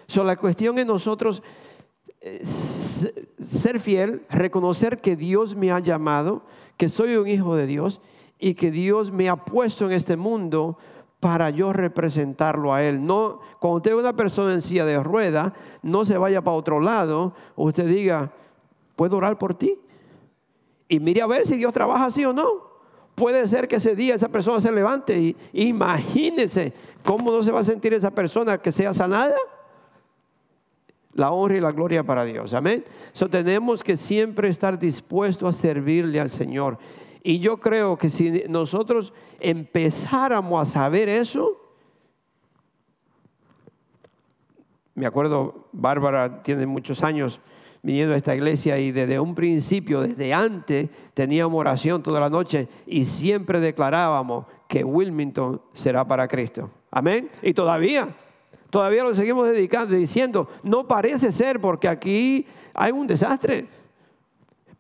So, 0.07 0.25
la 0.25 0.37
cuestión 0.37 0.79
es 0.79 0.87
nosotros 0.87 1.43
eh, 2.23 2.41
ser 2.43 3.81
fiel, 3.81 4.23
reconocer 4.31 4.99
que 5.03 5.15
Dios 5.15 5.55
me 5.55 5.73
ha 5.73 5.79
llamado, 5.79 6.43
que 6.79 6.89
soy 6.89 7.17
un 7.17 7.29
hijo 7.29 7.55
de 7.55 7.67
Dios 7.67 8.01
y 8.39 8.55
que 8.55 8.71
Dios 8.71 9.11
me 9.11 9.29
ha 9.29 9.37
puesto 9.37 9.87
en 9.87 9.93
este 9.93 10.17
mundo 10.17 10.79
para 11.21 11.51
yo 11.51 11.73
representarlo 11.73 12.73
a 12.73 12.83
Él. 12.83 13.05
No, 13.05 13.41
cuando 13.59 13.79
usted 13.79 13.91
es 13.93 13.97
una 13.97 14.15
persona 14.15 14.53
en 14.53 14.63
silla 14.63 14.85
de 14.85 15.03
rueda, 15.03 15.55
no 15.83 16.05
se 16.05 16.19
vaya 16.19 16.43
para 16.43 16.57
otro 16.57 16.81
lado, 16.81 17.35
usted 17.57 17.87
diga, 17.87 18.33
¿puedo 18.95 19.17
orar 19.17 19.39
por 19.39 19.55
ti? 19.55 19.79
Y 20.89 21.01
mire 21.01 21.23
a 21.23 21.27
ver 21.27 21.47
si 21.47 21.57
Dios 21.57 21.73
trabaja 21.73 22.07
así 22.07 22.25
o 22.25 22.33
no. 22.33 22.67
Puede 23.15 23.47
ser 23.47 23.67
que 23.67 23.77
ese 23.77 23.97
día 23.97 24.15
esa 24.15 24.29
persona 24.29 24.61
se 24.61 24.71
levante 24.71 25.19
y 25.19 25.37
imagínese 25.53 26.75
cómo 27.03 27.33
no 27.33 27.43
se 27.43 27.51
va 27.51 27.61
a 27.61 27.65
sentir 27.65 27.95
esa 27.95 28.11
persona 28.11 28.59
que 28.59 28.71
sea 28.71 28.93
sanada. 28.93 29.37
La 31.15 31.33
honra 31.33 31.57
y 31.57 31.61
la 31.61 31.73
gloria 31.73 32.05
para 32.05 32.27
Dios. 32.27 32.53
Amén. 32.53 32.85
So 33.13 33.31
tenemos 33.31 33.83
que 33.83 33.97
siempre 33.97 34.51
estar 34.51 34.79
dispuestos 34.79 35.49
a 35.49 35.59
servirle 35.59 36.21
al 36.21 36.31
Señor. 36.31 36.79
Y 37.29 37.41
yo 37.41 37.57
creo 37.57 37.99
que 37.99 38.09
si 38.09 38.45
nosotros 38.49 39.13
empezáramos 39.41 40.63
a 40.63 40.65
saber 40.65 41.09
eso, 41.09 41.61
me 44.95 45.07
acuerdo, 45.07 45.67
Bárbara 45.73 46.45
tiene 46.45 46.67
muchos 46.67 47.03
años 47.03 47.41
viniendo 47.83 48.15
a 48.15 48.17
esta 48.17 48.37
iglesia 48.37 48.79
y 48.79 48.93
desde 48.93 49.19
un 49.19 49.35
principio, 49.35 50.03
desde 50.03 50.33
antes, 50.33 50.89
teníamos 51.15 51.59
oración 51.59 52.01
toda 52.01 52.21
la 52.21 52.31
noche 52.31 52.69
y 52.87 53.05
siempre 53.05 53.59
declarábamos 53.59 54.47
que 54.69 54.85
Wilmington 54.85 55.61
será 55.73 56.07
para 56.07 56.29
Cristo. 56.29 56.71
Amén. 56.93 57.29
Y 57.43 57.53
todavía, 57.55 58.09
todavía 58.71 59.03
lo 59.03 59.13
seguimos 59.17 59.49
dedicando, 59.49 59.97
diciendo, 59.97 60.49
no 60.63 60.87
parece 60.87 61.33
ser 61.33 61.61
porque 61.61 61.89
aquí 61.89 62.47
hay 62.73 62.93
un 62.93 63.09
desastre 63.09 63.67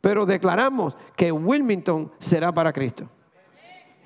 pero 0.07 0.25
declaramos 0.25 0.97
que 1.17 1.33
Wilmington 1.33 2.13
será 2.21 2.53
para 2.53 2.73
Cristo. 2.73 3.09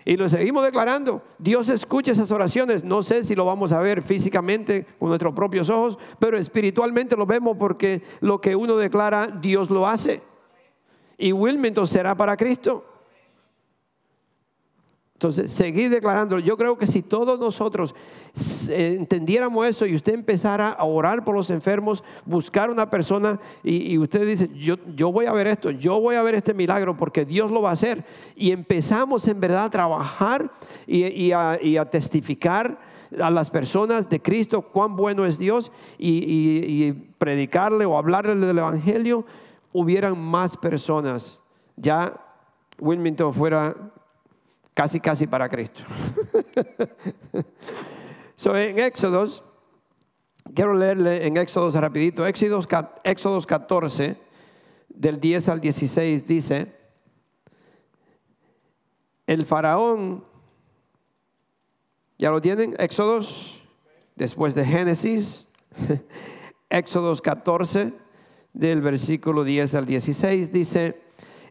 Y 0.06 0.16
lo 0.16 0.30
seguimos 0.30 0.64
declarando. 0.64 1.22
Dios 1.38 1.68
escucha 1.68 2.12
esas 2.12 2.30
oraciones. 2.30 2.82
No 2.82 3.02
sé 3.02 3.22
si 3.22 3.34
lo 3.34 3.44
vamos 3.44 3.70
a 3.70 3.80
ver 3.80 4.00
físicamente 4.00 4.86
con 4.98 5.10
nuestros 5.10 5.34
propios 5.34 5.68
ojos, 5.68 5.98
pero 6.18 6.38
espiritualmente 6.38 7.16
lo 7.18 7.26
vemos 7.26 7.54
porque 7.58 8.00
lo 8.20 8.40
que 8.40 8.56
uno 8.56 8.78
declara, 8.78 9.26
Dios 9.26 9.68
lo 9.68 9.86
hace. 9.86 10.22
Y 11.18 11.32
Wilmington 11.32 11.86
será 11.86 12.14
para 12.14 12.34
Cristo. 12.34 12.82
Entonces, 15.20 15.52
seguir 15.52 15.90
declarando. 15.90 16.38
Yo 16.38 16.56
creo 16.56 16.78
que 16.78 16.86
si 16.86 17.02
todos 17.02 17.38
nosotros 17.38 17.94
entendiéramos 18.70 19.66
eso 19.66 19.84
y 19.84 19.94
usted 19.94 20.14
empezara 20.14 20.70
a 20.70 20.84
orar 20.86 21.26
por 21.26 21.34
los 21.34 21.50
enfermos, 21.50 22.02
buscar 22.24 22.70
una 22.70 22.88
persona 22.88 23.38
y, 23.62 23.98
usted 23.98 24.26
dice, 24.26 24.48
yo, 24.54 24.76
yo 24.96 25.12
voy 25.12 25.26
a 25.26 25.32
ver 25.32 25.46
esto, 25.46 25.72
yo 25.72 26.00
voy 26.00 26.16
a 26.16 26.22
ver 26.22 26.36
este 26.36 26.54
milagro 26.54 26.96
porque 26.96 27.26
Dios 27.26 27.50
lo 27.50 27.60
va 27.60 27.68
a 27.68 27.72
hacer. 27.74 28.02
Y 28.34 28.50
empezamos 28.50 29.28
en 29.28 29.38
verdad 29.38 29.64
a 29.64 29.70
trabajar 29.70 30.50
y, 30.86 31.32
a, 31.32 31.84
testificar 31.90 32.80
a 33.20 33.30
las 33.30 33.50
personas 33.50 34.08
de 34.08 34.22
Cristo 34.22 34.62
cuán 34.62 34.96
bueno 34.96 35.26
es 35.26 35.36
Dios 35.36 35.70
y, 35.98 36.92
predicarle 37.18 37.84
o 37.84 37.98
hablarle 37.98 38.36
del 38.36 38.56
Evangelio, 38.56 39.26
hubieran 39.70 40.18
más 40.18 40.56
personas. 40.56 41.38
Ya 41.76 42.18
Wilmington 42.78 43.34
fuera 43.34 43.76
casi, 44.80 44.98
casi 44.98 45.26
para 45.26 45.46
Cristo. 45.46 45.82
so, 48.34 48.56
en 48.56 48.78
Éxodos, 48.78 49.44
quiero 50.54 50.72
leerle 50.72 51.26
en 51.26 51.36
Éxodos 51.36 51.74
rapidito, 51.74 52.26
Éxodos, 52.26 52.66
Éxodos 53.04 53.46
14, 53.46 54.16
del 54.88 55.20
10 55.20 55.48
al 55.50 55.60
16 55.60 56.26
dice, 56.26 56.72
el 59.26 59.44
faraón, 59.44 60.24
¿ya 62.18 62.30
lo 62.30 62.40
tienen? 62.40 62.74
Éxodos, 62.78 63.60
después 64.16 64.54
de 64.54 64.64
Génesis, 64.64 65.46
Éxodos 66.70 67.20
14, 67.20 67.92
del 68.54 68.80
versículo 68.80 69.44
10 69.44 69.74
al 69.74 69.84
16, 69.84 70.50
dice, 70.50 71.02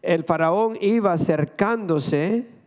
el 0.02 0.24
faraón 0.24 0.76
iba 0.80 1.12
acercándose, 1.12 2.58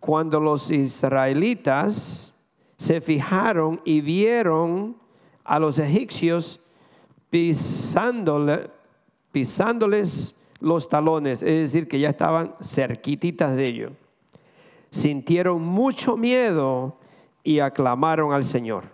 cuando 0.00 0.40
los 0.40 0.70
israelitas 0.70 2.34
se 2.76 3.00
fijaron 3.00 3.80
y 3.84 4.00
vieron 4.00 4.96
a 5.44 5.58
los 5.58 5.78
egipcios 5.78 6.60
pisándole, 7.28 8.70
pisándoles 9.30 10.34
los 10.60 10.88
talones, 10.88 11.42
es 11.42 11.72
decir, 11.72 11.88
que 11.88 12.00
ya 12.00 12.10
estaban 12.10 12.54
cerquititas 12.60 13.54
de 13.54 13.66
ellos. 13.66 13.92
Sintieron 14.90 15.62
mucho 15.62 16.16
miedo 16.16 16.96
y 17.44 17.60
aclamaron 17.60 18.32
al 18.32 18.44
Señor. 18.44 18.84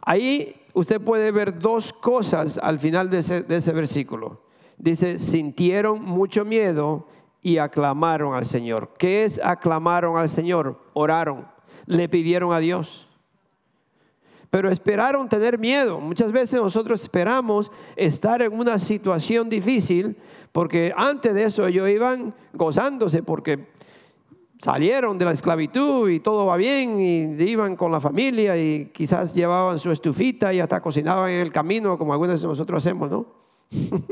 Ahí 0.00 0.56
usted 0.72 1.00
puede 1.00 1.30
ver 1.32 1.58
dos 1.58 1.92
cosas 1.92 2.58
al 2.58 2.78
final 2.78 3.10
de 3.10 3.18
ese, 3.18 3.42
de 3.42 3.56
ese 3.56 3.72
versículo. 3.72 4.40
dice, 4.78 5.18
sintieron 5.18 6.02
mucho 6.02 6.44
miedo 6.44 7.06
y 7.42 7.58
aclamaron 7.58 8.34
al 8.34 8.46
Señor. 8.46 8.94
¿Qué 8.98 9.24
es 9.24 9.40
aclamaron 9.42 10.16
al 10.16 10.28
Señor? 10.28 10.80
Oraron, 10.92 11.46
le 11.86 12.08
pidieron 12.08 12.52
a 12.52 12.58
Dios. 12.58 13.08
Pero 14.50 14.70
esperaron 14.70 15.28
tener 15.28 15.58
miedo. 15.58 16.00
Muchas 16.00 16.32
veces 16.32 16.60
nosotros 16.60 17.02
esperamos 17.02 17.70
estar 17.96 18.40
en 18.40 18.52
una 18.52 18.78
situación 18.78 19.48
difícil 19.48 20.16
porque 20.52 20.92
antes 20.96 21.34
de 21.34 21.44
eso 21.44 21.66
ellos 21.66 21.88
iban 21.88 22.34
gozándose 22.54 23.22
porque 23.22 23.68
salieron 24.58 25.18
de 25.18 25.24
la 25.24 25.32
esclavitud 25.32 26.08
y 26.08 26.20
todo 26.20 26.46
va 26.46 26.56
bien 26.56 26.98
y 27.00 27.42
iban 27.42 27.76
con 27.76 27.92
la 27.92 28.00
familia 28.00 28.56
y 28.56 28.86
quizás 28.86 29.34
llevaban 29.34 29.78
su 29.78 29.92
estufita 29.92 30.52
y 30.52 30.60
hasta 30.60 30.80
cocinaban 30.80 31.30
en 31.30 31.40
el 31.40 31.52
camino 31.52 31.96
como 31.98 32.12
algunos 32.12 32.40
de 32.40 32.48
nosotros 32.48 32.82
hacemos, 32.84 33.10
¿no? 33.10 33.26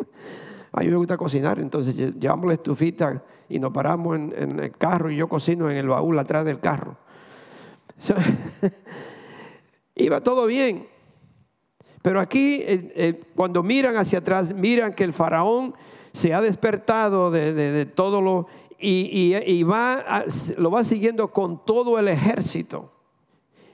a 0.77 0.81
mí 0.81 0.89
me 0.89 0.97
gusta 0.97 1.17
cocinar, 1.17 1.59
entonces 1.59 1.97
llevamos 1.97 2.49
la 2.49 2.53
estufita 2.53 3.25
y 3.49 3.59
nos 3.59 3.73
paramos 3.73 4.15
en, 4.15 4.61
el 4.61 4.71
carro 4.73 5.11
y 5.11 5.17
yo 5.17 5.27
cocino 5.27 5.71
en 5.71 5.79
el 5.79 5.89
baúl 5.89 6.19
atrás 6.19 6.45
del 6.45 6.61
carro. 6.61 6.99
iba 9.95 10.21
todo 10.21 10.45
bien. 10.45 10.87
Pero 12.03 12.21
aquí, 12.21 12.57
eh, 12.57 12.93
eh, 12.95 13.23
cuando 13.35 13.63
miran 13.63 13.97
hacia 13.97 14.19
atrás, 14.19 14.53
miran 14.53 14.93
que 14.93 15.05
el 15.05 15.15
faraón 15.15 15.75
se 16.13 16.35
ha 16.35 16.43
despertado 16.43 17.31
de, 17.31 17.87
todo 17.87 18.21
lo 18.21 18.47
y, 18.79 19.63
va 19.63 20.25
lo 20.59 20.71
va 20.71 20.85
siguiendo 20.85 21.33
con 21.33 21.65
todo 21.65 21.99
el 21.99 22.09
ejército. 22.09 22.93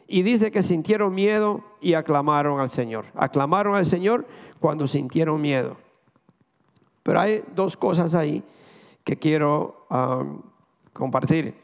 Y 0.06 0.22
dice 0.22 0.52
que 0.52 0.62
sintieron 0.62 1.12
miedo 1.12 1.64
y 1.80 1.94
aclamaron 1.94 2.60
al 2.60 2.70
Señor. 2.70 3.06
Aclamaron 3.16 3.74
al 3.74 3.86
Señor 3.86 4.24
cuando 4.60 4.86
sintieron 4.86 5.40
miedo. 5.40 5.76
Pero 7.02 7.20
hay 7.20 7.42
dos 7.54 7.76
cosas 7.76 8.14
ahí 8.14 8.42
que 9.04 9.16
quiero 9.18 9.86
um, 9.90 10.42
compartir. 10.92 11.54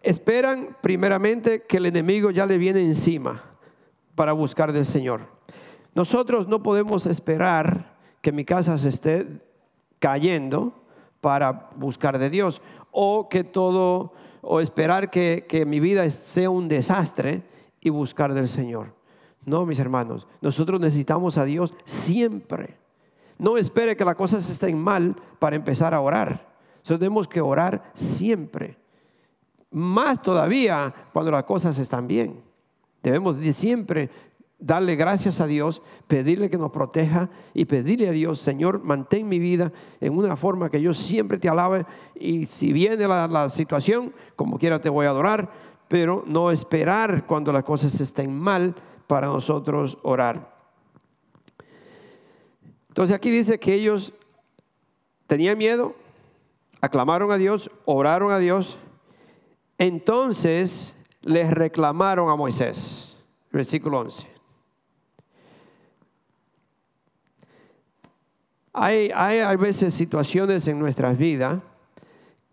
Esperan 0.00 0.76
primeramente 0.80 1.62
que 1.62 1.76
el 1.76 1.86
enemigo 1.86 2.30
ya 2.30 2.44
le 2.44 2.58
viene 2.58 2.80
encima 2.80 3.44
para 4.14 4.32
buscar 4.32 4.72
del 4.72 4.84
Señor. 4.84 5.28
Nosotros 5.94 6.48
no 6.48 6.62
podemos 6.62 7.06
esperar 7.06 7.96
que 8.20 8.32
mi 8.32 8.44
casa 8.44 8.78
se 8.78 8.88
esté 8.88 9.26
cayendo 9.98 10.72
para 11.20 11.70
buscar 11.76 12.18
de 12.18 12.30
Dios 12.30 12.60
o 12.90 13.28
que 13.28 13.44
todo 13.44 14.12
o 14.40 14.60
esperar 14.60 15.10
que, 15.10 15.46
que 15.48 15.64
mi 15.64 15.78
vida 15.78 16.10
sea 16.10 16.50
un 16.50 16.66
desastre 16.66 17.42
y 17.80 17.90
buscar 17.90 18.34
del 18.34 18.48
Señor. 18.48 18.94
No, 19.44 19.66
mis 19.66 19.78
hermanos, 19.78 20.26
nosotros 20.40 20.80
necesitamos 20.80 21.38
a 21.38 21.44
Dios 21.44 21.74
siempre. 21.84 22.81
No 23.42 23.56
espere 23.58 23.96
que 23.96 24.04
las 24.04 24.14
cosas 24.14 24.48
estén 24.48 24.78
mal 24.78 25.16
para 25.40 25.56
empezar 25.56 25.92
a 25.94 26.00
orar. 26.00 26.54
tenemos 26.86 27.26
que 27.26 27.40
orar 27.40 27.90
siempre. 27.92 28.78
Más 29.68 30.22
todavía 30.22 30.94
cuando 31.12 31.32
las 31.32 31.42
cosas 31.42 31.76
están 31.76 32.06
bien. 32.06 32.40
Debemos 33.02 33.40
de 33.40 33.52
siempre 33.52 34.10
darle 34.60 34.94
gracias 34.94 35.40
a 35.40 35.48
Dios, 35.48 35.82
pedirle 36.06 36.50
que 36.50 36.56
nos 36.56 36.70
proteja 36.70 37.30
y 37.52 37.64
pedirle 37.64 38.10
a 38.10 38.12
Dios, 38.12 38.38
Señor, 38.38 38.84
mantén 38.84 39.28
mi 39.28 39.40
vida 39.40 39.72
en 40.00 40.16
una 40.16 40.36
forma 40.36 40.70
que 40.70 40.80
yo 40.80 40.94
siempre 40.94 41.36
te 41.36 41.48
alabe 41.48 41.84
y 42.14 42.46
si 42.46 42.72
viene 42.72 43.08
la, 43.08 43.26
la 43.26 43.48
situación, 43.48 44.14
como 44.36 44.56
quiera 44.56 44.80
te 44.80 44.88
voy 44.88 45.06
a 45.06 45.10
adorar, 45.10 45.50
pero 45.88 46.22
no 46.28 46.52
esperar 46.52 47.26
cuando 47.26 47.52
las 47.52 47.64
cosas 47.64 48.00
estén 48.00 48.32
mal 48.32 48.76
para 49.08 49.26
nosotros 49.26 49.98
orar. 50.04 50.61
Entonces 52.92 53.16
aquí 53.16 53.30
dice 53.30 53.58
que 53.58 53.72
ellos 53.72 54.12
tenían 55.26 55.56
miedo, 55.56 55.96
aclamaron 56.82 57.32
a 57.32 57.38
Dios, 57.38 57.70
oraron 57.86 58.30
a 58.30 58.38
Dios, 58.38 58.76
entonces 59.78 60.94
les 61.22 61.50
reclamaron 61.50 62.28
a 62.28 62.36
Moisés. 62.36 63.16
Versículo 63.50 64.00
11. 64.00 64.26
Hay, 68.74 69.10
hay 69.14 69.38
a 69.38 69.56
veces 69.56 69.94
situaciones 69.94 70.68
en 70.68 70.78
nuestras 70.78 71.16
vidas 71.16 71.60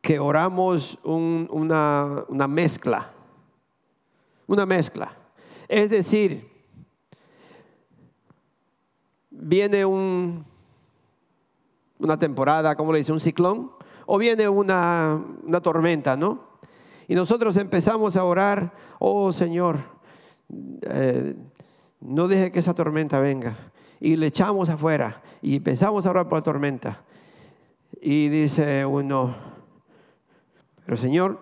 que 0.02 0.20
oramos 0.20 0.98
una, 1.04 2.24
una 2.30 2.48
mezcla, 2.48 3.12
una 4.48 4.66
mezcla. 4.66 5.18
Es 5.68 5.90
decir, 5.90 6.49
viene 9.40 9.86
un, 9.86 10.46
una 12.00 12.18
temporada, 12.20 12.76
como 12.76 12.92
le 12.92 13.00
dice, 13.00 13.12
un 13.12 13.20
ciclón, 13.20 13.72
o 14.06 14.18
viene 14.18 14.50
una, 14.50 15.24
tormenta, 15.62 16.18
¿no? 16.18 16.48
Y 17.08 17.16
nosotros 17.16 17.58
empezamos 17.58 18.18
a 18.18 18.24
orar, 18.24 18.74
oh 19.00 19.32
Señor, 19.34 19.80
eh, 20.82 21.36
no 22.00 22.28
deje 22.28 22.52
que 22.52 22.60
esa 22.60 22.74
tormenta 22.74 23.20
venga. 23.20 23.56
Y 24.00 24.16
le 24.16 24.28
echamos 24.28 24.70
afuera 24.70 25.22
y 25.42 25.58
empezamos 25.58 26.06
a 26.06 26.12
orar 26.12 26.28
por 26.28 26.40
la 26.40 26.44
tormenta. 26.44 27.02
Y 28.02 28.30
dice 28.30 28.86
uno, 28.86 29.36
pero 30.86 30.98
Señor, 30.98 31.40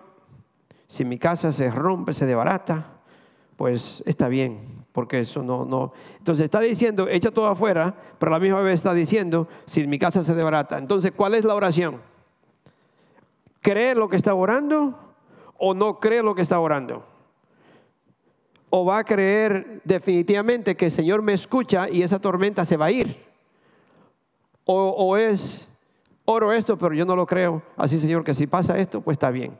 si 0.88 1.04
mi 1.04 1.18
casa 1.18 1.52
se 1.52 1.70
rompe, 1.70 2.14
se 2.14 2.26
debarata, 2.26 2.98
pues 3.56 4.02
está 4.06 4.28
bien, 4.28 4.77
porque 4.98 5.20
eso 5.20 5.44
no, 5.44 5.64
no. 5.64 5.92
Entonces 6.18 6.42
está 6.42 6.58
diciendo, 6.58 7.06
echa 7.08 7.30
todo 7.30 7.46
afuera, 7.46 7.94
pero 8.18 8.32
a 8.32 8.36
la 8.36 8.42
misma 8.42 8.62
vez 8.62 8.74
está 8.74 8.92
diciendo, 8.92 9.46
si 9.64 9.86
mi 9.86 9.96
casa 9.96 10.24
se 10.24 10.34
debarata. 10.34 10.76
Entonces, 10.76 11.12
¿cuál 11.14 11.36
es 11.36 11.44
la 11.44 11.54
oración? 11.54 12.02
¿Cree 13.60 13.94
lo 13.94 14.08
que 14.08 14.16
está 14.16 14.34
orando 14.34 14.98
o 15.56 15.72
no 15.72 16.00
cree 16.00 16.20
lo 16.20 16.34
que 16.34 16.42
está 16.42 16.58
orando? 16.58 17.06
¿O 18.70 18.84
va 18.86 18.98
a 18.98 19.04
creer 19.04 19.82
definitivamente 19.84 20.74
que 20.74 20.86
el 20.86 20.90
Señor 20.90 21.22
me 21.22 21.32
escucha 21.32 21.88
y 21.88 22.02
esa 22.02 22.18
tormenta 22.18 22.64
se 22.64 22.76
va 22.76 22.86
a 22.86 22.90
ir? 22.90 23.24
¿O, 24.64 24.74
o 24.74 25.16
es, 25.16 25.68
oro 26.24 26.52
esto, 26.52 26.76
pero 26.76 26.92
yo 26.92 27.04
no 27.04 27.14
lo 27.14 27.24
creo? 27.24 27.62
Así, 27.76 28.00
Señor, 28.00 28.24
que 28.24 28.34
si 28.34 28.48
pasa 28.48 28.76
esto, 28.76 29.00
pues 29.00 29.14
está 29.14 29.30
bien. 29.30 29.56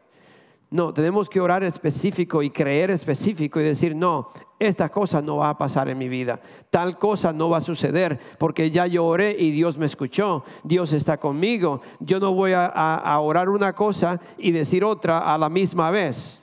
No, 0.70 0.92
tenemos 0.92 1.30
que 1.30 1.40
orar 1.40 1.62
específico 1.62 2.42
y 2.42 2.50
creer 2.50 2.90
específico 2.90 3.58
y 3.58 3.64
decir, 3.64 3.96
no, 3.96 4.30
esta 4.58 4.90
cosa 4.90 5.22
no 5.22 5.36
va 5.36 5.50
a 5.50 5.56
pasar 5.56 5.88
en 5.88 5.96
mi 5.96 6.10
vida, 6.10 6.40
tal 6.68 6.98
cosa 6.98 7.32
no 7.32 7.48
va 7.48 7.58
a 7.58 7.62
suceder, 7.62 8.18
porque 8.38 8.70
ya 8.70 8.86
yo 8.86 9.06
oré 9.06 9.34
y 9.38 9.50
Dios 9.50 9.78
me 9.78 9.86
escuchó, 9.86 10.44
Dios 10.64 10.92
está 10.92 11.16
conmigo, 11.16 11.80
yo 12.00 12.20
no 12.20 12.34
voy 12.34 12.52
a, 12.54 13.18
orar 13.20 13.48
una 13.48 13.72
cosa 13.72 14.20
y 14.36 14.50
decir 14.50 14.84
otra 14.84 15.32
a 15.32 15.38
la 15.38 15.48
misma 15.48 15.90
vez. 15.90 16.38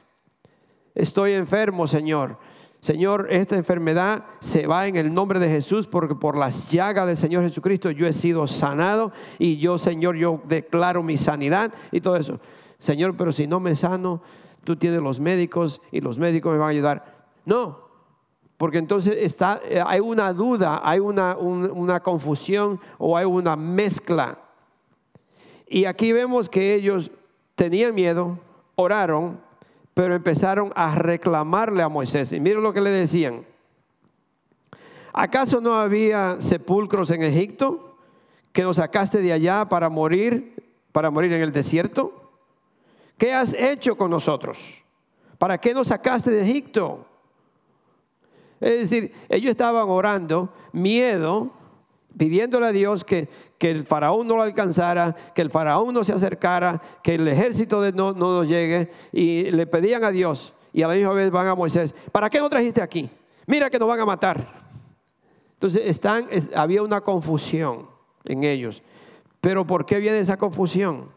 Estoy 0.95 1.34
enfermo, 1.34 1.88
Señor. 1.88 2.38
Señor, 2.80 3.28
esta 3.32 3.55
enfermedad 3.55 4.26
se 4.39 4.65
va 4.65 4.88
en 4.88 4.95
el 4.95 5.13
nombre 5.13 5.39
de 5.39 5.49
Jesús 5.49 5.88
porque 5.88 6.15
por 6.15 6.38
las 6.38 6.69
llagas 6.69 7.07
del 7.07 7.17
Señor 7.17 7.43
Jesucristo 7.43 7.91
yo 7.91 8.07
he 8.07 8.13
sido 8.13 8.47
sanado 8.47 9.11
y 9.39 9.57
yo, 9.57 9.78
Señor, 9.78 10.15
yo 10.15 10.41
declaro 10.47 11.03
mi 11.03 11.17
sanidad 11.17 11.73
y 11.91 11.99
todo 12.01 12.15
eso. 12.15 12.39
Señor, 12.86 13.17
pero 13.17 13.31
si 13.31 13.47
no 13.47 13.59
me 13.59 13.75
sano, 13.75 14.21
tú 14.63 14.75
tienes 14.75 15.01
los 15.01 15.19
médicos 15.19 15.81
y 15.91 16.01
los 16.01 16.17
médicos 16.17 16.53
me 16.53 16.59
van 16.59 16.67
a 16.67 16.71
ayudar. 16.71 17.15
No, 17.45 17.86
porque 18.57 18.77
entonces 18.77 19.17
está, 19.19 19.59
eh, 19.67 19.81
hay 19.86 19.99
una 19.99 20.31
duda, 20.31 20.81
hay 20.83 20.99
una, 20.99 21.36
una 21.36 21.99
confusión 22.01 22.79
o 22.97 23.17
hay 23.17 23.25
una 23.25 23.55
mezcla. 23.55 24.39
Y 25.67 25.86
aquí 25.86 26.13
vemos 26.13 26.47
que 26.47 26.75
ellos 26.75 27.11
tenían 27.55 27.95
miedo, 27.95 28.39
oraron, 28.75 29.41
pero 29.93 30.13
empezaron 30.13 30.71
a 30.75 30.93
reclamarle 30.93 31.81
a 31.81 31.89
Moisés. 31.89 32.31
Y 32.33 32.39
miren 32.39 32.61
lo 32.61 32.71
que 32.71 32.81
le 32.81 32.91
decían. 32.91 33.45
¿Acaso 35.11 35.59
no 35.59 35.75
había 35.75 36.39
sepulcros 36.39 37.09
en 37.09 37.23
Egipto 37.23 37.97
que 38.51 38.63
nos 38.63 38.75
sacaste 38.75 39.21
de 39.21 39.33
allá 39.33 39.67
para 39.67 39.89
morir, 39.89 40.53
para 40.91 41.09
morir 41.09 41.33
en 41.33 41.41
el 41.41 41.51
desierto? 41.51 42.24
¿Qué 43.18 43.34
has 43.34 43.53
hecho 43.53 43.95
con 43.97 44.11
nosotros? 44.11 44.84
¿Para 45.38 45.57
qué 45.57 45.74
nos 45.74 45.88
sacaste 45.88 46.32
de 46.32 46.41
Egipto? 46.41 47.05
Es 48.59 48.89
decir, 48.89 49.13
ellos 49.30 49.51
estaban 49.51 49.89
orando, 49.89 50.53
miedo, 50.72 51.51
pidiéndole 52.18 52.68
a 52.68 52.72
Dios 52.72 53.03
que, 53.03 53.28
que 53.57 53.72
el 53.72 53.86
faraón 53.86 54.28
no 54.28 54.38
lo 54.38 54.41
alcanzara, 54.41 55.16
que 55.34 55.41
el 55.41 55.51
faraón 55.51 55.93
no 55.93 56.03
se 56.03 56.13
acercara, 56.13 56.82
que 57.03 57.16
el 57.16 57.28
ejército 57.28 57.80
no, 57.91 58.13
no 58.13 58.38
nos 58.38 58.47
llegue, 58.47 58.91
y 59.11 59.51
le 59.51 59.68
pedían 59.68 60.03
a 60.03 60.11
Dios, 60.11 60.53
y 60.72 60.82
a 60.82 60.88
la 60.88 60.95
misma 60.95 61.13
vez 61.13 61.32
van 61.32 61.47
a 61.47 61.55
Moisés, 61.55 61.93
¿para 62.11 62.30
qué 62.30 62.39
nos 62.39 62.49
trajiste 62.49 62.82
aquí? 62.82 63.09
Mira 63.45 63.70
que 63.70 63.80
nos 63.80 63.88
van 63.88 63.99
a 63.99 64.05
matar. 64.05 64.66
Entonces 65.53 65.84
están, 65.86 66.28
había 66.55 66.82
una 66.82 67.01
confusión 67.01 67.88
en 68.26 68.43
ellos. 68.43 68.82
Pero 69.39 69.66
¿por 69.66 69.86
qué 69.86 69.99
viene 69.99 70.20
esa 70.20 70.38
confusión? 70.38 71.09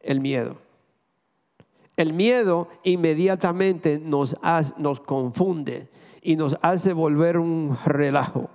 El 0.00 0.20
miedo. 0.20 0.63
El 1.96 2.12
miedo 2.12 2.68
inmediatamente 2.82 4.00
nos, 4.00 4.36
confunde 5.04 5.88
y 6.22 6.36
nos 6.36 6.58
hace 6.60 6.92
volver 6.92 7.38
un 7.38 7.76
relajo. 7.84 8.50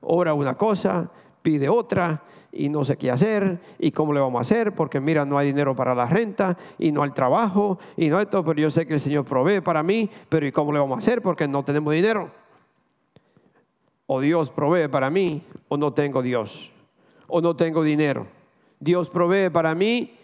Ora 0.00 0.32
una 0.32 0.54
cosa, 0.54 1.10
pide 1.42 1.68
otra 1.68 2.22
y 2.52 2.68
no 2.68 2.84
sé 2.84 2.96
qué 2.96 3.10
hacer 3.10 3.60
y 3.78 3.90
cómo 3.90 4.12
le 4.12 4.20
vamos 4.20 4.38
a 4.38 4.42
hacer 4.42 4.74
porque 4.74 5.00
mira, 5.00 5.26
no 5.26 5.36
hay 5.36 5.48
dinero 5.48 5.76
para 5.76 5.94
la 5.94 6.06
renta 6.06 6.56
y 6.78 6.92
no 6.92 7.02
hay 7.02 7.10
trabajo 7.10 7.78
y 7.96 8.08
no 8.08 8.26
todo, 8.26 8.44
pero 8.44 8.60
yo 8.60 8.70
sé 8.70 8.86
que 8.86 8.94
el 8.94 9.00
Señor 9.00 9.24
provee 9.24 9.60
para 9.60 9.82
mí, 9.82 10.08
pero 10.28 10.46
¿y 10.46 10.52
cómo 10.52 10.72
le 10.72 10.78
vamos 10.78 10.96
a 10.96 11.00
hacer 11.00 11.20
porque 11.20 11.46
no 11.46 11.62
tenemos 11.62 11.92
dinero? 11.92 12.30
O 14.06 14.20
Dios 14.20 14.50
provee 14.50 14.88
para 14.88 15.10
mí 15.10 15.44
o 15.68 15.76
no 15.76 15.92
tengo 15.92 16.22
Dios 16.22 16.72
o 17.28 17.40
no 17.40 17.54
tengo 17.54 17.82
dinero. 17.82 18.26
Dios 18.80 19.10
provee 19.10 19.50
para 19.50 19.74
mí 19.74 20.16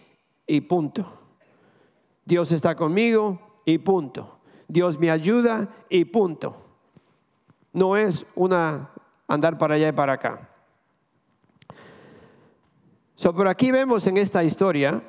y 0.47 0.61
punto. 0.61 1.17
Dios 2.27 2.51
está 2.51 2.75
conmigo 2.75 3.39
y 3.63 3.77
punto. 3.77 4.39
Dios 4.67 4.99
me 4.99 5.09
ayuda 5.09 5.69
y 5.89 6.03
punto. 6.03 6.57
No 7.71 7.95
es 7.95 8.25
una 8.35 8.91
andar 9.29 9.57
para 9.57 9.75
allá 9.75 9.87
y 9.87 9.93
para 9.93 10.13
acá. 10.13 10.49
So, 13.15 13.33
por 13.33 13.47
aquí 13.47 13.71
vemos 13.71 14.05
en 14.07 14.17
esta 14.17 14.43
historia, 14.43 15.01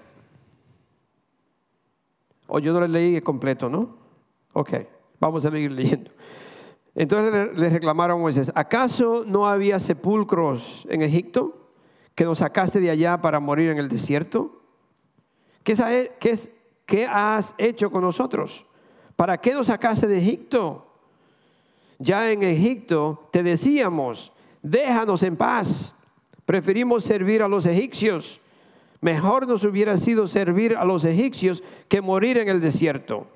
o 2.46 2.60
yo 2.60 2.72
no 2.72 2.80
le 2.80 2.88
leí 2.88 3.20
completo, 3.20 3.68
¿no? 3.68 3.96
Ok, 4.52 4.74
vamos 5.18 5.44
a 5.44 5.50
seguir 5.50 5.72
leyendo. 5.72 6.12
Entonces 6.94 7.58
le 7.58 7.68
reclamaron 7.68 8.20
a 8.20 8.22
Moisés, 8.22 8.52
¿acaso 8.54 9.24
no 9.26 9.48
había 9.48 9.80
sepulcros 9.80 10.86
en 10.88 11.02
Egipto 11.02 11.72
que 12.14 12.24
nos 12.24 12.38
sacaste 12.38 12.78
de 12.78 12.90
allá 12.90 13.20
para 13.20 13.40
morir 13.40 13.70
en 13.70 13.78
el 13.78 13.88
desierto? 13.88 14.62
¿Qué, 15.64 15.74
qué 16.88 17.06
has 17.06 17.54
hecho 17.56 17.92
con 17.92 18.02
nosotros? 18.02 18.64
¿Para 19.14 19.38
qué 19.38 19.52
nos 19.52 19.68
sacaste 19.68 20.08
de 20.08 20.18
Egipto? 20.18 20.86
Ya 22.00 22.32
en 22.32 22.42
Egipto 22.42 23.28
te 23.30 23.44
decíamos, 23.44 24.32
déjanos 24.62 25.22
en 25.22 25.36
paz 25.36 25.94
Preferimos 26.48 27.04
servir 27.04 27.42
a 27.42 27.48
los 27.48 27.66
egipcios. 27.66 28.40
Mejor 29.02 29.46
nos 29.46 29.64
hubiera 29.64 29.98
sido 29.98 30.26
servir 30.26 30.74
a 30.76 30.86
los 30.86 31.04
egipcios 31.04 31.62
que 31.88 32.00
morir 32.00 32.38
en 32.38 32.48
el 32.48 32.62
desierto. 32.62 33.26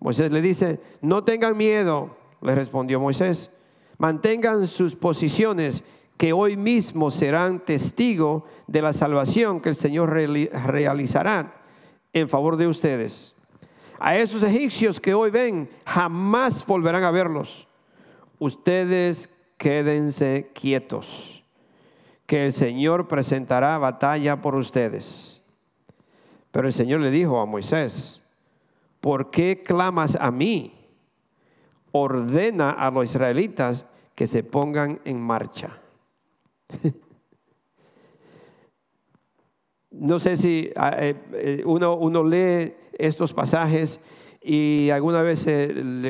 Moisés 0.00 0.32
le 0.32 0.40
dice, 0.40 0.80
no 1.02 1.24
tengan 1.24 1.58
miedo, 1.58 2.16
le 2.40 2.54
respondió 2.54 3.00
Moisés, 3.00 3.50
mantengan 3.98 4.66
sus 4.66 4.96
posiciones 4.96 5.84
que 6.16 6.32
hoy 6.32 6.56
mismo 6.56 7.10
serán 7.10 7.60
testigo 7.60 8.46
de 8.66 8.80
la 8.80 8.94
salvación 8.94 9.60
que 9.60 9.68
el 9.68 9.76
Señor 9.76 10.08
realizará 10.10 11.63
en 12.14 12.28
favor 12.28 12.56
de 12.56 12.66
ustedes. 12.66 13.34
A 13.98 14.16
esos 14.16 14.42
egipcios 14.42 15.00
que 15.00 15.12
hoy 15.12 15.30
ven, 15.30 15.68
jamás 15.84 16.64
volverán 16.64 17.04
a 17.04 17.10
verlos. 17.10 17.68
Ustedes 18.38 19.28
quédense 19.58 20.50
quietos 20.54 21.44
que 22.26 22.46
el 22.46 22.52
Señor 22.52 23.06
presentará 23.06 23.76
batalla 23.78 24.40
por 24.40 24.54
ustedes. 24.54 25.42
Pero 26.50 26.66
el 26.66 26.72
Señor 26.72 27.00
le 27.00 27.10
dijo 27.10 27.40
a 27.40 27.46
Moisés, 27.46 28.22
¿por 29.00 29.30
qué 29.30 29.62
clamas 29.62 30.16
a 30.20 30.30
mí? 30.30 30.72
Ordena 31.92 32.70
a 32.70 32.90
los 32.90 33.04
israelitas 33.04 33.86
que 34.14 34.26
se 34.26 34.42
pongan 34.42 35.00
en 35.04 35.20
marcha. 35.20 35.78
no 39.98 40.18
sé 40.18 40.36
si 40.36 40.70
ah, 40.76 40.94
eh, 40.98 41.14
eh, 41.32 41.62
uno, 41.64 41.94
uno, 41.94 42.24
lee 42.24 42.74
estos 42.98 43.32
pasajes 43.32 44.00
y 44.42 44.90
alguna 44.90 45.22
vez 45.22 45.46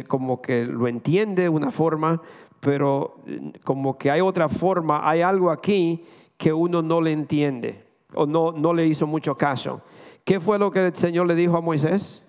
como 0.09 0.41
que 0.43 0.65
lo 0.65 0.89
entiende 0.89 1.43
de 1.43 1.49
una 1.49 1.71
forma, 1.71 2.21
pero 2.61 3.19
eh, 3.27 3.53
como 3.63 3.99
que 3.99 4.11
hay 4.11 4.21
otra 4.21 4.49
forma, 4.49 5.09
hay 5.09 5.21
algo 5.21 5.51
aquí 5.51 6.03
que 6.37 6.53
uno 6.53 6.83
no 6.83 7.01
le 7.01 7.13
entiende 7.13 7.85
o 8.15 8.27
no, 8.27 8.53
no 8.53 8.73
le 8.73 8.87
hizo 8.87 9.07
mucho 9.07 9.37
caso. 9.37 9.83
¿Qué 10.25 10.41
fue 10.41 10.59
lo 10.59 10.71
que 10.71 10.87
el 10.87 10.97
Señor 10.97 11.27
le 11.27 11.35
dijo 11.35 11.57
a 11.57 11.61
Moisés? 11.61 12.23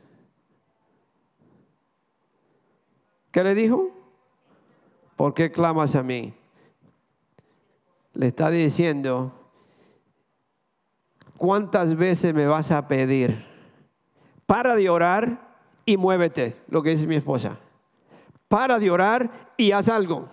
¿Qué 3.32 3.44
le 3.44 3.56
dijo? 3.56 3.90
¿Por 5.16 5.34
qué 5.34 5.52
clamas 5.52 5.96
a 5.96 6.04
mí? 6.04 6.34
Le 8.14 8.28
está 8.28 8.50
diciendo, 8.50 9.45
¿cuántas 11.38 11.96
veces 11.96 12.34
me 12.34 12.46
vas 12.46 12.72
a 12.72 12.88
pedir? 12.88 13.46
Para 14.46 14.76
de 14.76 14.90
orar 14.90 15.56
y 15.86 15.98
muévete, 15.98 16.56
lo 16.68 16.84
que 16.84 16.92
dice 16.92 17.08
mi 17.08 17.16
esposa 17.16 17.58
para 18.48 18.80
de 18.80 18.92
orar 18.92 19.30
y 19.58 19.72
haz 19.72 19.90
algo. 19.90 20.30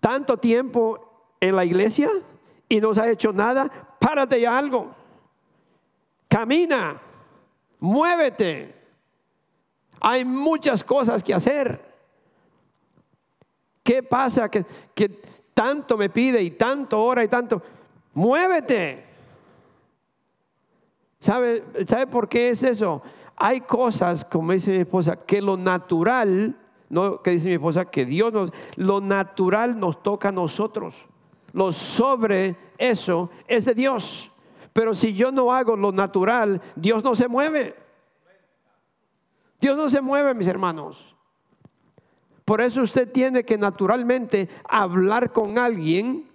Tanto 0.00 0.36
tiempo 0.36 1.34
en 1.40 1.56
la 1.56 1.64
iglesia 1.64 2.08
y 2.68 2.80
no 2.80 2.94
se 2.94 3.00
ha 3.00 3.10
hecho 3.10 3.32
nada, 3.32 3.70
párate 3.98 4.38
y 4.38 4.44
algo. 4.44 4.94
Camina, 6.28 7.00
muévete. 7.80 8.74
Hay 10.00 10.24
muchas 10.24 10.84
cosas 10.84 11.22
que 11.22 11.34
hacer. 11.34 11.86
¿Qué 13.82 14.02
pasa 14.02 14.50
que, 14.50 14.64
que 14.94 15.08
tanto 15.54 15.96
me 15.96 16.08
pide 16.08 16.42
y 16.42 16.52
tanto 16.52 17.02
ora 17.02 17.24
y 17.24 17.28
tanto? 17.28 17.60
Muévete. 18.14 19.07
¿Sabe, 21.20 21.64
¿Sabe 21.86 22.06
por 22.06 22.28
qué 22.28 22.50
es 22.50 22.62
eso? 22.62 23.02
Hay 23.36 23.60
cosas, 23.60 24.24
como 24.24 24.52
dice 24.52 24.70
mi 24.72 24.78
esposa, 24.78 25.16
que 25.16 25.42
lo 25.42 25.56
natural 25.56 26.56
no, 26.90 27.22
que 27.22 27.32
dice 27.32 27.48
mi 27.48 27.54
esposa, 27.54 27.84
que 27.84 28.04
Dios 28.06 28.32
nos, 28.32 28.50
lo 28.76 29.00
natural 29.00 29.78
nos 29.78 30.02
toca 30.02 30.30
a 30.30 30.32
nosotros. 30.32 30.94
Lo 31.52 31.72
sobre 31.72 32.56
eso 32.78 33.30
es 33.46 33.64
de 33.64 33.74
Dios. 33.74 34.30
Pero 34.72 34.94
si 34.94 35.12
yo 35.12 35.32
no 35.32 35.52
hago 35.52 35.76
lo 35.76 35.92
natural, 35.92 36.60
Dios 36.76 37.04
no 37.04 37.14
se 37.14 37.28
mueve. 37.28 37.74
Dios 39.60 39.76
no 39.76 39.88
se 39.88 40.00
mueve, 40.00 40.34
mis 40.34 40.46
hermanos. 40.46 41.14
Por 42.44 42.60
eso 42.60 42.82
usted 42.82 43.10
tiene 43.10 43.44
que 43.44 43.58
naturalmente 43.58 44.48
hablar 44.68 45.32
con 45.32 45.58
alguien 45.58 46.27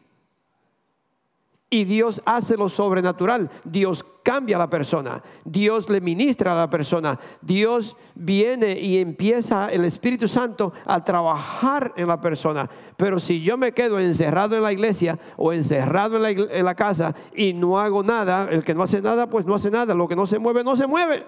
y 1.73 1.85
Dios 1.85 2.21
hace 2.23 2.55
lo 2.55 2.69
sobrenatural. 2.69 3.49
Dios 3.63 4.05
cambia 4.21 4.57
a 4.57 4.59
la 4.59 4.69
persona. 4.69 5.23
Dios 5.43 5.89
le 5.89 6.01
ministra 6.01 6.51
a 6.51 6.55
la 6.55 6.69
persona. 6.69 7.19
Dios 7.41 7.97
viene 8.13 8.79
y 8.79 8.99
empieza 8.99 9.69
el 9.69 9.83
Espíritu 9.83 10.27
Santo 10.27 10.71
a 10.85 11.03
trabajar 11.03 11.91
en 11.97 12.07
la 12.07 12.21
persona. 12.21 12.69
Pero 12.95 13.19
si 13.19 13.41
yo 13.41 13.57
me 13.57 13.71
quedo 13.71 13.99
encerrado 13.99 14.55
en 14.55 14.61
la 14.61 14.71
iglesia 14.71 15.17
o 15.35 15.51
encerrado 15.51 16.17
en 16.17 16.21
la, 16.21 16.29
en 16.29 16.63
la 16.63 16.75
casa 16.75 17.15
y 17.35 17.53
no 17.53 17.79
hago 17.79 18.03
nada, 18.03 18.49
el 18.51 18.63
que 18.63 18.75
no 18.75 18.83
hace 18.83 19.01
nada, 19.01 19.27
pues 19.27 19.43
no 19.43 19.55
hace 19.55 19.71
nada. 19.71 19.95
Lo 19.95 20.07
que 20.07 20.15
no 20.15 20.27
se 20.27 20.37
mueve, 20.37 20.63
no 20.63 20.75
se 20.75 20.85
mueve. 20.85 21.25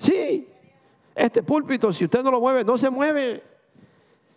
Sí. 0.00 0.48
Este 1.14 1.44
púlpito, 1.44 1.92
si 1.92 2.06
usted 2.06 2.24
no 2.24 2.32
lo 2.32 2.40
mueve, 2.40 2.64
no 2.64 2.76
se 2.76 2.90
mueve. 2.90 3.49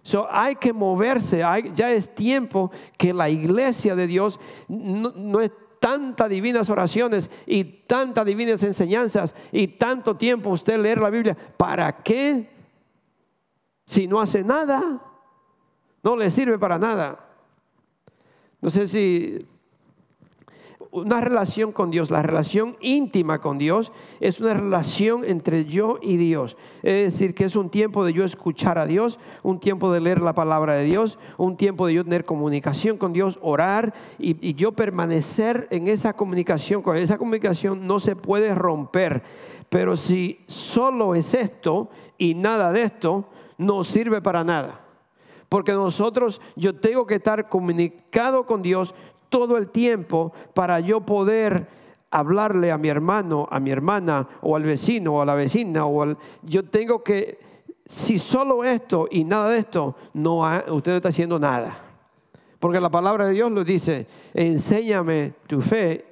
So, 0.04 0.28
hay 0.30 0.58
que 0.58 0.74
moverse, 0.74 1.38
ya 1.74 1.92
es 1.92 2.14
tiempo 2.14 2.72
que 2.98 3.14
la 3.14 3.30
iglesia 3.30 3.96
de 3.96 4.06
Dios 4.06 4.38
no, 4.68 5.40
es 5.40 5.52
tantas 5.80 6.30
divinas 6.30 6.70
oraciones 6.70 7.30
y 7.46 7.64
tantas 7.64 8.26
divinas 8.26 8.62
enseñanzas 8.64 9.34
y 9.52 9.68
tanto 9.68 10.18
tiempo 10.18 10.50
usted 10.50 10.78
leer 10.78 11.00
la 11.00 11.10
Biblia. 11.10 11.38
¿Para 11.58 12.04
qué? 12.04 12.50
Si 13.86 14.06
no 14.06 14.20
hace 14.20 14.44
nada, 14.44 15.02
no 16.04 16.18
le 16.18 16.30
sirve 16.32 16.60
para 16.60 16.78
nada. 16.78 17.26
No 18.60 18.70
sé 18.70 18.88
si 18.88 19.46
una 20.94 21.22
relación 21.22 21.72
con 21.72 21.90
Dios, 21.90 22.12
la 22.12 22.22
relación 22.22 22.78
íntima 22.80 23.42
con 23.42 23.58
Dios 23.58 23.92
es 24.20 24.40
una 24.40 24.54
relación 24.54 25.26
entre 25.26 25.66
yo 25.66 25.98
y 26.04 26.18
Dios. 26.18 26.56
Es 26.84 27.14
decir, 27.14 27.34
que 27.34 27.46
es 27.46 27.56
un 27.56 27.72
tiempo 27.72 28.06
de 28.06 28.14
yo 28.14 28.24
escuchar 28.24 28.78
a 28.78 28.86
Dios, 28.86 29.20
un 29.42 29.60
tiempo 29.60 29.92
de 29.92 30.02
leer 30.02 30.22
la 30.22 30.36
palabra 30.36 30.76
de 30.76 30.84
Dios, 30.84 31.18
un 31.38 31.58
tiempo 31.58 31.88
de 31.88 31.96
yo 31.96 32.04
tener 32.04 32.26
comunicación 32.26 32.98
con 32.98 33.12
Dios, 33.12 33.40
orar 33.42 33.94
y, 34.20 34.54
yo 34.54 34.74
permanecer 34.74 35.68
en 35.72 35.88
esa 35.88 36.14
comunicación. 36.14 36.84
Con 36.84 36.96
esa 36.96 37.18
comunicación 37.18 37.88
no 37.88 38.00
se 38.00 38.16
puede 38.16 38.54
romper. 38.54 39.24
Pero 39.70 39.98
si 39.98 40.42
solo 40.46 41.16
es 41.16 41.34
esto 41.34 41.90
y 42.20 42.36
nada 42.36 42.72
de 42.72 42.84
esto, 42.84 43.26
no 43.58 43.84
sirve 43.84 44.22
para 44.22 44.44
nada. 44.44 44.82
Porque 45.50 45.72
nosotros, 45.74 46.42
yo 46.56 46.76
tengo 46.76 47.06
que 47.06 47.16
estar 47.16 47.48
comunicado 47.48 48.46
con 48.46 48.62
Dios 48.62 48.96
todo 49.34 49.58
el 49.58 49.70
tiempo 49.70 50.32
para 50.54 50.80
yo 50.80 51.02
poder 51.02 51.68
hablarle 52.12 52.72
a 52.72 52.78
mi 52.78 52.88
hermano, 52.88 53.48
a 53.50 53.60
mi 53.60 53.72
hermana, 53.72 54.30
o 54.42 54.56
al 54.56 54.62
vecino, 54.62 55.16
o 55.16 55.22
a 55.22 55.26
la 55.26 55.34
vecina, 55.34 55.88
o 55.88 56.04
al, 56.04 56.20
yo 56.44 56.64
tengo 56.64 57.04
que, 57.04 57.40
si 57.84 58.20
solo 58.20 58.64
esto 58.64 59.08
y 59.10 59.24
nada 59.24 59.50
de 59.50 59.58
esto, 59.58 59.96
no 60.14 60.42
usted 60.68 60.92
no 60.92 60.98
está 60.98 61.10
haciendo 61.10 61.40
nada. 61.40 61.76
Porque 62.60 62.80
la 62.80 62.92
palabra 62.92 63.26
de 63.26 63.34
Dios 63.34 63.52
lo 63.52 63.64
dice, 63.64 64.06
enséñame 64.36 65.34
tu 65.48 65.64
fe 65.64 66.06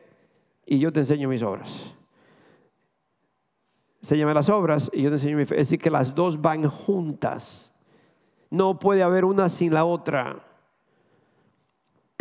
y 0.65 0.79
yo 0.79 0.91
te 0.91 1.01
enseño 1.01 1.29
mis 1.29 1.43
obras. 1.43 1.93
Enséñame 3.99 4.33
las 4.33 4.49
obras 4.49 4.89
y 4.91 5.03
yo 5.03 5.11
te 5.11 5.17
enseño 5.17 5.37
mi 5.37 5.45
fe. 5.45 5.61
Es 5.61 5.67
decir, 5.67 5.77
que 5.77 5.91
las 5.91 6.15
dos 6.15 6.41
van 6.41 6.67
juntas. 6.67 7.71
No 8.49 8.79
puede 8.79 9.03
haber 9.03 9.25
una 9.25 9.47
sin 9.47 9.75
la 9.75 9.85
otra. 9.85 10.43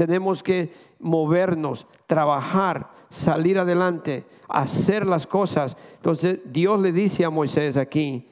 Tenemos 0.07 0.43
que 0.43 0.73
movernos, 0.99 1.87
trabajar, 2.07 2.91
salir 3.11 3.59
adelante, 3.59 4.25
hacer 4.49 5.05
las 5.05 5.27
cosas. 5.27 5.77
Entonces 5.97 6.39
Dios 6.47 6.81
le 6.81 6.91
dice 6.91 7.23
a 7.23 7.29
Moisés 7.29 7.77
aquí, 7.77 8.27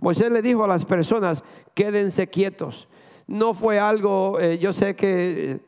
Moisés 0.00 0.30
le 0.30 0.40
dijo 0.40 0.62
a 0.62 0.68
las 0.68 0.84
personas, 0.84 1.42
quédense 1.74 2.28
quietos. 2.28 2.86
No 3.26 3.54
fue 3.54 3.80
algo, 3.80 4.38
eh, 4.38 4.56
yo 4.58 4.72
sé 4.72 4.94
que 4.94 5.62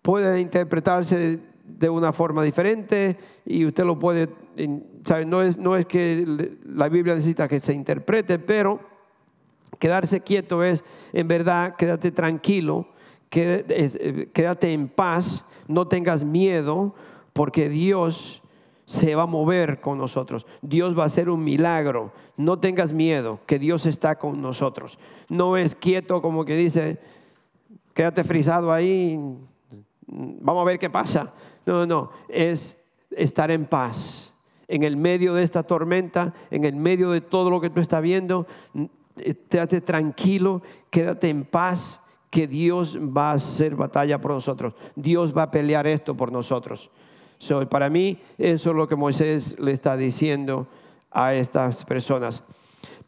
puede 0.00 0.40
interpretarse 0.40 1.40
de 1.62 1.88
una 1.90 2.14
forma 2.14 2.42
diferente 2.42 3.18
y 3.44 3.66
usted 3.66 3.84
lo 3.84 3.98
puede, 3.98 4.30
¿sabe? 5.04 5.26
No, 5.26 5.42
es, 5.42 5.58
no 5.58 5.76
es 5.76 5.84
que 5.84 6.56
la 6.64 6.88
Biblia 6.88 7.14
necesita 7.14 7.48
que 7.48 7.60
se 7.60 7.74
interprete, 7.74 8.38
pero 8.38 8.80
quedarse 9.78 10.22
quieto 10.22 10.64
es, 10.64 10.82
en 11.12 11.28
verdad, 11.28 11.76
quédate 11.76 12.12
tranquilo, 12.12 12.86
eh, 12.86 12.93
quédate 13.28 14.72
en 14.72 14.88
paz, 14.88 15.44
no 15.66 15.88
tengas 15.88 16.24
miedo, 16.24 16.94
porque 17.32 17.68
Dios 17.68 18.42
se 18.86 19.14
va 19.14 19.22
a 19.22 19.26
mover 19.26 19.80
con 19.80 19.98
nosotros. 19.98 20.46
Dios 20.62 20.96
va 20.96 21.04
a 21.04 21.06
hacer 21.06 21.30
un 21.30 21.42
milagro. 21.42 22.12
No 22.36 22.58
tengas 22.58 22.92
miedo, 22.92 23.40
que 23.46 23.58
Dios 23.58 23.86
está 23.86 24.18
con 24.18 24.42
nosotros. 24.42 24.98
No 25.28 25.56
es 25.56 25.74
quieto 25.74 26.20
como 26.20 26.44
que 26.44 26.56
dice, 26.56 26.98
quédate 27.94 28.24
frisado 28.24 28.72
ahí, 28.72 29.18
vamos 30.06 30.62
a 30.62 30.64
ver 30.66 30.78
qué 30.78 30.90
pasa. 30.90 31.32
No, 31.64 31.86
no, 31.86 32.10
es 32.28 32.78
estar 33.10 33.50
en 33.50 33.66
paz. 33.66 34.32
En 34.66 34.82
el 34.82 34.96
medio 34.96 35.34
de 35.34 35.44
esta 35.44 35.62
tormenta, 35.62 36.34
en 36.50 36.64
el 36.64 36.74
medio 36.74 37.10
de 37.10 37.20
todo 37.20 37.50
lo 37.50 37.60
que 37.60 37.70
tú 37.70 37.80
estás 37.80 38.02
viendo, 38.02 38.46
quédate 39.48 39.80
tranquilo, 39.80 40.62
quédate 40.90 41.28
en 41.28 41.44
paz, 41.44 42.00
que 42.34 42.48
Dios 42.48 42.98
va 42.98 43.30
a 43.30 43.34
hacer 43.34 43.76
batalla 43.76 44.20
por 44.20 44.32
nosotros. 44.32 44.74
Dios 44.96 45.32
va 45.32 45.44
a 45.44 45.50
pelear 45.52 45.86
esto 45.86 46.16
por 46.16 46.32
nosotros. 46.32 46.90
So, 47.38 47.68
para 47.68 47.88
mí, 47.88 48.18
eso 48.38 48.70
es 48.70 48.76
lo 48.76 48.88
que 48.88 48.96
Moisés 48.96 49.56
le 49.60 49.70
está 49.70 49.96
diciendo 49.96 50.66
a 51.12 51.32
estas 51.32 51.84
personas. 51.84 52.42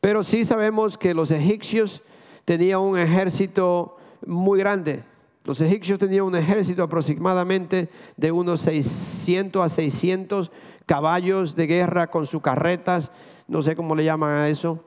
Pero 0.00 0.22
sí 0.22 0.44
sabemos 0.44 0.96
que 0.96 1.12
los 1.12 1.32
egipcios 1.32 2.02
tenían 2.44 2.78
un 2.78 2.96
ejército 2.96 3.96
muy 4.24 4.60
grande. 4.60 5.02
Los 5.42 5.60
egipcios 5.60 5.98
tenían 5.98 6.22
un 6.22 6.36
ejército 6.36 6.84
aproximadamente 6.84 7.88
de 8.16 8.30
unos 8.30 8.60
600 8.60 9.60
a 9.60 9.68
600 9.68 10.52
caballos 10.86 11.56
de 11.56 11.66
guerra 11.66 12.06
con 12.12 12.26
sus 12.26 12.40
carretas, 12.40 13.10
no 13.48 13.60
sé 13.60 13.74
cómo 13.74 13.96
le 13.96 14.04
llaman 14.04 14.38
a 14.38 14.48
eso, 14.48 14.84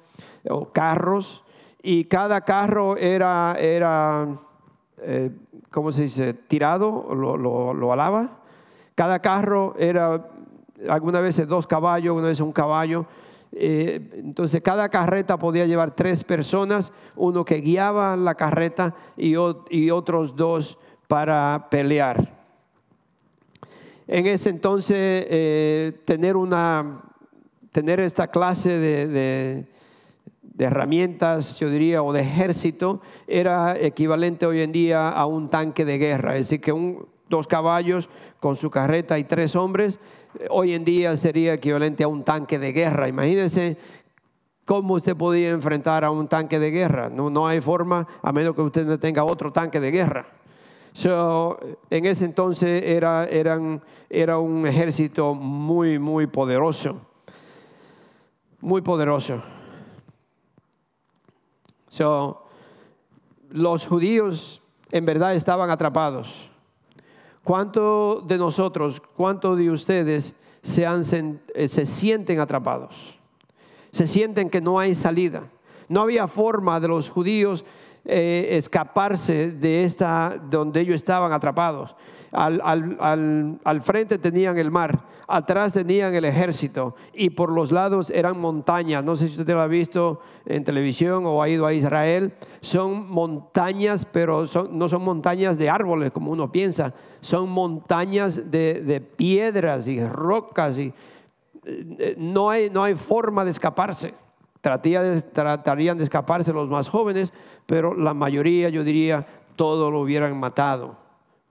o 0.50 0.72
carros. 0.72 1.44
Y 1.82 2.06
cada 2.06 2.42
carro 2.42 2.98
era, 2.98 3.56
era 3.60 4.28
eh, 5.02 5.32
¿cómo 5.72 5.92
se 5.92 6.04
dice? 6.04 6.34
Tirado, 6.34 7.14
lo, 7.14 7.38
lo, 7.74 7.94
alaba. 7.94 8.40
Cada 8.96 9.20
carro 9.20 9.76
era 9.78 10.30
algunas 10.88 11.22
veces 11.22 11.48
dos 11.48 11.68
caballos, 11.68 12.18
una 12.18 12.28
vez 12.28 12.40
un 12.40 12.52
caballo. 12.52 13.06
Eh, 13.52 14.10
entonces 14.14 14.62
cada 14.62 14.90
carreta 14.90 15.38
podía 15.38 15.66
llevar 15.66 15.96
tres 15.96 16.24
personas, 16.24 16.92
uno 17.16 17.44
que 17.44 17.62
guiaba 17.62 18.16
la 18.16 18.36
carreta 18.36 18.94
y, 19.18 19.36
otros 19.36 20.36
dos 20.36 20.78
para 21.08 21.68
pelear. 21.70 22.38
En 24.08 24.26
ese 24.28 24.50
entonces 24.50 24.98
eh, 25.30 26.02
tener, 26.06 26.36
una, 26.36 27.02
tener 27.72 28.00
esta 28.00 28.28
clase 28.28 28.78
de, 28.80 29.66
herramientas, 30.66 31.58
yo 31.60 31.70
diría, 31.70 32.04
o 32.04 32.14
de 32.14 32.22
ejército, 32.22 33.02
era 33.28 33.78
equivalente 33.80 34.46
hoy 34.46 34.62
en 34.62 34.72
día 34.72 35.10
a 35.10 35.26
un 35.26 35.50
tanque 35.50 35.86
de 35.86 35.98
guerra. 35.98 36.36
Es 36.36 36.48
decir, 36.48 36.62
que 36.62 36.72
un, 36.72 37.08
dos 37.30 37.48
caballos 37.48 38.10
con 38.40 38.56
su 38.56 38.70
carreta 38.70 39.18
y 39.20 39.24
tres 39.24 39.56
hombres 39.56 40.00
hoy 40.50 40.74
en 40.74 40.84
día 40.84 41.16
sería 41.18 41.54
equivalente 41.54 42.04
a 42.04 42.08
un 42.08 42.24
tanque 42.24 42.60
de 42.60 42.72
guerra. 42.72 43.08
Imagínense 43.08 43.78
cómo 44.66 44.96
usted 44.96 45.16
podía 45.16 45.50
enfrentar 45.50 46.04
a 46.04 46.12
un 46.12 46.28
tanque 46.28 46.60
de 46.60 46.72
guerra. 46.72 47.10
No, 47.10 47.30
no 47.30 47.48
hay 47.48 47.62
forma 47.62 48.08
a 48.22 48.32
menos 48.32 48.56
que 48.56 48.62
usted 48.62 48.86
no 48.86 49.00
tenga 49.00 49.24
otro 49.24 49.52
tanque 49.52 49.80
de 49.80 49.92
guerra. 49.92 50.28
en 51.90 52.06
ese 52.06 52.26
entonces 52.26 52.84
era, 52.84 53.26
eran, 53.26 53.82
era 54.10 54.38
un 54.38 54.66
ejército 54.68 55.34
muy, 55.34 56.00
muy 56.00 56.28
poderoso. 56.28 57.02
Muy 58.62 58.82
poderoso. 58.82 59.42
Los 63.50 63.86
judíos 63.86 64.62
en 64.92 65.06
verdad 65.06 65.36
estaban 65.36 65.70
atrapados. 65.70 66.50
¿Cuántos 67.44 68.28
de 68.28 68.38
nosotros, 68.38 69.02
cuántos 69.16 69.58
de 69.58 69.72
ustedes 69.72 70.34
se, 70.62 70.86
eh, 70.86 71.68
se 71.68 71.86
sienten 71.86 72.40
atrapados? 72.40 73.18
Se 73.92 74.06
sienten 74.06 74.50
que 74.50 74.62
no 74.62 74.80
hay 74.80 74.94
salida. 74.94 75.50
No 75.88 76.02
había 76.02 76.28
forma 76.28 76.80
de 76.80 76.88
los 76.88 77.10
judíos 77.10 77.66
eh, 78.06 78.50
escaparse 78.52 79.52
de 79.52 79.84
esta 79.84 80.40
donde 80.50 80.82
ellos 80.82 80.96
estaban 80.96 81.34
atrapados. 81.34 81.96
Al, 82.32 82.62
al, 83.64 83.82
frente 83.82 84.20
tenían 84.20 84.58
el 84.60 84.70
mar, 84.70 85.00
atrás 85.28 85.74
tenían 85.74 86.14
el 86.14 86.26
ejército 86.26 86.96
y 87.14 87.32
por 87.32 87.52
los 87.52 87.72
lados 87.72 88.12
eran 88.12 88.40
montañas. 88.40 89.04
No 89.04 89.16
sé 89.16 89.30
si 89.30 89.40
usted 89.40 89.54
lo 89.54 89.62
ha 89.62 89.68
visto 89.68 90.22
en 90.46 90.64
televisión 90.64 91.24
o 91.26 91.42
ha 91.42 91.50
ido 91.50 91.66
a 91.66 91.74
Israel. 91.74 92.34
Son 92.62 93.10
montañas, 93.10 94.06
pero 94.06 94.48
no 94.72 94.90
son 94.90 95.04
montañas 95.04 95.58
de 95.58 95.70
árboles 95.72 96.12
como 96.12 96.32
uno 96.32 96.52
piensa. 96.52 96.94
Son 97.22 97.50
montañas 97.50 98.52
de, 98.52 99.04
piedras 99.16 99.88
y 99.88 100.06
rocas 100.06 100.78
y 100.78 100.94
eh, 101.66 102.16
no 102.18 102.52
hay, 102.52 102.70
no 102.70 102.84
hay 102.84 102.94
forma 102.94 103.44
de 103.44 103.52
escaparse. 103.52 104.14
Tratarían 104.62 105.98
de 105.98 106.04
escaparse 106.04 106.54
los 106.54 106.70
más 106.70 106.90
jóvenes, 106.90 107.34
pero 107.66 107.96
la 107.96 108.14
mayoría, 108.14 108.70
yo 108.70 108.84
diría, 108.84 109.26
todo 109.56 109.90
lo 109.90 110.02
hubieran 110.02 110.38
matado 110.38 111.09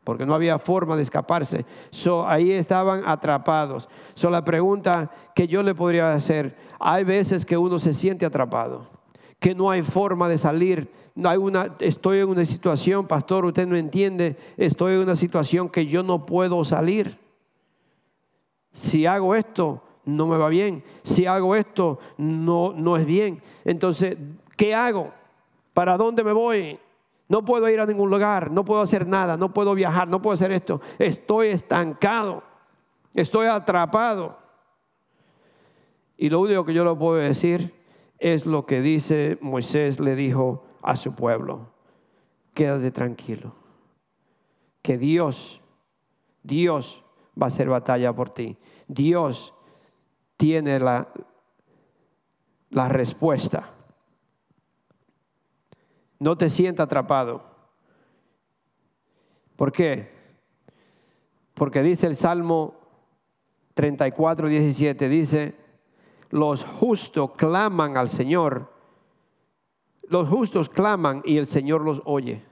porque 0.08 0.24
no 0.24 0.34
había 0.34 0.58
forma 0.58 0.96
de 0.96 1.02
escaparse. 1.02 1.66
So, 1.90 2.26
ahí 2.26 2.50
estaban 2.50 3.02
atrapados. 3.04 3.90
So, 4.14 4.30
la 4.30 4.42
pregunta 4.42 5.10
que 5.34 5.46
yo 5.46 5.62
le 5.62 5.74
podría 5.74 6.14
hacer, 6.14 6.56
hay 6.80 7.04
veces 7.04 7.44
que 7.44 7.58
uno 7.58 7.78
se 7.78 7.92
siente 7.92 8.24
atrapado, 8.24 8.86
que 9.38 9.54
no 9.54 9.70
hay 9.70 9.82
forma 9.82 10.26
de 10.26 10.38
salir. 10.38 10.90
Hay 11.22 11.36
una, 11.36 11.76
estoy 11.80 12.20
en 12.20 12.28
una 12.30 12.46
situación, 12.46 13.06
pastor, 13.06 13.44
usted 13.44 13.66
no 13.66 13.76
entiende, 13.76 14.38
estoy 14.56 14.94
en 14.94 15.00
una 15.00 15.14
situación 15.14 15.68
que 15.68 15.84
yo 15.84 16.02
no 16.02 16.24
puedo 16.24 16.64
salir. 16.64 17.18
Si 18.72 19.04
hago 19.04 19.34
esto, 19.34 19.82
no 20.06 20.26
me 20.26 20.38
va 20.38 20.48
bien. 20.48 20.82
Si 21.02 21.26
hago 21.26 21.54
esto, 21.54 21.98
no, 22.16 22.72
no 22.74 22.96
es 22.96 23.04
bien. 23.04 23.42
Entonces, 23.62 24.16
¿qué 24.56 24.74
hago? 24.74 25.12
¿Para 25.74 25.98
dónde 25.98 26.24
me 26.24 26.32
voy? 26.32 26.78
No 27.28 27.44
puedo 27.44 27.68
ir 27.68 27.78
a 27.78 27.86
ningún 27.86 28.10
lugar, 28.10 28.50
no 28.50 28.64
puedo 28.64 28.80
hacer 28.80 29.06
nada, 29.06 29.36
no 29.36 29.52
puedo 29.52 29.74
viajar, 29.74 30.08
no 30.08 30.22
puedo 30.22 30.34
hacer 30.34 30.50
esto. 30.50 30.80
Estoy 30.98 31.48
estancado, 31.48 32.42
estoy 33.14 33.46
atrapado. 33.46 34.38
Y 36.16 36.30
lo 36.30 36.40
único 36.40 36.64
que 36.64 36.72
yo 36.72 36.84
le 36.84 36.98
puedo 36.98 37.16
decir 37.16 37.74
es 38.18 38.46
lo 38.46 38.64
que 38.64 38.80
dice 38.80 39.38
Moisés 39.42 40.00
le 40.00 40.16
dijo 40.16 40.64
a 40.82 40.96
su 40.96 41.14
pueblo. 41.14 41.70
Quédate 42.54 42.90
tranquilo, 42.90 43.54
que 44.82 44.98
Dios, 44.98 45.60
Dios 46.42 47.04
va 47.40 47.46
a 47.46 47.48
hacer 47.48 47.68
batalla 47.68 48.12
por 48.14 48.30
ti. 48.30 48.56
Dios 48.88 49.54
tiene 50.36 50.80
la, 50.80 51.08
la 52.70 52.88
respuesta. 52.88 53.77
No 56.18 56.36
te 56.36 56.48
sienta 56.48 56.84
atrapado. 56.84 57.42
¿Por 59.56 59.72
qué? 59.72 60.10
Porque 61.54 61.82
dice 61.82 62.06
el 62.06 62.16
Salmo 62.16 62.74
34, 63.74 64.48
17, 64.48 65.08
dice, 65.08 65.56
los 66.30 66.64
justos 66.64 67.32
claman 67.36 67.96
al 67.96 68.08
Señor. 68.08 68.72
Los 70.08 70.28
justos 70.28 70.68
claman 70.68 71.22
y 71.24 71.36
el 71.36 71.46
Señor 71.46 71.82
los 71.82 72.02
oye. 72.04 72.44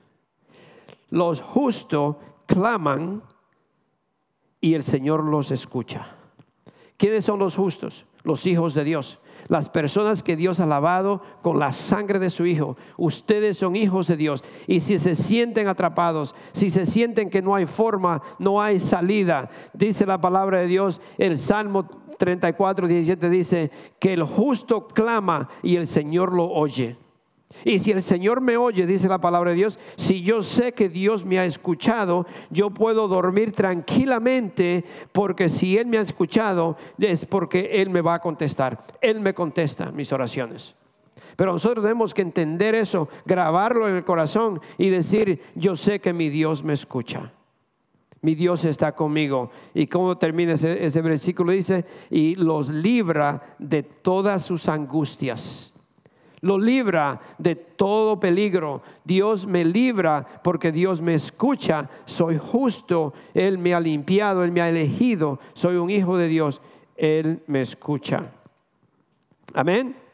Los 1.11 1.41
justos 1.41 2.17
claman 2.47 3.23
y 4.61 4.75
el 4.75 4.85
Señor 4.85 5.25
los 5.25 5.51
escucha. 5.51 6.17
¿Quiénes 6.97 7.25
son 7.25 7.39
los 7.39 7.57
justos? 7.57 8.05
Los 8.23 8.47
hijos 8.47 8.75
de 8.75 8.85
Dios 8.85 9.19
las 9.49 9.69
personas 9.69 10.23
que 10.23 10.37
Dios 10.37 10.61
ha 10.61 10.67
lavado 10.67 11.23
con 11.43 11.59
la 11.59 11.73
sangre 11.73 12.19
de 12.19 12.31
su 12.31 12.47
Hijo. 12.47 12.77
Ustedes 12.97 13.57
son 13.59 13.77
hijos 13.77 14.07
de 14.07 14.17
Dios. 14.17 14.45
Y 14.67 14.81
si 14.81 14.99
se 14.99 15.15
sienten 15.15 15.69
atrapados, 15.69 16.35
si 16.53 16.71
se 16.71 16.87
sienten 16.87 17.31
que 17.31 17.43
no 17.43 17.55
hay 17.55 17.67
forma, 17.67 18.23
no 18.39 18.61
hay 18.61 18.81
salida, 18.81 19.51
dice 19.73 20.07
la 20.07 20.21
palabra 20.21 20.59
de 20.59 20.67
Dios, 20.67 21.01
el 21.19 21.39
Salmo 21.39 21.87
34, 22.19 22.87
17 22.87 23.31
dice 23.31 23.71
que 23.99 24.15
el 24.15 24.23
justo 24.23 24.89
clama 24.89 25.49
y 25.63 25.77
el 25.77 25.87
Señor 25.87 26.33
lo 26.33 26.49
oye. 26.49 26.97
Y 27.65 27.79
si 27.79 27.91
el 27.91 28.03
Señor 28.03 28.41
me 28.41 28.57
oye, 28.57 28.87
dice 28.87 29.09
la 29.09 29.21
palabra 29.21 29.51
de 29.51 29.57
Dios, 29.57 29.79
si 29.97 30.23
yo 30.23 30.43
sé 30.43 30.73
que 30.73 30.89
Dios 30.89 31.25
me 31.25 31.39
ha 31.39 31.45
escuchado, 31.45 32.27
yo 32.51 32.71
puedo 32.71 33.09
dormir 33.09 33.53
tranquilamente 33.53 34.85
porque 35.13 35.49
si 35.49 35.77
Él 35.79 35.87
me 35.87 35.99
ha 35.99 36.03
escuchado 36.03 36.77
es 36.99 37.25
porque 37.25 37.71
Él 37.73 37.91
me 37.91 38.03
va 38.03 38.15
a 38.15 38.21
contestar. 38.21 38.87
Él 39.01 39.21
me 39.21 39.35
contesta 39.35 39.91
mis 39.93 40.13
oraciones. 40.13 40.75
Pero 41.37 41.53
nosotros 41.53 41.85
tenemos 41.85 42.15
que 42.15 42.23
entender 42.23 42.75
eso, 42.75 43.09
grabarlo 43.25 43.89
en 43.89 43.97
el 43.97 44.05
corazón 44.05 44.61
y 44.79 44.89
decir, 44.89 45.43
yo 45.55 45.77
sé 45.77 46.01
que 46.01 46.13
mi 46.13 46.31
Dios 46.31 46.65
me 46.65 46.73
escucha. 46.73 47.33
Mi 48.23 48.35
Dios 48.35 48.65
está 48.65 48.93
conmigo. 48.93 49.51
¿Y 49.75 49.87
cómo 49.87 50.17
termina 50.17 50.55
ese, 50.55 50.85
ese 50.85 51.03
versículo? 51.03 51.53
Dice, 51.53 51.85
y 52.11 52.35
los 52.37 52.71
libra 52.71 53.57
de 53.59 53.83
todas 53.83 54.43
sus 54.43 54.69
angustias 54.69 55.75
lo 56.41 56.59
libra 56.59 57.21
de 57.39 57.55
todo 57.55 58.21
peligro. 58.21 58.83
Dios 59.05 59.47
me 59.47 59.65
libra 59.65 60.27
porque 60.43 60.73
Dios 60.73 61.01
me 61.01 61.15
escucha. 61.15 61.89
Soy 62.05 62.39
justo, 62.39 63.15
Él 63.35 63.59
me 63.59 63.75
ha 63.75 63.81
limpiado, 63.81 64.45
Él 64.45 64.53
me 64.53 64.61
ha 64.61 64.69
elegido. 64.69 65.39
Soy 65.55 65.77
un 65.77 65.91
hijo 65.91 66.17
de 66.17 66.29
Dios, 66.29 66.61
Él 66.97 67.43
me 67.47 67.63
escucha. 67.63 68.31
Amén. 69.55 70.06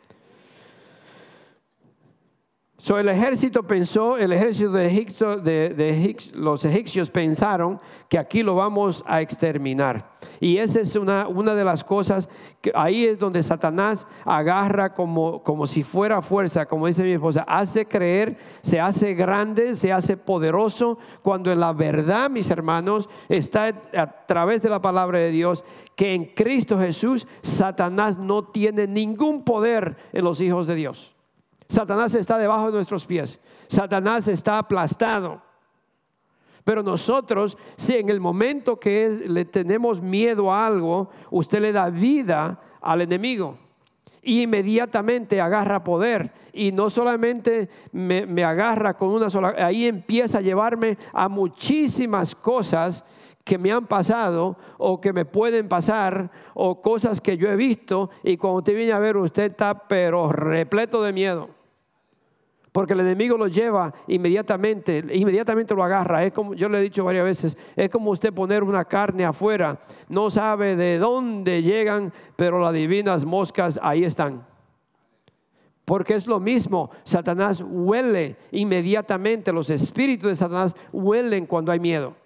So, 2.85 2.99
el 2.99 3.09
ejército 3.09 3.63
pensó, 3.63 4.17
el 4.19 4.33
ejército 4.33 4.73
de, 4.73 4.89
Egipto, 4.89 5.37
de, 5.37 6.17
los 6.35 6.65
egipcios 6.65 7.11
pensaron 7.11 7.81
que 8.09 8.19
aquí 8.19 8.43
lo 8.43 8.57
vamos 8.57 9.05
a 9.07 9.21
exterminar. 9.21 10.19
Y 10.41 10.57
esa 10.57 10.81
es 10.81 10.97
una, 10.97 11.29
una 11.29 11.55
de 11.55 11.63
las 11.63 11.85
cosas, 11.85 12.29
que 12.61 12.73
ahí 12.75 13.05
es 13.05 13.21
donde 13.21 13.45
Satanás 13.45 14.09
agarra 14.25 14.95
como, 14.95 15.45
como 15.45 15.69
si 15.69 15.85
fuera 15.85 16.23
fuerza, 16.23 16.67
como 16.67 16.89
dice 16.89 17.05
mi 17.05 17.13
esposa, 17.13 17.45
hace 17.47 17.87
creer, 17.87 18.37
se 18.63 18.81
hace 18.81 19.15
grande, 19.15 19.77
se 19.77 19.93
hace 19.93 20.17
poderoso, 20.17 20.99
cuando 21.23 21.53
en 21.53 21.61
la 21.61 21.73
verdad, 21.73 22.31
mis 22.31 22.51
hermanos, 22.51 23.09
está 23.29 23.67
a 23.97 24.27
través 24.27 24.61
de 24.61 24.71
la 24.71 24.83
palabra 24.83 25.21
de 25.21 25.31
Dios, 25.31 25.65
que 25.95 26.15
en 26.15 26.25
Cristo 26.25 26.77
Jesús 26.81 27.29
Satanás 27.43 28.19
no 28.19 28.43
tiene 28.43 28.89
ningún 28.89 29.45
poder 29.45 29.97
en 30.13 30.25
los 30.25 30.41
hijos 30.41 30.67
de 30.67 30.75
Dios. 30.75 31.12
Satanás 31.73 32.15
está 32.15 32.37
debajo 32.37 32.67
de 32.67 32.73
nuestros 32.73 33.07
pies. 33.07 33.41
Satanás 33.67 34.29
está 34.29 34.59
aplastado. 34.59 35.41
Pero 36.65 36.83
nosotros, 36.83 37.57
si 37.77 37.97
en 37.97 38.11
el 38.11 38.21
momento 38.21 38.79
que 38.79 39.25
le 39.27 39.47
tenemos 39.47 40.01
miedo 40.01 40.53
a 40.53 40.67
algo, 40.67 41.09
usted 41.31 41.61
le 41.61 41.73
da 41.73 41.89
vida 41.89 42.61
al 42.81 43.01
enemigo. 43.01 43.57
Y 44.23 44.43
inmediatamente 44.43 45.41
agarra 45.41 45.83
poder. 45.83 46.31
Y 46.53 46.71
no 46.71 46.91
solamente 46.91 47.71
me, 47.91 48.27
me 48.27 48.45
agarra 48.45 48.95
con 48.95 49.09
una 49.09 49.31
sola, 49.31 49.55
ahí 49.59 49.87
empieza 49.87 50.39
a 50.39 50.43
llevarme 50.43 50.99
a 51.15 51.29
muchísimas 51.29 52.35
cosas 52.35 53.03
que 53.45 53.57
me 53.57 53.73
han 53.73 53.87
pasado 53.87 54.57
o 54.77 55.01
que 55.01 55.13
me 55.13 55.25
pueden 55.25 55.69
pasar 55.69 56.31
o 56.55 56.81
cosas 56.83 57.21
que 57.21 57.37
yo 57.37 57.51
he 57.51 57.57
visto 57.57 58.11
y 58.23 58.37
cuando 58.37 58.59
usted 58.59 58.77
viene 58.77 58.93
a 58.93 59.01
ver 59.01 59.17
usted 59.17 59.51
está 59.51 59.89
pero 59.89 60.31
repleto 60.31 61.03
de 61.03 61.13
miedo. 61.13 61.62
Porque 62.73 62.95
el 62.95 63.01
enemigo 63.01 63.37
lo 63.37 63.49
lleva 63.49 63.93
inmediatamente, 64.07 65.05
inmediatamente 65.13 65.75
lo 65.75 65.85
agarra. 65.85 66.25
Es 66.25 66.33
como 66.33 66.55
yo 66.55 66.71
le 66.71 66.79
he 66.79 66.83
dicho 66.83 67.05
varias 67.05 67.25
veces, 67.25 67.59
es 67.77 67.91
como 67.91 68.11
usted 68.11 68.33
poner 68.33 68.65
una 68.65 68.87
carne 68.87 69.27
afuera, 69.27 69.79
no 70.09 70.31
sabe 70.31 70.75
de 70.75 70.99
dónde 70.99 71.63
llegan, 71.63 72.15
pero 72.35 72.59
las 72.59 72.73
divinas 72.73 73.27
moscas 73.27 73.79
ahí 73.83 74.05
están. 74.05 74.47
Porque 75.85 76.15
es 76.15 76.27
lo 76.27 76.41
mismo, 76.41 76.91
Satanás 77.05 77.63
huele 77.63 78.39
inmediatamente, 78.53 79.53
los 79.53 79.69
espíritus 79.69 80.31
de 80.31 80.37
Satanás 80.37 80.75
huelen 80.93 81.45
cuando 81.45 81.73
hay 81.73 81.81
miedo. 81.81 82.17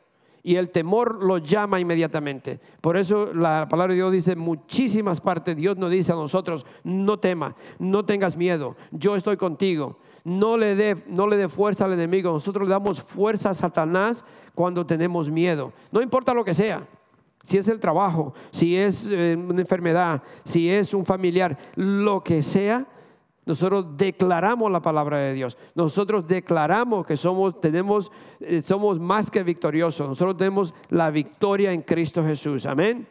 Y 0.45 0.55
el 0.55 0.71
temor 0.71 1.25
lo 1.25 1.39
llama 1.39 1.81
inmediatamente. 1.81 2.61
Por 2.81 2.97
eso 2.97 3.35
la 3.35 3.67
palabra 3.69 3.93
de 3.93 3.97
Dios 3.97 4.13
dice 4.13 4.37
muchísimas 4.37 5.21
partes. 5.21 5.57
Dios 5.57 5.77
nos 5.77 5.91
dice 5.91 6.13
a 6.13 6.15
nosotros, 6.15 6.65
no 6.85 7.19
tema, 7.19 7.57
no 7.81 8.05
tengas 8.05 8.37
miedo, 8.37 8.77
yo 8.93 9.17
estoy 9.17 9.37
contigo 9.37 9.99
no 10.27 10.57
le 10.57 10.75
dé 10.75 11.05
no 11.07 11.29
le 11.29 11.37
dé 11.37 11.49
fuerza 11.49 11.85
al 11.85 11.93
enemigo. 11.93 12.33
Nosotros 12.33 12.67
le 12.67 12.73
damos 12.73 13.01
fuerza 13.01 13.51
a 13.51 13.55
Satanás 13.55 14.25
cuando 14.57 14.85
tenemos 14.85 15.31
miedo. 15.31 15.73
No 15.93 16.03
importa 16.03 16.35
lo 16.35 16.45
que 16.45 16.53
sea. 16.53 16.85
Si 17.45 17.57
es 17.59 17.69
el 17.69 17.79
trabajo, 17.79 18.35
si 18.51 18.77
es 18.77 19.09
eh, 19.13 19.37
una 19.37 19.61
enfermedad, 19.61 20.21
si 20.45 20.69
es 20.69 20.93
un 20.95 21.07
familiar, 21.07 21.57
lo 21.77 22.25
que 22.25 22.43
sea, 22.43 22.85
nosotros 23.45 23.97
declaramos 23.97 24.73
la 24.73 24.83
palabra 24.83 25.19
de 25.19 25.33
Dios. 25.33 25.57
Nosotros 25.77 26.27
declaramos 26.27 27.07
que 27.07 27.17
somos, 27.17 27.61
tenemos, 27.61 28.11
eh, 28.41 28.61
somos 28.63 28.99
más 28.99 29.31
que 29.31 29.45
victoriosos. 29.45 30.09
Nosotros 30.09 30.37
tenemos 30.37 30.75
la 30.89 31.09
victoria 31.11 31.73
en 31.73 31.83
Cristo 31.83 32.25
Jesús. 32.25 32.67
Amén. 32.67 33.07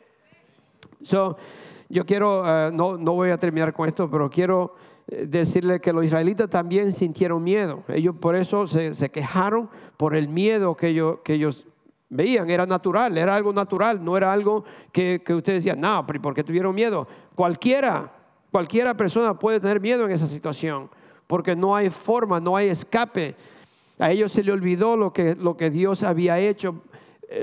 So, 1.02 1.38
yo 1.88 2.06
quiero, 2.06 2.44
eh, 2.46 2.72
no, 2.74 2.98
no 2.98 3.14
voy 3.14 3.30
a 3.30 3.38
terminar 3.38 3.72
con 3.72 3.88
esto, 3.88 4.12
pero 4.12 4.30
quiero 4.30 4.76
decirle 5.08 5.80
que 5.80 5.94
los 5.94 6.06
israelitas 6.06 6.50
también 6.50 6.92
sintieron 6.92 7.44
miedo. 7.44 7.84
Ellos 7.88 8.16
por 8.20 8.36
eso 8.36 8.68
se, 8.68 9.10
quejaron 9.12 9.70
por 9.98 10.16
el 10.16 10.28
miedo 10.28 10.76
que 10.76 10.90
ellos, 10.90 11.20
que 11.24 11.34
ellos 11.34 11.68
veían. 12.10 12.50
Era 12.50 12.66
natural, 12.66 13.18
era 13.18 13.36
algo 13.36 13.54
natural, 13.54 14.04
no 14.04 14.18
era 14.18 14.34
algo 14.34 14.66
que, 14.92 15.22
que 15.24 15.34
ustedes 15.34 15.64
decían, 15.64 15.80
no, 15.80 16.06
¿por 16.06 16.34
qué 16.34 16.44
tuvieron 16.44 16.74
miedo? 16.74 17.08
Cualquiera, 17.36 18.12
cualquiera 18.52 18.96
persona 18.96 19.38
puede 19.38 19.60
tener 19.60 19.80
miedo 19.80 20.06
en 20.06 20.12
esa 20.12 20.28
situación, 20.28 20.90
porque 21.28 21.56
no 21.56 21.76
hay 21.76 21.90
forma, 21.90 22.40
no 22.40 22.56
hay 22.56 22.70
escape. 22.70 23.36
A 24.00 24.12
ellos 24.12 24.32
se 24.32 24.44
le 24.44 24.52
olvidó 24.52 24.98
lo 24.98 25.14
que, 25.14 25.36
lo 25.36 25.56
que 25.56 25.70
Dios 25.70 26.04
había 26.04 26.40
hecho 26.40 26.82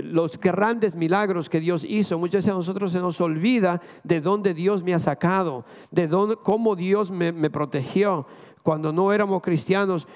los 0.02 0.38
grandes 0.38 0.94
milagros 0.94 1.48
que 1.48 1.60
Dios 1.60 1.84
hizo. 1.88 2.18
Muchas 2.18 2.44
veces 2.44 2.52
a 2.52 2.56
nosotros 2.56 2.92
se 2.92 3.00
nos 3.00 3.20
olvida 3.20 3.80
de 4.04 4.20
dónde 4.20 4.54
Dios 4.54 4.82
me 4.82 4.94
ha 4.94 4.98
sacado, 4.98 5.64
de 5.90 6.08
dónde, 6.08 6.36
cómo 6.36 6.76
Dios 6.76 7.10
me, 7.10 7.32
protegió. 7.50 8.26
Cuando 8.62 8.92
no 8.92 9.12
éramos 9.12 9.42
cristianos, 9.42 10.06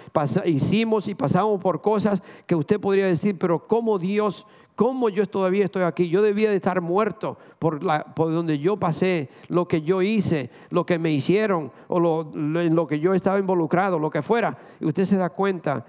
hicimos 0.44 1.08
y 1.08 1.16
pasamos 1.16 1.60
por 1.60 1.80
cosas 1.80 2.22
que 2.46 2.54
usted 2.54 2.80
podría 2.80 3.06
decir, 3.06 3.36
pero 3.38 3.66
cómo 3.66 3.98
Dios, 3.98 4.46
cómo 4.76 5.08
yo 5.08 5.26
todavía 5.26 5.64
estoy 5.64 5.82
aquí. 5.82 6.08
Yo 6.08 6.22
debía 6.22 6.50
de 6.50 6.56
estar 6.56 6.80
muerto 6.80 7.38
por, 7.58 7.80
donde 8.14 8.60
yo 8.60 8.76
pasé, 8.76 9.30
lo 9.48 9.66
que 9.66 9.82
yo 9.82 10.00
hice, 10.00 10.50
lo 10.70 10.86
que 10.86 10.96
me 11.00 11.10
hicieron, 11.10 11.72
o 11.88 11.98
lo, 11.98 12.30
en 12.34 12.76
lo 12.76 12.86
que 12.86 13.00
yo 13.00 13.14
estaba 13.14 13.40
involucrado, 13.40 13.98
lo 13.98 14.10
que 14.10 14.22
fuera. 14.22 14.56
Y 14.78 14.86
usted 14.86 15.06
se 15.06 15.16
da 15.16 15.30
cuenta 15.30 15.84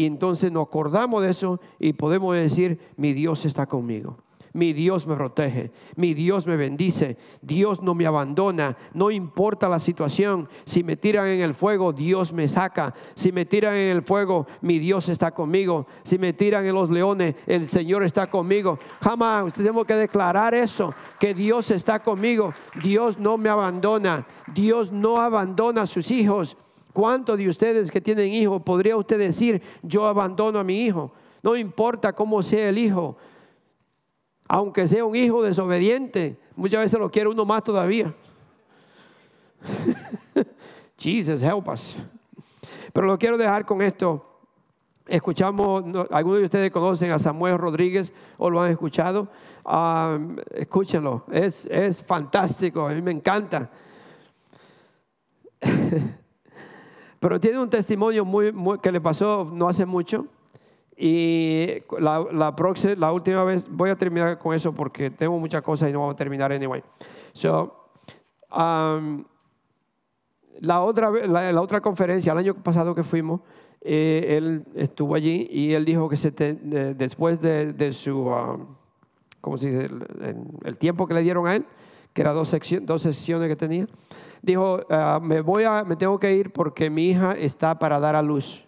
y 0.00 0.06
entonces 0.06 0.50
nos 0.50 0.66
acordamos 0.66 1.20
de 1.20 1.28
eso 1.28 1.60
y 1.78 1.92
podemos 1.92 2.34
decir, 2.34 2.80
mi 2.96 3.12
Dios 3.12 3.44
está 3.44 3.66
conmigo. 3.66 4.16
Mi 4.54 4.72
Dios 4.72 5.06
me 5.06 5.14
protege, 5.14 5.72
mi 5.94 6.14
Dios 6.14 6.46
me 6.46 6.56
bendice, 6.56 7.18
Dios 7.42 7.82
no 7.82 7.94
me 7.94 8.06
abandona, 8.06 8.78
no 8.94 9.10
importa 9.10 9.68
la 9.68 9.78
situación, 9.78 10.48
si 10.64 10.82
me 10.82 10.96
tiran 10.96 11.26
en 11.26 11.40
el 11.40 11.52
fuego, 11.52 11.92
Dios 11.92 12.32
me 12.32 12.48
saca, 12.48 12.94
si 13.14 13.30
me 13.30 13.44
tiran 13.44 13.74
en 13.74 13.94
el 13.94 14.02
fuego, 14.02 14.46
mi 14.62 14.78
Dios 14.78 15.10
está 15.10 15.32
conmigo, 15.32 15.86
si 16.02 16.18
me 16.18 16.32
tiran 16.32 16.64
en 16.64 16.74
los 16.74 16.88
leones, 16.88 17.34
el 17.46 17.66
Señor 17.66 18.02
está 18.02 18.28
conmigo. 18.30 18.78
Jamás 19.02 19.52
tenemos 19.52 19.84
que 19.84 19.96
declarar 19.96 20.54
eso, 20.54 20.94
que 21.18 21.34
Dios 21.34 21.70
está 21.70 22.02
conmigo, 22.02 22.54
Dios 22.82 23.18
no 23.18 23.36
me 23.36 23.50
abandona, 23.50 24.26
Dios 24.52 24.92
no 24.92 25.18
abandona 25.18 25.82
a 25.82 25.86
sus 25.86 26.10
hijos. 26.10 26.56
¿Cuántos 26.92 27.38
de 27.38 27.48
ustedes 27.48 27.90
que 27.90 28.00
tienen 28.00 28.32
hijos 28.32 28.62
podría 28.62 28.96
usted 28.96 29.18
decir, 29.18 29.62
yo 29.82 30.06
abandono 30.06 30.58
a 30.58 30.64
mi 30.64 30.82
hijo? 30.82 31.12
No 31.42 31.56
importa 31.56 32.12
cómo 32.12 32.42
sea 32.42 32.68
el 32.68 32.78
hijo, 32.78 33.16
aunque 34.48 34.88
sea 34.88 35.04
un 35.04 35.14
hijo 35.14 35.42
desobediente, 35.42 36.36
muchas 36.56 36.80
veces 36.80 36.98
lo 36.98 37.10
quiere 37.10 37.28
uno 37.28 37.44
más 37.44 37.62
todavía. 37.62 38.12
Jesus, 40.98 41.40
help 41.42 41.68
us. 41.68 41.96
Pero 42.92 43.06
lo 43.06 43.18
quiero 43.18 43.38
dejar 43.38 43.64
con 43.64 43.80
esto. 43.80 44.26
Escuchamos, 45.06 45.84
algunos 46.10 46.40
de 46.40 46.44
ustedes 46.44 46.70
conocen 46.70 47.10
a 47.12 47.18
Samuel 47.18 47.58
Rodríguez 47.58 48.12
o 48.38 48.50
lo 48.50 48.60
han 48.60 48.70
escuchado. 48.70 49.28
Ah, 49.64 50.18
escúchenlo, 50.52 51.24
es, 51.30 51.66
es 51.66 52.02
fantástico, 52.02 52.86
a 52.86 52.90
mí 52.90 53.02
me 53.02 53.12
encanta. 53.12 53.70
Pero 57.20 57.38
tiene 57.38 57.60
un 57.60 57.68
testimonio 57.68 58.24
muy, 58.24 58.52
que 58.82 58.90
le 58.90 59.00
pasó 59.00 59.48
no 59.52 59.68
hace 59.68 59.84
mucho. 59.84 60.26
Y 60.96 61.82
la, 61.98 62.54
próxima, 62.56 62.94
la 62.96 63.12
última 63.12 63.44
vez, 63.44 63.66
voy 63.70 63.90
a 63.90 63.96
terminar 63.96 64.38
con 64.38 64.54
eso 64.54 64.72
porque 64.72 65.10
tengo 65.10 65.38
muchas 65.38 65.62
cosas 65.62 65.88
y 65.88 65.92
no 65.92 66.00
vamos 66.00 66.14
a 66.14 66.16
terminar 66.16 66.52
anyway. 66.52 66.82
So, 67.32 67.88
um, 68.50 69.24
la, 70.60 70.82
otra, 70.82 71.10
la, 71.10 71.60
otra 71.60 71.80
conferencia, 71.80 72.32
el 72.32 72.38
año 72.38 72.54
pasado 72.54 72.94
que 72.94 73.02
fuimos, 73.02 73.40
eh, 73.82 74.36
él 74.36 74.64
estuvo 74.74 75.14
allí 75.14 75.48
y 75.50 75.72
él 75.72 75.86
dijo 75.86 76.08
que 76.08 76.18
se 76.18 76.30
después 76.32 77.40
de, 77.40 77.92
su, 77.94 78.26
um, 78.26 78.66
¿cómo 79.40 79.56
se 79.56 79.70
dice? 79.70 79.84
El, 79.86 80.44
el, 80.64 80.76
tiempo 80.76 81.06
que 81.06 81.14
le 81.14 81.22
dieron 81.22 81.46
a 81.46 81.56
él, 81.56 81.64
que 82.12 82.20
eran 82.20 82.34
dos, 82.34 82.48
secciones, 82.48 82.86
dos 82.86 83.00
sesiones 83.00 83.48
que 83.48 83.56
tenía. 83.56 83.86
Dijo, 84.42 84.80
ah, 84.88 85.20
me, 85.22 85.40
voy 85.40 85.64
a, 85.64 85.84
me 85.84 85.96
tengo 85.96 86.18
que 86.18 86.34
ir 86.34 86.52
porque 86.52 86.90
mi 86.90 87.10
hija 87.10 87.32
está 87.32 87.78
para 87.78 88.00
dar 88.00 88.16
a 88.16 88.22
luz. 88.22 88.64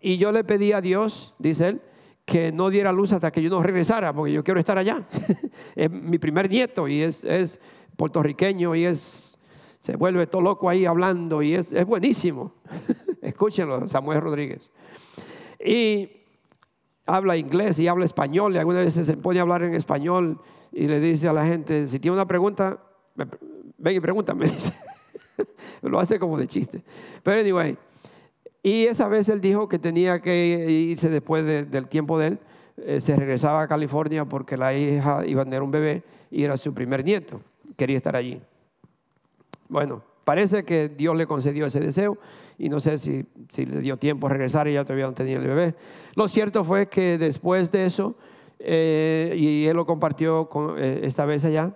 Y 0.00 0.18
yo 0.18 0.32
le 0.32 0.44
pedí 0.44 0.72
a 0.72 0.80
Dios, 0.80 1.34
dice 1.38 1.68
él, 1.68 1.82
que 2.24 2.52
no 2.52 2.70
diera 2.70 2.92
luz 2.92 3.12
hasta 3.12 3.30
que 3.30 3.42
yo 3.42 3.50
no 3.50 3.62
regresara, 3.62 4.12
porque 4.12 4.32
yo 4.32 4.44
quiero 4.44 4.60
estar 4.60 4.78
allá. 4.78 5.06
es 5.74 5.90
mi 5.90 6.18
primer 6.18 6.48
nieto 6.48 6.86
y 6.86 7.02
es, 7.02 7.24
es 7.24 7.60
puertorriqueño 7.96 8.74
y 8.74 8.84
es, 8.84 9.38
se 9.78 9.96
vuelve 9.96 10.26
todo 10.26 10.42
loco 10.42 10.68
ahí 10.68 10.86
hablando 10.86 11.42
y 11.42 11.54
es, 11.54 11.72
es 11.72 11.84
buenísimo. 11.84 12.54
Escúchenlo, 13.22 13.88
Samuel 13.88 14.20
Rodríguez. 14.20 14.70
Y 15.64 16.08
habla 17.04 17.36
inglés 17.36 17.78
y 17.78 17.88
habla 17.88 18.04
español 18.04 18.54
y 18.54 18.58
algunas 18.58 18.84
veces 18.84 19.06
se 19.06 19.16
pone 19.16 19.38
a 19.38 19.42
hablar 19.42 19.62
en 19.62 19.74
español 19.74 20.40
y 20.72 20.86
le 20.86 21.00
dice 21.00 21.28
a 21.28 21.32
la 21.32 21.44
gente, 21.44 21.86
si 21.86 21.98
tiene 21.98 22.14
una 22.14 22.26
pregunta, 22.26 22.80
ven 23.80 23.96
y 23.96 24.00
pregúntame, 24.00 24.46
dice. 24.48 24.72
Lo 25.82 25.98
hace 25.98 26.18
como 26.18 26.38
de 26.38 26.46
chiste. 26.46 26.82
Pero 27.22 27.40
anyway, 27.40 27.76
y 28.62 28.84
esa 28.84 29.08
vez 29.08 29.28
él 29.28 29.40
dijo 29.40 29.68
que 29.68 29.78
tenía 29.78 30.20
que 30.20 30.66
irse 30.70 31.08
después 31.08 31.44
del 31.44 31.88
tiempo 31.88 32.18
de 32.18 32.28
él. 32.28 32.38
Eh, 32.76 33.00
se 33.00 33.16
regresaba 33.16 33.62
a 33.62 33.68
California 33.68 34.24
porque 34.24 34.56
la 34.56 34.74
hija 34.74 35.26
iba 35.26 35.42
a 35.42 35.44
tener 35.44 35.62
un 35.62 35.70
bebé 35.70 36.02
y 36.30 36.44
era 36.44 36.56
su 36.56 36.72
primer 36.74 37.04
nieto. 37.04 37.40
Quería 37.76 37.96
estar 37.96 38.16
allí. 38.16 38.40
Bueno, 39.68 40.02
parece 40.24 40.64
que 40.64 40.88
Dios 40.88 41.16
le 41.16 41.26
concedió 41.26 41.66
ese 41.66 41.80
deseo 41.80 42.18
y 42.58 42.68
no 42.68 42.80
sé 42.80 42.98
si, 42.98 43.24
le 43.56 43.80
dio 43.80 43.96
tiempo 43.96 44.26
a 44.26 44.30
regresar 44.30 44.68
y 44.68 44.74
ya 44.74 44.84
todavía 44.84 45.06
no 45.06 45.14
tenía 45.14 45.36
el 45.36 45.46
bebé. 45.46 45.74
Lo 46.14 46.28
cierto 46.28 46.64
fue 46.64 46.88
que 46.88 47.16
después 47.16 47.72
de 47.72 47.86
eso, 47.86 48.16
eh, 48.58 49.34
y 49.36 49.66
él 49.66 49.76
lo 49.76 49.86
compartió 49.86 50.48
con, 50.48 50.74
eh, 50.78 51.00
esta 51.04 51.24
vez 51.24 51.44
allá, 51.44 51.74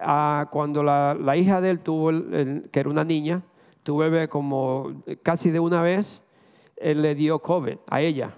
ah, 0.00 0.48
cuando 0.50 0.82
la, 0.82 1.36
hija 1.36 1.60
de 1.60 1.70
él 1.70 1.80
tuvo, 1.80 2.10
que 2.10 2.80
era 2.80 2.88
una 2.88 3.04
niña, 3.04 3.42
tu 3.82 3.98
bebé 3.98 4.28
como 4.28 5.02
casi 5.22 5.50
de 5.50 5.60
una 5.60 5.82
vez, 5.82 6.22
él 6.76 7.02
le 7.02 7.14
dio 7.14 7.38
COVID 7.38 7.76
a 7.86 8.00
ella 8.00 8.36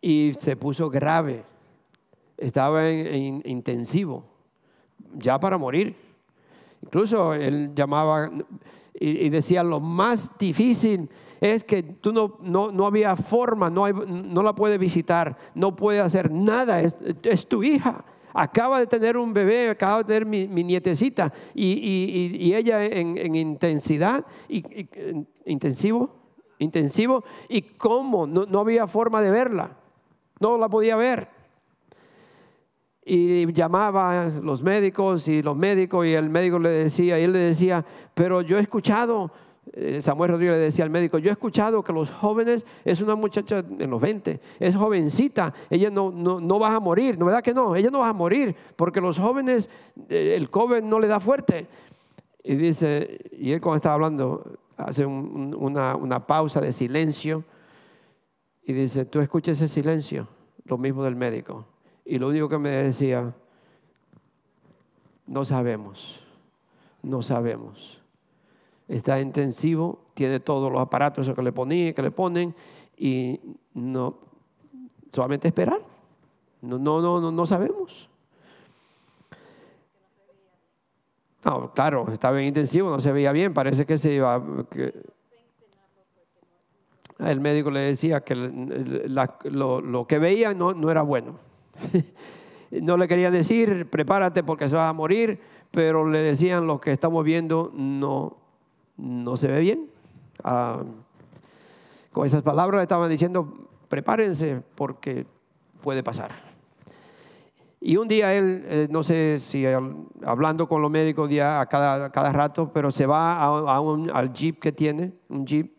y 0.00 0.34
se 0.38 0.56
puso 0.56 0.90
grave. 0.90 1.44
Estaba 2.36 2.88
en, 2.88 3.42
intensivo, 3.44 4.24
ya 5.14 5.38
para 5.38 5.58
morir. 5.58 5.94
Incluso 6.82 7.34
él 7.34 7.72
llamaba 7.74 8.30
y, 8.94 9.28
decía, 9.28 9.62
lo 9.62 9.80
más 9.80 10.36
difícil 10.38 11.08
es 11.40 11.64
que 11.64 11.82
tú 11.82 12.12
no, 12.12 12.38
no, 12.70 12.86
había 12.86 13.16
forma, 13.16 13.70
no, 13.70 13.88
no 13.90 14.42
la 14.42 14.54
puede 14.54 14.78
visitar, 14.78 15.36
no 15.54 15.74
puede 15.76 16.00
hacer 16.00 16.30
nada, 16.30 16.80
es 16.80 17.46
tu 17.48 17.62
hija 17.62 18.04
acaba 18.34 18.80
de 18.80 18.86
tener 18.86 19.16
un 19.16 19.32
bebé, 19.32 19.70
acaba 19.70 19.98
de 19.98 20.04
tener 20.04 20.26
mi, 20.26 20.46
nietecita 20.46 21.32
y, 21.54 22.52
ella 22.54 22.84
en, 22.84 23.34
intensidad, 23.34 24.24
y, 24.48 24.64
intensivo, 25.46 26.14
intensivo, 26.58 27.24
y 27.48 27.62
cómo, 27.62 28.26
no, 28.26 28.58
había 28.58 28.86
forma 28.86 29.20
de 29.22 29.30
verla, 29.30 29.76
no 30.40 30.58
la 30.58 30.68
podía 30.68 30.96
ver. 30.96 31.28
Y 33.04 33.52
llamaba 33.52 34.22
a 34.22 34.28
los 34.28 34.62
médicos 34.62 35.26
y 35.26 35.42
los 35.42 35.56
médicos 35.56 36.06
y 36.06 36.14
el 36.14 36.30
médico 36.30 36.58
le 36.58 36.70
decía, 36.70 37.18
y 37.18 37.24
él 37.24 37.32
le 37.32 37.40
decía, 37.40 37.84
pero 38.14 38.42
yo 38.42 38.58
he 38.58 38.60
escuchado 38.60 39.32
Samuel 40.00 40.32
Rodríguez 40.32 40.56
le 40.56 40.62
decía 40.62 40.84
al 40.84 40.90
médico, 40.90 41.18
yo 41.18 41.30
he 41.30 41.32
escuchado 41.32 41.82
que 41.82 41.92
los 41.92 42.10
jóvenes, 42.10 42.66
es 42.84 43.00
una 43.00 43.14
muchacha 43.14 43.64
en 43.78 43.90
los 43.90 44.00
20, 44.00 44.40
es 44.58 44.76
jovencita, 44.76 45.54
ella 45.70 45.88
no, 45.88 46.10
no, 46.10 46.58
va 46.58 46.74
a 46.74 46.80
morir, 46.80 47.16
¿no 47.16 47.26
verdad 47.26 47.42
que 47.42 47.54
no? 47.54 47.74
Ella 47.74 47.90
no 47.90 48.00
va 48.00 48.08
a 48.08 48.12
morir, 48.12 48.54
porque 48.76 49.00
los 49.00 49.18
jóvenes, 49.18 49.70
eh, 50.08 50.34
el 50.36 50.50
COVID 50.50 50.82
no 50.82 50.98
le 50.98 51.06
da 51.06 51.20
fuerte. 51.20 51.68
Y 52.42 52.56
dice, 52.56 53.20
y 53.38 53.52
él 53.52 53.60
cuando 53.60 53.76
estaba 53.76 53.94
hablando, 53.94 54.58
hace 54.76 55.06
una, 55.06 55.94
una 55.94 56.26
pausa 56.26 56.60
de 56.60 56.72
silencio, 56.72 57.44
y 58.64 58.72
dice, 58.72 59.04
tú 59.04 59.20
escuchas 59.20 59.60
ese 59.60 59.68
silencio, 59.72 60.28
lo 60.64 60.76
mismo 60.76 61.02
del 61.04 61.16
médico. 61.16 61.66
Y 62.04 62.18
lo 62.18 62.28
único 62.28 62.48
que 62.48 62.58
me 62.58 62.70
decía, 62.70 63.32
no 65.26 65.44
sabemos, 65.44 66.20
no 67.00 67.22
sabemos 67.22 68.01
está 68.88 69.20
intensivo, 69.20 70.00
tiene 70.14 70.40
todos 70.40 70.70
los 70.70 70.80
aparatos 70.80 71.30
que 71.34 71.42
le 71.42 71.52
ponen, 71.52 71.94
que 71.94 72.02
le 72.02 72.10
ponen 72.10 72.54
y 72.96 73.40
no 73.74 74.16
solamente 75.10 75.48
esperar. 75.48 75.80
No, 76.60 76.78
no, 76.78 77.00
no, 77.00 77.32
no, 77.32 77.46
sabemos. 77.46 78.08
No, 81.44 81.72
claro, 81.72 82.06
estaba 82.12 82.40
en 82.40 82.48
intensivo, 82.48 82.88
no 82.88 83.00
se 83.00 83.10
veía 83.10 83.32
bien, 83.32 83.52
parece 83.52 83.84
que 83.84 83.98
se 83.98 84.12
iba. 84.12 84.40
el 87.18 87.40
médico 87.40 87.70
le 87.70 87.80
decía 87.80 88.20
que 88.20 88.36
lo, 88.36 90.06
que 90.06 90.18
veía 90.18 90.54
no, 90.54 90.72
no 90.72 90.90
era 90.90 91.02
bueno. 91.02 91.38
no 92.70 92.96
le 92.96 93.08
quería 93.08 93.30
decir, 93.32 93.90
prepárate 93.90 94.44
porque 94.44 94.68
se 94.68 94.76
va 94.76 94.88
a 94.88 94.92
morir, 94.92 95.40
pero 95.72 96.08
le 96.08 96.20
decían 96.20 96.68
lo 96.68 96.80
que 96.80 96.92
estamos 96.92 97.24
viendo 97.24 97.72
no 97.74 98.41
no 99.02 99.36
se 99.36 99.48
ve 99.48 99.60
bien. 99.60 99.90
Ah, 100.44 100.82
con 102.12 102.24
esas 102.24 102.42
palabras 102.42 102.78
le 102.78 102.82
estaban 102.82 103.10
diciendo, 103.10 103.68
prepárense 103.88 104.62
porque 104.76 105.26
puede 105.82 106.02
pasar. 106.02 106.30
Y 107.80 107.96
un 107.96 108.06
día 108.06 108.32
él, 108.32 108.64
eh, 108.68 108.86
no 108.90 109.02
sé 109.02 109.38
si 109.40 109.64
hablando 110.24 110.68
con 110.68 110.82
los 110.82 110.90
médicos 110.90 111.28
día 111.28 111.60
a 111.60 111.66
cada, 111.66 112.12
cada 112.12 112.32
rato, 112.32 112.72
pero 112.72 112.92
se 112.92 113.06
va 113.06 113.42
a, 113.42 113.78
al 114.14 114.32
jeep 114.32 114.60
que 114.60 114.70
tiene, 114.70 115.12
un 115.28 115.44
jeep, 115.44 115.72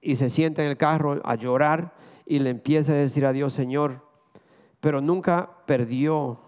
y 0.00 0.14
se 0.14 0.30
sienta 0.30 0.62
en 0.62 0.68
el 0.68 0.76
carro 0.76 1.20
a 1.24 1.34
llorar 1.34 1.94
y 2.24 2.38
le 2.38 2.50
empieza 2.50 2.92
a 2.92 2.96
decir 2.96 3.26
a 3.26 3.32
Dios, 3.32 3.54
Señor, 3.54 4.06
pero 4.78 5.00
nunca 5.00 5.50
perdió 5.66 6.38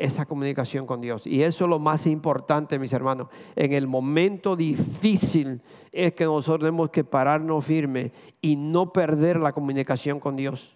esa 0.00 0.24
comunicación 0.24 0.86
con 0.86 1.02
Dios. 1.02 1.26
Y 1.26 1.42
eso 1.42 1.64
es 1.64 1.70
lo 1.70 1.78
más 1.78 2.06
importante, 2.06 2.78
mis 2.78 2.92
hermanos. 2.94 3.28
En 3.54 3.74
el 3.74 3.86
momento 3.86 4.56
difícil 4.56 5.60
es 5.92 6.14
que 6.14 6.24
nosotros 6.24 6.60
tenemos 6.60 6.88
que 6.90 7.04
pararnos 7.04 7.64
firme 7.64 8.10
y 8.40 8.56
no 8.56 8.92
perder 8.92 9.38
la 9.38 9.52
comunicación 9.52 10.18
con 10.18 10.36
Dios. 10.36 10.74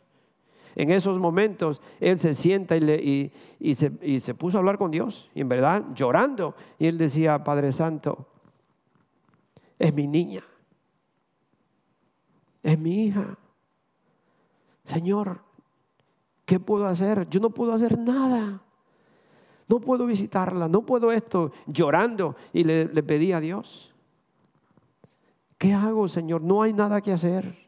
En 0.76 0.90
esos 0.90 1.18
momentos 1.18 1.80
él 2.00 2.18
se 2.18 2.34
sienta 2.34 2.76
y, 2.76 3.32
se, 3.74 3.92
y 4.02 4.20
se 4.20 4.34
puso 4.34 4.58
a 4.58 4.60
hablar 4.60 4.76
con 4.76 4.90
Dios, 4.90 5.30
y 5.34 5.40
en 5.40 5.48
verdad 5.48 5.84
llorando. 5.94 6.54
Y 6.78 6.86
él 6.86 6.98
decía, 6.98 7.42
Padre 7.42 7.72
Santo, 7.72 8.26
es 9.78 9.94
mi 9.94 10.06
niña, 10.06 10.44
es 12.62 12.78
mi 12.78 13.06
hija. 13.06 13.38
Señor, 14.84 15.40
¿qué 16.44 16.60
puedo 16.60 16.86
hacer? 16.86 17.26
Yo 17.30 17.40
no 17.40 17.50
puedo 17.50 17.72
hacer 17.72 17.98
nada. 17.98 18.63
No 19.68 19.80
puedo 19.80 20.06
visitarla, 20.06 20.68
no 20.68 20.82
puedo 20.82 21.10
esto, 21.10 21.52
llorando. 21.66 22.36
Y 22.52 22.64
le, 22.64 22.86
pedí 23.02 23.32
a 23.32 23.40
Dios, 23.40 23.94
¿qué 25.58 25.72
hago, 25.72 26.08
Señor? 26.08 26.42
No 26.42 26.62
hay 26.62 26.72
nada 26.72 27.00
que 27.00 27.12
hacer. 27.12 27.64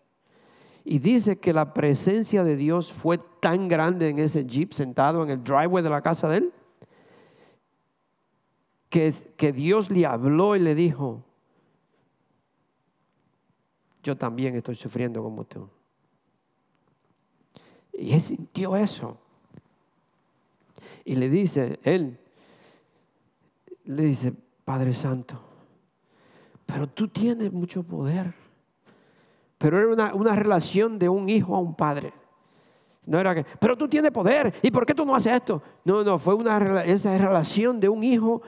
Y 0.84 0.98
dice 0.98 1.38
que 1.38 1.52
la 1.52 1.72
presencia 1.72 2.44
de 2.44 2.56
Dios 2.56 2.92
fue 2.92 3.18
tan 3.40 3.68
grande 3.68 4.08
en 4.08 4.18
ese 4.18 4.44
jeep 4.44 4.72
sentado 4.72 5.24
en 5.24 5.30
el 5.30 5.42
driveway 5.42 5.82
de 5.82 5.90
la 5.90 6.02
casa 6.02 6.28
de 6.28 6.36
él, 6.38 6.52
que, 8.88 9.12
que 9.36 9.52
Dios 9.52 9.90
le 9.90 10.06
habló 10.06 10.54
y 10.54 10.60
le 10.60 10.74
dijo, 10.74 11.24
yo 14.02 14.16
también 14.16 14.54
estoy 14.54 14.76
sufriendo 14.76 15.22
como 15.22 15.44
tú. 15.44 15.68
Y 17.92 18.12
él 18.12 18.20
sintió 18.20 18.76
eso. 18.76 19.18
Y 21.06 21.14
le 21.14 21.28
dice, 21.28 21.78
él, 21.84 22.18
le 23.84 24.02
dice, 24.02 24.34
Padre 24.64 24.92
Santo, 24.92 25.40
pero 26.66 26.88
tú 26.88 27.06
tienes 27.06 27.52
mucho 27.52 27.84
poder. 27.84 28.34
Pero 29.56 29.78
era 29.94 30.12
una, 30.12 30.34
relación 30.34 30.98
de 30.98 31.08
un 31.08 31.28
hijo 31.28 31.54
a 31.54 31.60
un 31.60 31.76
padre. 31.76 32.12
No 33.06 33.20
era 33.20 33.36
que, 33.36 33.46
pero 33.60 33.78
tú 33.78 33.86
tienes 33.86 34.10
poder, 34.10 34.52
¿y 34.60 34.72
por 34.72 34.84
qué 34.84 34.94
tú 34.96 35.06
no 35.06 35.14
haces 35.14 35.34
esto? 35.34 35.62
No, 35.84 36.02
no, 36.02 36.18
fue 36.18 36.34
una 36.34 36.82
esa 36.82 37.16
relación 37.16 37.78
de 37.78 37.88
un 37.88 38.02
hijo 38.02 38.42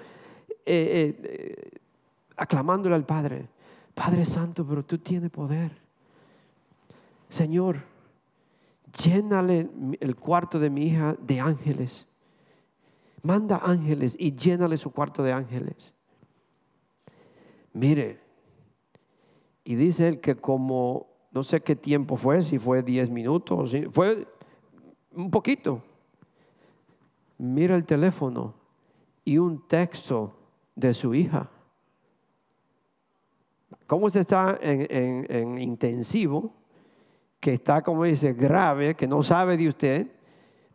eh, 0.66 1.16
eh, 1.22 1.78
aclamándole 2.36 2.96
al 2.96 3.06
Padre. 3.06 3.48
Padre 3.94 4.26
Santo, 4.26 4.66
pero 4.66 4.84
tú 4.84 4.98
tienes 4.98 5.30
poder. 5.30 5.70
Señor, 7.28 7.84
llénale 9.00 9.70
el 10.00 10.16
cuarto 10.16 10.58
de 10.58 10.70
mi 10.70 10.88
hija 10.88 11.14
de 11.20 11.38
ángeles 11.38 12.07
Manda 13.28 13.60
ángeles 13.62 14.16
y 14.18 14.34
llénale 14.34 14.78
su 14.78 14.90
cuarto 14.90 15.22
de 15.22 15.32
ángeles. 15.34 15.92
Mire, 17.74 18.18
y 19.64 19.74
dice 19.74 20.08
él 20.08 20.18
que 20.22 20.34
como, 20.34 21.08
no 21.30 21.44
sé 21.44 21.60
qué 21.60 21.76
tiempo 21.76 22.16
fue, 22.16 22.40
si 22.40 22.58
fue 22.58 22.82
10 22.82 23.10
minutos, 23.10 23.76
fue 23.92 24.26
un 25.14 25.30
poquito. 25.30 25.82
Mira 27.36 27.76
el 27.76 27.84
teléfono 27.84 28.54
y 29.26 29.36
un 29.36 29.68
texto 29.68 30.32
de 30.74 30.94
su 30.94 31.12
hija. 31.14 31.50
¿Cómo 33.86 34.06
usted 34.06 34.20
está 34.20 34.58
en, 34.62 34.86
en- 34.88 35.26
en 35.28 35.58
intensivo, 35.58 36.54
que 37.40 37.52
está, 37.52 37.82
como 37.82 38.04
dice, 38.04 38.32
grave, 38.32 38.94
que 38.94 39.06
no 39.06 39.22
sabe 39.22 39.58
de 39.58 39.68
usted, 39.68 40.10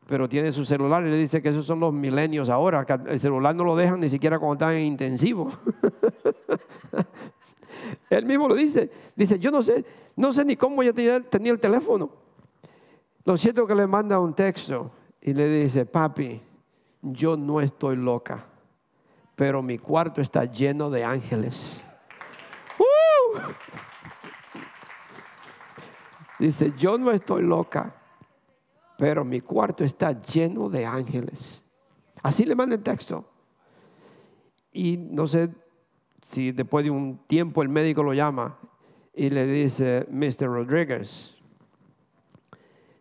pero 0.07 0.27
tiene 0.27 0.51
su 0.51 0.65
celular 0.65 1.05
y 1.05 1.09
le 1.09 1.17
dice 1.17 1.41
que 1.41 1.49
esos 1.49 1.65
son 1.65 1.79
los 1.79 1.93
milenios 1.93 2.49
ahora, 2.49 2.85
el 3.07 3.19
celular 3.19 3.55
no 3.55 3.63
lo 3.63 3.75
dejan 3.75 3.99
ni 3.99 4.09
siquiera 4.09 4.37
cuando 4.37 4.53
están 4.53 4.75
en 4.75 4.85
intensivo. 4.85 5.51
Él 8.09 8.25
mismo 8.25 8.47
lo 8.47 8.55
dice, 8.55 8.89
dice, 9.15 9.39
yo 9.39 9.51
no 9.51 9.63
sé, 9.63 9.85
no 10.15 10.33
sé 10.33 10.45
ni 10.45 10.55
cómo 10.55 10.83
ya 10.83 10.93
tenía, 10.93 11.51
el 11.51 11.59
teléfono. 11.59 12.09
Lo 13.25 13.37
cierto 13.37 13.63
es 13.63 13.67
que 13.67 13.75
le 13.75 13.87
manda 13.87 14.19
un 14.19 14.33
texto 14.33 14.91
y 15.21 15.33
le 15.33 15.47
dice, 15.47 15.85
papi, 15.85 16.41
yo 17.01 17.37
no 17.37 17.61
estoy 17.61 17.95
loca, 17.95 18.45
pero 19.35 19.61
mi 19.61 19.77
cuarto 19.77 20.21
está 20.21 20.45
lleno 20.45 20.89
de 20.89 21.03
ángeles. 21.03 21.81
¡Uh! 22.77 23.39
Dice, 26.39 26.73
yo 26.77 26.97
no 26.97 27.11
estoy 27.11 27.43
loca, 27.43 27.95
pero 28.97 29.25
mi 29.25 29.41
cuarto 29.41 29.83
está 29.83 30.11
lleno 30.21 30.69
de 30.69 30.85
ángeles. 30.85 31.63
Así 32.21 32.45
le 32.45 32.55
manda 32.55 32.75
el 32.75 32.83
texto. 32.83 33.25
Y 34.71 34.97
no 34.97 35.27
sé 35.27 35.49
si 36.21 36.51
después 36.51 36.85
de 36.85 36.91
un 36.91 37.17
tiempo 37.27 37.61
el 37.61 37.69
médico 37.69 38.01
lo 38.01 38.13
llama 38.13 38.57
y 39.13 39.29
le 39.29 39.45
dice, 39.45 40.07
Mr. 40.09 40.47
Rodríguez, 40.47 41.35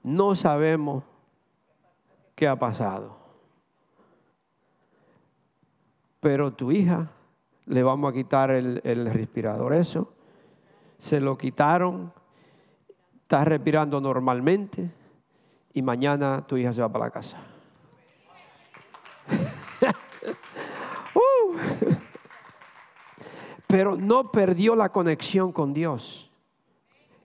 no 0.02 0.34
sabemos 0.34 1.04
qué 2.34 2.48
ha 2.48 2.58
pasado, 2.58 3.16
pero 6.20 6.52
tu 6.52 6.72
hija 6.72 7.12
le 7.66 7.82
vamos 7.82 8.10
a 8.10 8.14
quitar 8.14 8.50
el, 8.50 8.80
el 8.84 9.08
respirador, 9.08 9.72
eso, 9.72 10.12
se 10.98 11.20
lo 11.20 11.38
quitaron, 11.38 12.12
está 13.22 13.44
respirando 13.44 14.00
normalmente 14.00 14.90
y 15.74 15.82
mañana 15.82 16.46
tu 16.46 16.56
hija 16.56 16.72
se 16.72 16.80
va 16.80 16.90
para 16.90 17.06
la 17.06 17.10
casa. 17.10 17.38
Uh. 21.14 21.56
Pero 23.66 23.96
no 23.96 24.32
perdió 24.32 24.74
la 24.74 24.90
conexión 24.90 25.52
con 25.52 25.74
Dios. 25.74 26.30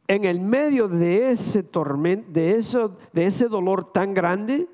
En 0.08 0.26
el 0.26 0.42
medio 0.42 0.90
de 0.90 1.32
ese 1.32 1.64
tormento, 1.64 2.30
de, 2.32 2.56
eso, 2.56 2.98
de 3.14 3.26
ese 3.26 3.48
dolor 3.48 3.92
tan 3.92 4.14
grande 4.14 4.68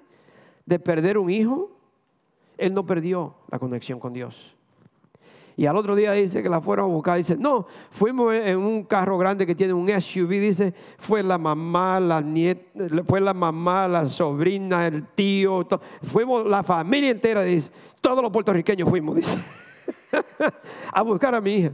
de 0.66 0.80
perder 0.80 1.18
un 1.18 1.30
hijo, 1.30 1.72
él 2.58 2.74
no 2.74 2.86
perdió 2.86 3.36
la 3.50 3.60
conexión 3.60 4.00
con 4.00 4.14
Dios. 4.14 4.56
Y 5.56 5.66
al 5.68 5.78
otro 5.78 5.96
día 5.96 6.12
dice 6.14 6.42
que 6.42 6.50
la 6.50 6.62
fueron 6.62 6.86
a 6.86 6.94
buscar. 6.94 7.18
Dice, 7.18 7.38
no, 7.38 7.68
fuimos 7.92 8.34
en 8.34 8.58
un 8.58 8.84
carro 8.84 9.18
grande 9.18 9.46
que 9.46 9.54
tiene 9.56 9.74
un 9.74 9.88
SUV. 9.90 10.30
Dice, 10.40 10.74
fue 10.98 11.22
la 11.22 11.38
mamá, 11.38 12.00
la 12.00 12.22
nieta, 12.22 12.70
fue 13.06 13.22
la 13.22 13.34
mamá, 13.34 13.88
la 13.88 14.06
sobrina, 14.10 14.88
el 14.88 15.06
tío. 15.10 15.68
fuimos 16.02 16.46
la 16.48 16.64
familia 16.64 17.12
entera. 17.12 17.44
Dice, 17.44 17.70
todos 18.02 18.22
los 18.24 18.32
puertorriqueños 18.32 18.90
fuimos, 18.90 19.16
dice, 19.16 19.38
a 20.94 21.02
buscar 21.02 21.36
a 21.36 21.42
mi 21.42 21.56
hija. 21.56 21.72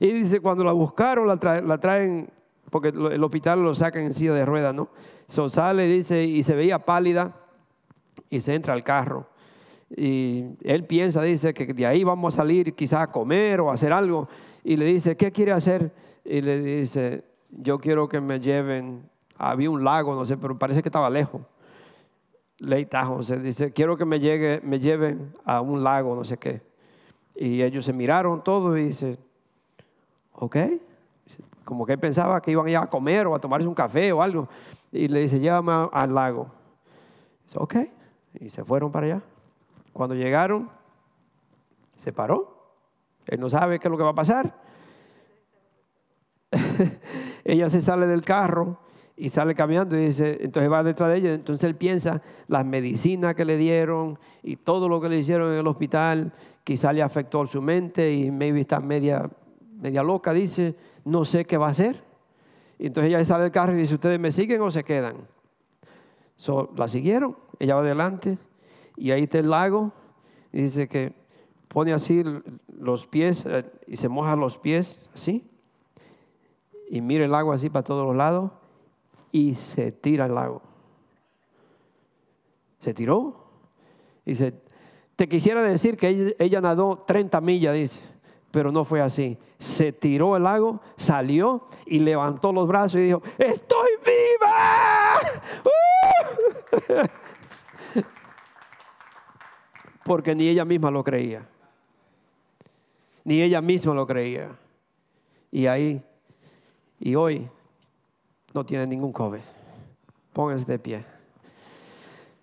Y 0.00 0.08
dice, 0.12 0.40
cuando 0.40 0.64
la 0.64 0.72
buscaron, 0.72 1.26
la, 1.26 1.36
trae- 1.38 1.62
la 1.64 1.78
traen, 1.78 2.28
porque 2.70 2.88
el 2.88 3.22
hospital 3.22 3.62
lo 3.62 3.74
sacan 3.74 4.02
en 4.02 4.14
silla 4.14 4.32
de 4.34 4.44
ruedas, 4.44 4.74
¿no? 4.74 4.88
So, 5.26 5.48
sale, 5.48 5.86
dice, 5.86 6.24
y 6.24 6.42
se 6.42 6.54
veía 6.54 6.78
pálida 6.84 7.36
y 8.28 8.40
se 8.40 8.54
entra 8.54 8.74
al 8.74 8.82
carro. 8.84 9.26
Y 9.96 10.44
él 10.62 10.84
piensa, 10.84 11.22
dice, 11.22 11.52
que 11.52 11.66
de 11.66 11.86
ahí 11.86 12.02
vamos 12.02 12.34
a 12.34 12.36
salir 12.38 12.74
quizás 12.74 13.00
a 13.00 13.06
comer 13.12 13.60
o 13.60 13.70
a 13.70 13.74
hacer 13.74 13.92
algo. 13.92 14.28
Y 14.64 14.76
le 14.76 14.86
dice, 14.86 15.16
¿qué 15.16 15.30
quiere 15.32 15.52
hacer? 15.52 15.92
Y 16.24 16.40
le 16.40 16.60
dice, 16.60 17.24
yo 17.50 17.78
quiero 17.78 18.08
que 18.08 18.20
me 18.20 18.40
lleven, 18.40 19.08
había 19.36 19.70
un 19.70 19.84
lago, 19.84 20.14
no 20.14 20.24
sé, 20.24 20.36
pero 20.36 20.58
parece 20.58 20.82
que 20.82 20.88
estaba 20.88 21.10
lejos. 21.10 21.42
Tahoe, 22.88 23.24
se 23.24 23.38
dice, 23.40 23.72
quiero 23.72 23.96
que 23.96 24.04
me, 24.04 24.20
llegue, 24.20 24.60
me 24.62 24.78
lleven 24.78 25.34
a 25.44 25.60
un 25.60 25.82
lago, 25.82 26.14
no 26.14 26.24
sé 26.24 26.38
qué. 26.38 26.62
Y 27.34 27.62
ellos 27.62 27.84
se 27.84 27.92
miraron 27.92 28.42
todos 28.42 28.78
y 28.78 28.84
dice, 28.84 29.18
ok. 30.32 30.56
Como 31.64 31.86
que 31.86 31.92
él 31.92 31.98
pensaba 31.98 32.40
que 32.40 32.50
iban 32.50 32.66
a 32.66 32.70
ir 32.70 32.76
a 32.76 32.86
comer 32.86 33.26
o 33.26 33.34
a 33.34 33.40
tomarse 33.40 33.66
un 33.66 33.74
café 33.74 34.12
o 34.12 34.22
algo. 34.22 34.48
Y 34.90 35.08
le 35.08 35.20
dice, 35.20 35.40
llévame 35.40 35.88
al 35.92 36.14
lago. 36.14 36.48
Dice, 37.44 37.58
ok. 37.58 37.74
Y 38.40 38.48
se 38.48 38.64
fueron 38.64 38.92
para 38.92 39.06
allá. 39.06 39.22
Cuando 39.92 40.14
llegaron, 40.14 40.70
se 41.96 42.12
paró. 42.12 42.52
Él 43.26 43.40
no 43.40 43.48
sabe 43.48 43.78
qué 43.78 43.88
es 43.88 43.90
lo 43.90 43.96
que 43.96 44.04
va 44.04 44.10
a 44.10 44.14
pasar. 44.14 44.54
ella 47.44 47.70
se 47.70 47.82
sale 47.82 48.06
del 48.06 48.22
carro 48.22 48.78
y 49.16 49.30
sale 49.30 49.54
caminando 49.54 49.96
y 49.96 50.06
dice, 50.06 50.38
entonces 50.40 50.70
va 50.70 50.82
detrás 50.82 51.10
de 51.10 51.18
ella. 51.18 51.34
Entonces 51.34 51.64
él 51.64 51.76
piensa 51.76 52.22
las 52.48 52.64
medicinas 52.64 53.34
que 53.34 53.44
le 53.44 53.56
dieron 53.56 54.18
y 54.42 54.56
todo 54.56 54.88
lo 54.88 55.00
que 55.00 55.08
le 55.08 55.18
hicieron 55.18 55.52
en 55.52 55.58
el 55.58 55.66
hospital, 55.66 56.32
quizá 56.64 56.92
le 56.92 57.02
afectó 57.02 57.46
su 57.46 57.62
mente 57.62 58.12
y 58.12 58.30
maybe 58.30 58.60
está 58.60 58.80
media, 58.80 59.30
media 59.80 60.02
loca, 60.02 60.32
dice, 60.32 60.74
no 61.04 61.24
sé 61.24 61.44
qué 61.44 61.56
va 61.56 61.68
a 61.68 61.70
hacer. 61.70 62.02
Entonces 62.78 63.10
ella 63.10 63.24
sale 63.24 63.44
del 63.44 63.52
carro 63.52 63.74
y 63.74 63.76
dice, 63.76 63.94
¿ustedes 63.94 64.18
me 64.18 64.32
siguen 64.32 64.60
o 64.62 64.70
se 64.70 64.82
quedan? 64.82 65.16
So, 66.34 66.72
la 66.76 66.88
siguieron, 66.88 67.36
ella 67.60 67.76
va 67.76 67.82
adelante 67.82 68.38
y 68.96 69.10
ahí 69.10 69.24
está 69.24 69.38
el 69.38 69.50
lago. 69.50 69.92
Dice 70.52 70.88
que 70.88 71.14
pone 71.68 71.92
así 71.92 72.22
los 72.68 73.06
pies 73.06 73.44
eh, 73.46 73.64
y 73.86 73.96
se 73.96 74.08
moja 74.08 74.36
los 74.36 74.58
pies 74.58 75.08
así. 75.14 75.48
Y 76.88 77.00
mira 77.00 77.24
el 77.24 77.34
agua 77.34 77.54
así 77.54 77.70
para 77.70 77.84
todos 77.84 78.06
los 78.06 78.16
lados 78.16 78.50
y 79.30 79.54
se 79.54 79.92
tira 79.92 80.26
al 80.26 80.34
lago. 80.34 80.62
Se 82.80 82.92
tiró. 82.92 83.46
Dice, 84.26 84.60
te 85.16 85.28
quisiera 85.28 85.62
decir 85.62 85.96
que 85.96 86.08
ella, 86.08 86.34
ella 86.38 86.60
nadó 86.60 87.04
30 87.06 87.40
millas, 87.40 87.74
dice, 87.74 88.00
pero 88.50 88.70
no 88.70 88.84
fue 88.84 89.00
así. 89.00 89.38
Se 89.58 89.92
tiró 89.92 90.34
al 90.34 90.42
lago, 90.42 90.80
salió 90.96 91.68
y 91.86 91.98
levantó 92.00 92.52
los 92.52 92.68
brazos 92.68 93.00
y 93.00 93.04
dijo, 93.04 93.22
estoy 93.38 93.88
viva. 94.04 95.20
¡Uh! 95.64 97.21
Porque 100.12 100.34
ni 100.34 100.46
ella 100.46 100.66
misma 100.66 100.90
lo 100.90 101.02
creía. 101.02 101.48
Ni 103.24 103.40
ella 103.40 103.62
misma 103.62 103.94
lo 103.94 104.06
creía. 104.06 104.50
Y 105.50 105.64
ahí, 105.64 106.04
y 107.00 107.14
hoy, 107.14 107.48
no 108.52 108.66
tiene 108.66 108.86
ningún 108.86 109.10
COVID. 109.10 109.40
Pónganse 110.34 110.66
de 110.66 110.78
pie. 110.78 111.06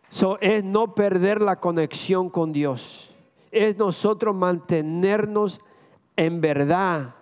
So, 0.10 0.40
es 0.42 0.64
no 0.64 0.96
perder 0.96 1.44
la 1.44 1.60
conexión 1.60 2.32
con 2.32 2.52
Dios. 2.52 3.12
Es 3.52 3.78
nosotros 3.78 4.36
mantenernos 4.36 5.62
en 6.16 6.42
verdad 6.42 7.14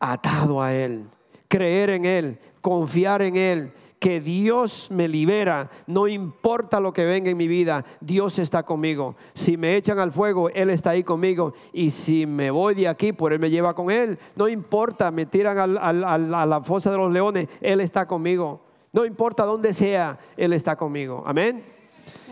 atado 0.00 0.62
a 0.62 0.72
Él. 0.72 1.04
Creer 1.46 1.90
en 1.90 2.06
Él, 2.06 2.38
confiar 2.62 3.20
en 3.20 3.36
Él, 3.36 3.70
que 3.98 4.20
Dios 4.20 4.88
me 4.90 5.08
libera, 5.08 5.70
no 5.86 6.06
importa 6.06 6.78
lo 6.78 6.92
que 6.92 7.04
venga 7.04 7.30
en 7.30 7.36
mi 7.36 7.48
vida, 7.48 7.84
Dios 8.00 8.38
está 8.38 8.62
conmigo. 8.62 9.16
Si 9.34 9.56
me 9.56 9.76
echan 9.76 9.98
al 9.98 10.12
fuego, 10.12 10.50
Él 10.50 10.70
está 10.70 10.90
ahí 10.90 11.02
conmigo. 11.02 11.52
Y 11.72 11.90
si 11.90 12.24
me 12.26 12.50
voy 12.50 12.74
de 12.76 12.86
aquí, 12.88 13.12
por 13.12 13.32
Él 13.32 13.40
me 13.40 13.50
lleva 13.50 13.74
con 13.74 13.90
Él. 13.90 14.18
No 14.36 14.46
importa, 14.48 15.10
me 15.10 15.26
tiran 15.26 15.58
al- 15.58 15.78
al- 15.78 16.04
al- 16.04 16.34
a 16.34 16.46
la 16.46 16.60
fosa 16.62 16.90
de 16.92 16.96
los 16.96 17.12
leones, 17.12 17.48
Él 17.60 17.80
está 17.80 18.06
conmigo. 18.06 18.60
No 18.92 19.04
importa 19.04 19.44
dónde 19.44 19.74
sea, 19.74 20.18
Él 20.36 20.52
está 20.52 20.76
conmigo. 20.76 21.22
Amén. 21.26 21.64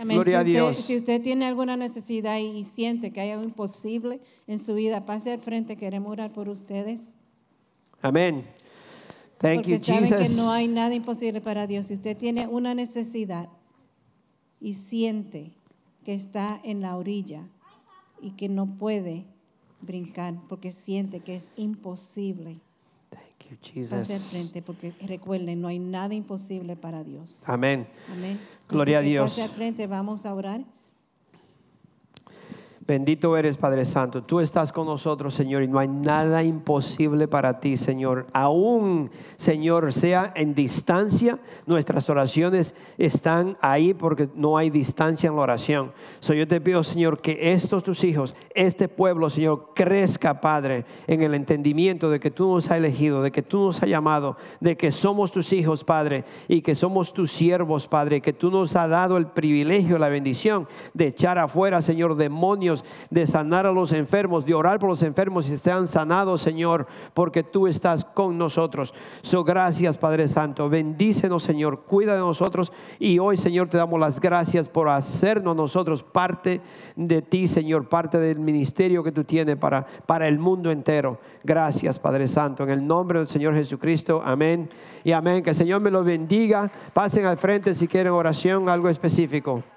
Amén. 0.01 0.17
Gloria 0.17 0.41
a 0.41 0.45
si, 0.45 0.51
usted, 0.53 0.63
Dios. 0.73 0.77
si 0.85 0.97
usted 0.97 1.23
tiene 1.23 1.47
alguna 1.47 1.77
necesidad 1.77 2.39
y, 2.39 2.47
y 2.59 2.65
siente 2.65 3.13
que 3.13 3.21
hay 3.23 3.31
algo 3.31 3.45
imposible 3.45 4.21
en 4.47 4.59
su 4.59 4.75
vida, 4.75 5.05
pase 5.05 5.33
al 5.33 5.41
frente, 5.41 5.77
queremos 5.77 6.13
orar 6.13 6.33
por 6.33 6.49
ustedes. 6.49 7.15
Amén. 8.03 8.45
Thank 9.39 9.57
porque 9.57 9.79
you, 9.79 9.85
saben 9.85 10.09
que 10.09 10.17
Jesus. 10.19 10.37
no 10.37 10.51
hay 10.51 10.69
nada 10.69 10.95
imposible 10.95 11.41
para 11.41 11.67
Dios. 11.67 11.87
Si 11.87 11.95
usted 11.95 12.17
tiene 12.17 12.47
una 12.47 12.75
necesidad 12.75 13.49
y 14.61 14.75
siente 14.75 15.53
que 16.05 16.15
está 16.15 16.59
en 16.65 16.81
la 16.81 16.97
orilla 16.97 17.47
y 18.23 18.31
que 18.31 18.49
no 18.49 18.67
puede 18.79 19.27
brincar 19.81 20.35
porque 20.49 20.73
siente 20.73 21.21
que 21.21 21.35
es 21.35 21.51
imposible, 21.57 22.61
Thank 23.11 23.51
you, 23.51 23.57
Jesus. 23.61 24.31
frente 24.31 24.63
porque 24.63 24.93
recuerden, 25.03 25.61
no 25.61 25.69
hay 25.69 25.79
nada 25.79 26.15
imposible 26.15 26.77
para 26.77 27.05
Dios. 27.05 27.43
Amén. 27.47 27.87
Amén. 28.11 28.41
Gloria 28.69 28.99
Así 28.99 29.05
a 29.05 29.07
que 29.07 29.11
Dios. 29.11 29.29
Pase 29.31 29.43
al 29.43 29.51
frente, 29.51 29.87
vamos 29.87 30.25
a 30.27 30.35
orar. 30.35 30.65
Bendito 32.87 33.37
eres, 33.37 33.57
Padre 33.57 33.85
Santo. 33.85 34.23
Tú 34.23 34.39
estás 34.39 34.71
con 34.71 34.87
nosotros, 34.87 35.35
Señor, 35.35 35.65
y 35.65 35.67
no 35.67 35.81
hay 35.81 35.89
nada 35.89 36.45
imposible 36.45 37.27
para 37.27 37.59
ti, 37.59 37.77
Señor. 37.77 38.29
Aún, 38.33 39.11
Señor, 39.37 39.93
sea 39.93 40.33
en 40.37 40.55
distancia, 40.55 41.41
nuestras 41.67 42.09
oraciones 42.09 42.77
están 42.97 43.57
ahí 43.61 43.93
porque 43.93 44.29
no 44.37 44.57
hay 44.57 44.71
distancia 44.71 45.27
en 45.27 45.35
la 45.35 45.43
oración. 45.43 45.91
So, 46.21 46.33
yo 46.33 46.47
te 46.47 46.61
pido, 46.61 46.85
Señor, 46.85 47.21
que 47.21 47.53
estos 47.53 47.83
tus 47.83 48.05
hijos, 48.05 48.37
este 48.55 48.87
pueblo, 48.87 49.31
Señor, 49.31 49.71
crezca, 49.75 50.41
Padre, 50.41 50.85
en 51.09 51.23
el 51.23 51.35
entendimiento 51.35 52.09
de 52.09 52.21
que 52.21 52.31
tú 52.31 52.55
nos 52.55 52.71
has 52.71 52.79
elegido, 52.79 53.21
de 53.21 53.33
que 53.33 53.43
tú 53.43 53.67
nos 53.67 53.83
has 53.83 53.89
llamado, 53.89 54.37
de 54.61 54.77
que 54.77 54.93
somos 54.93 55.33
tus 55.33 55.53
hijos, 55.53 55.83
Padre, 55.83 56.25
y 56.47 56.61
que 56.61 56.77
somos 56.77 57.13
tus 57.13 57.33
siervos, 57.33 57.89
Padre, 57.89 58.21
que 58.21 58.33
tú 58.33 58.49
nos 58.49 58.77
has 58.77 58.89
dado 58.89 59.17
el 59.17 59.27
privilegio, 59.27 59.99
la 59.99 60.09
bendición 60.09 60.69
de 60.95 61.09
echar 61.09 61.37
afuera, 61.39 61.83
Señor, 61.83 62.15
demonios 62.15 62.76
de 63.11 63.27
sanar 63.27 63.67
a 63.67 63.73
los 63.73 63.93
enfermos, 63.93 64.45
de 64.45 64.55
orar 64.55 64.79
por 64.79 64.89
los 64.89 65.03
enfermos 65.03 65.49
y 65.49 65.57
sean 65.57 65.87
sanados, 65.87 66.43
Señor, 66.43 66.87
porque 67.15 67.43
tú 67.43 67.67
estás 67.67 68.05
con 68.05 68.39
nosotros. 68.39 68.95
So, 69.23 69.45
gracias, 69.45 69.99
Padre 69.99 70.29
Santo. 70.29 70.69
Bendícenos, 70.69 71.43
Señor. 71.43 71.83
Cuida 71.83 72.15
de 72.15 72.21
nosotros. 72.21 72.73
Y 72.99 73.19
hoy, 73.19 73.37
Señor, 73.37 73.69
te 73.69 73.77
damos 73.77 74.01
las 74.01 74.21
gracias 74.21 74.69
por 74.69 74.89
hacernos 74.89 75.57
nosotros 75.57 76.03
parte 76.03 76.61
de 76.95 77.23
ti, 77.23 77.47
Señor, 77.47 77.89
parte 77.89 78.19
del 78.19 78.39
ministerio 78.39 79.03
que 79.03 79.13
tú 79.13 79.25
tienes 79.25 79.57
para, 79.57 79.87
para 80.07 80.29
el 80.29 80.39
mundo 80.39 80.71
entero. 80.71 81.19
Gracias, 81.45 81.99
Padre 81.99 82.29
Santo. 82.29 82.65
En 82.65 82.71
el 82.71 82.87
nombre 82.87 83.19
del 83.19 83.29
Señor 83.29 83.55
Jesucristo. 83.55 84.23
Amén. 84.25 84.69
Y 85.05 85.13
amén. 85.13 85.43
Que 85.43 85.51
el 85.51 85.57
Señor 85.57 85.81
me 85.81 85.91
lo 85.91 86.03
bendiga. 86.03 86.71
Pasen 86.93 87.27
al 87.27 87.37
frente 87.37 87.75
si 87.75 87.87
quieren 87.87 88.13
oración, 88.13 88.69
algo 88.69 88.89
específico. 88.89 89.76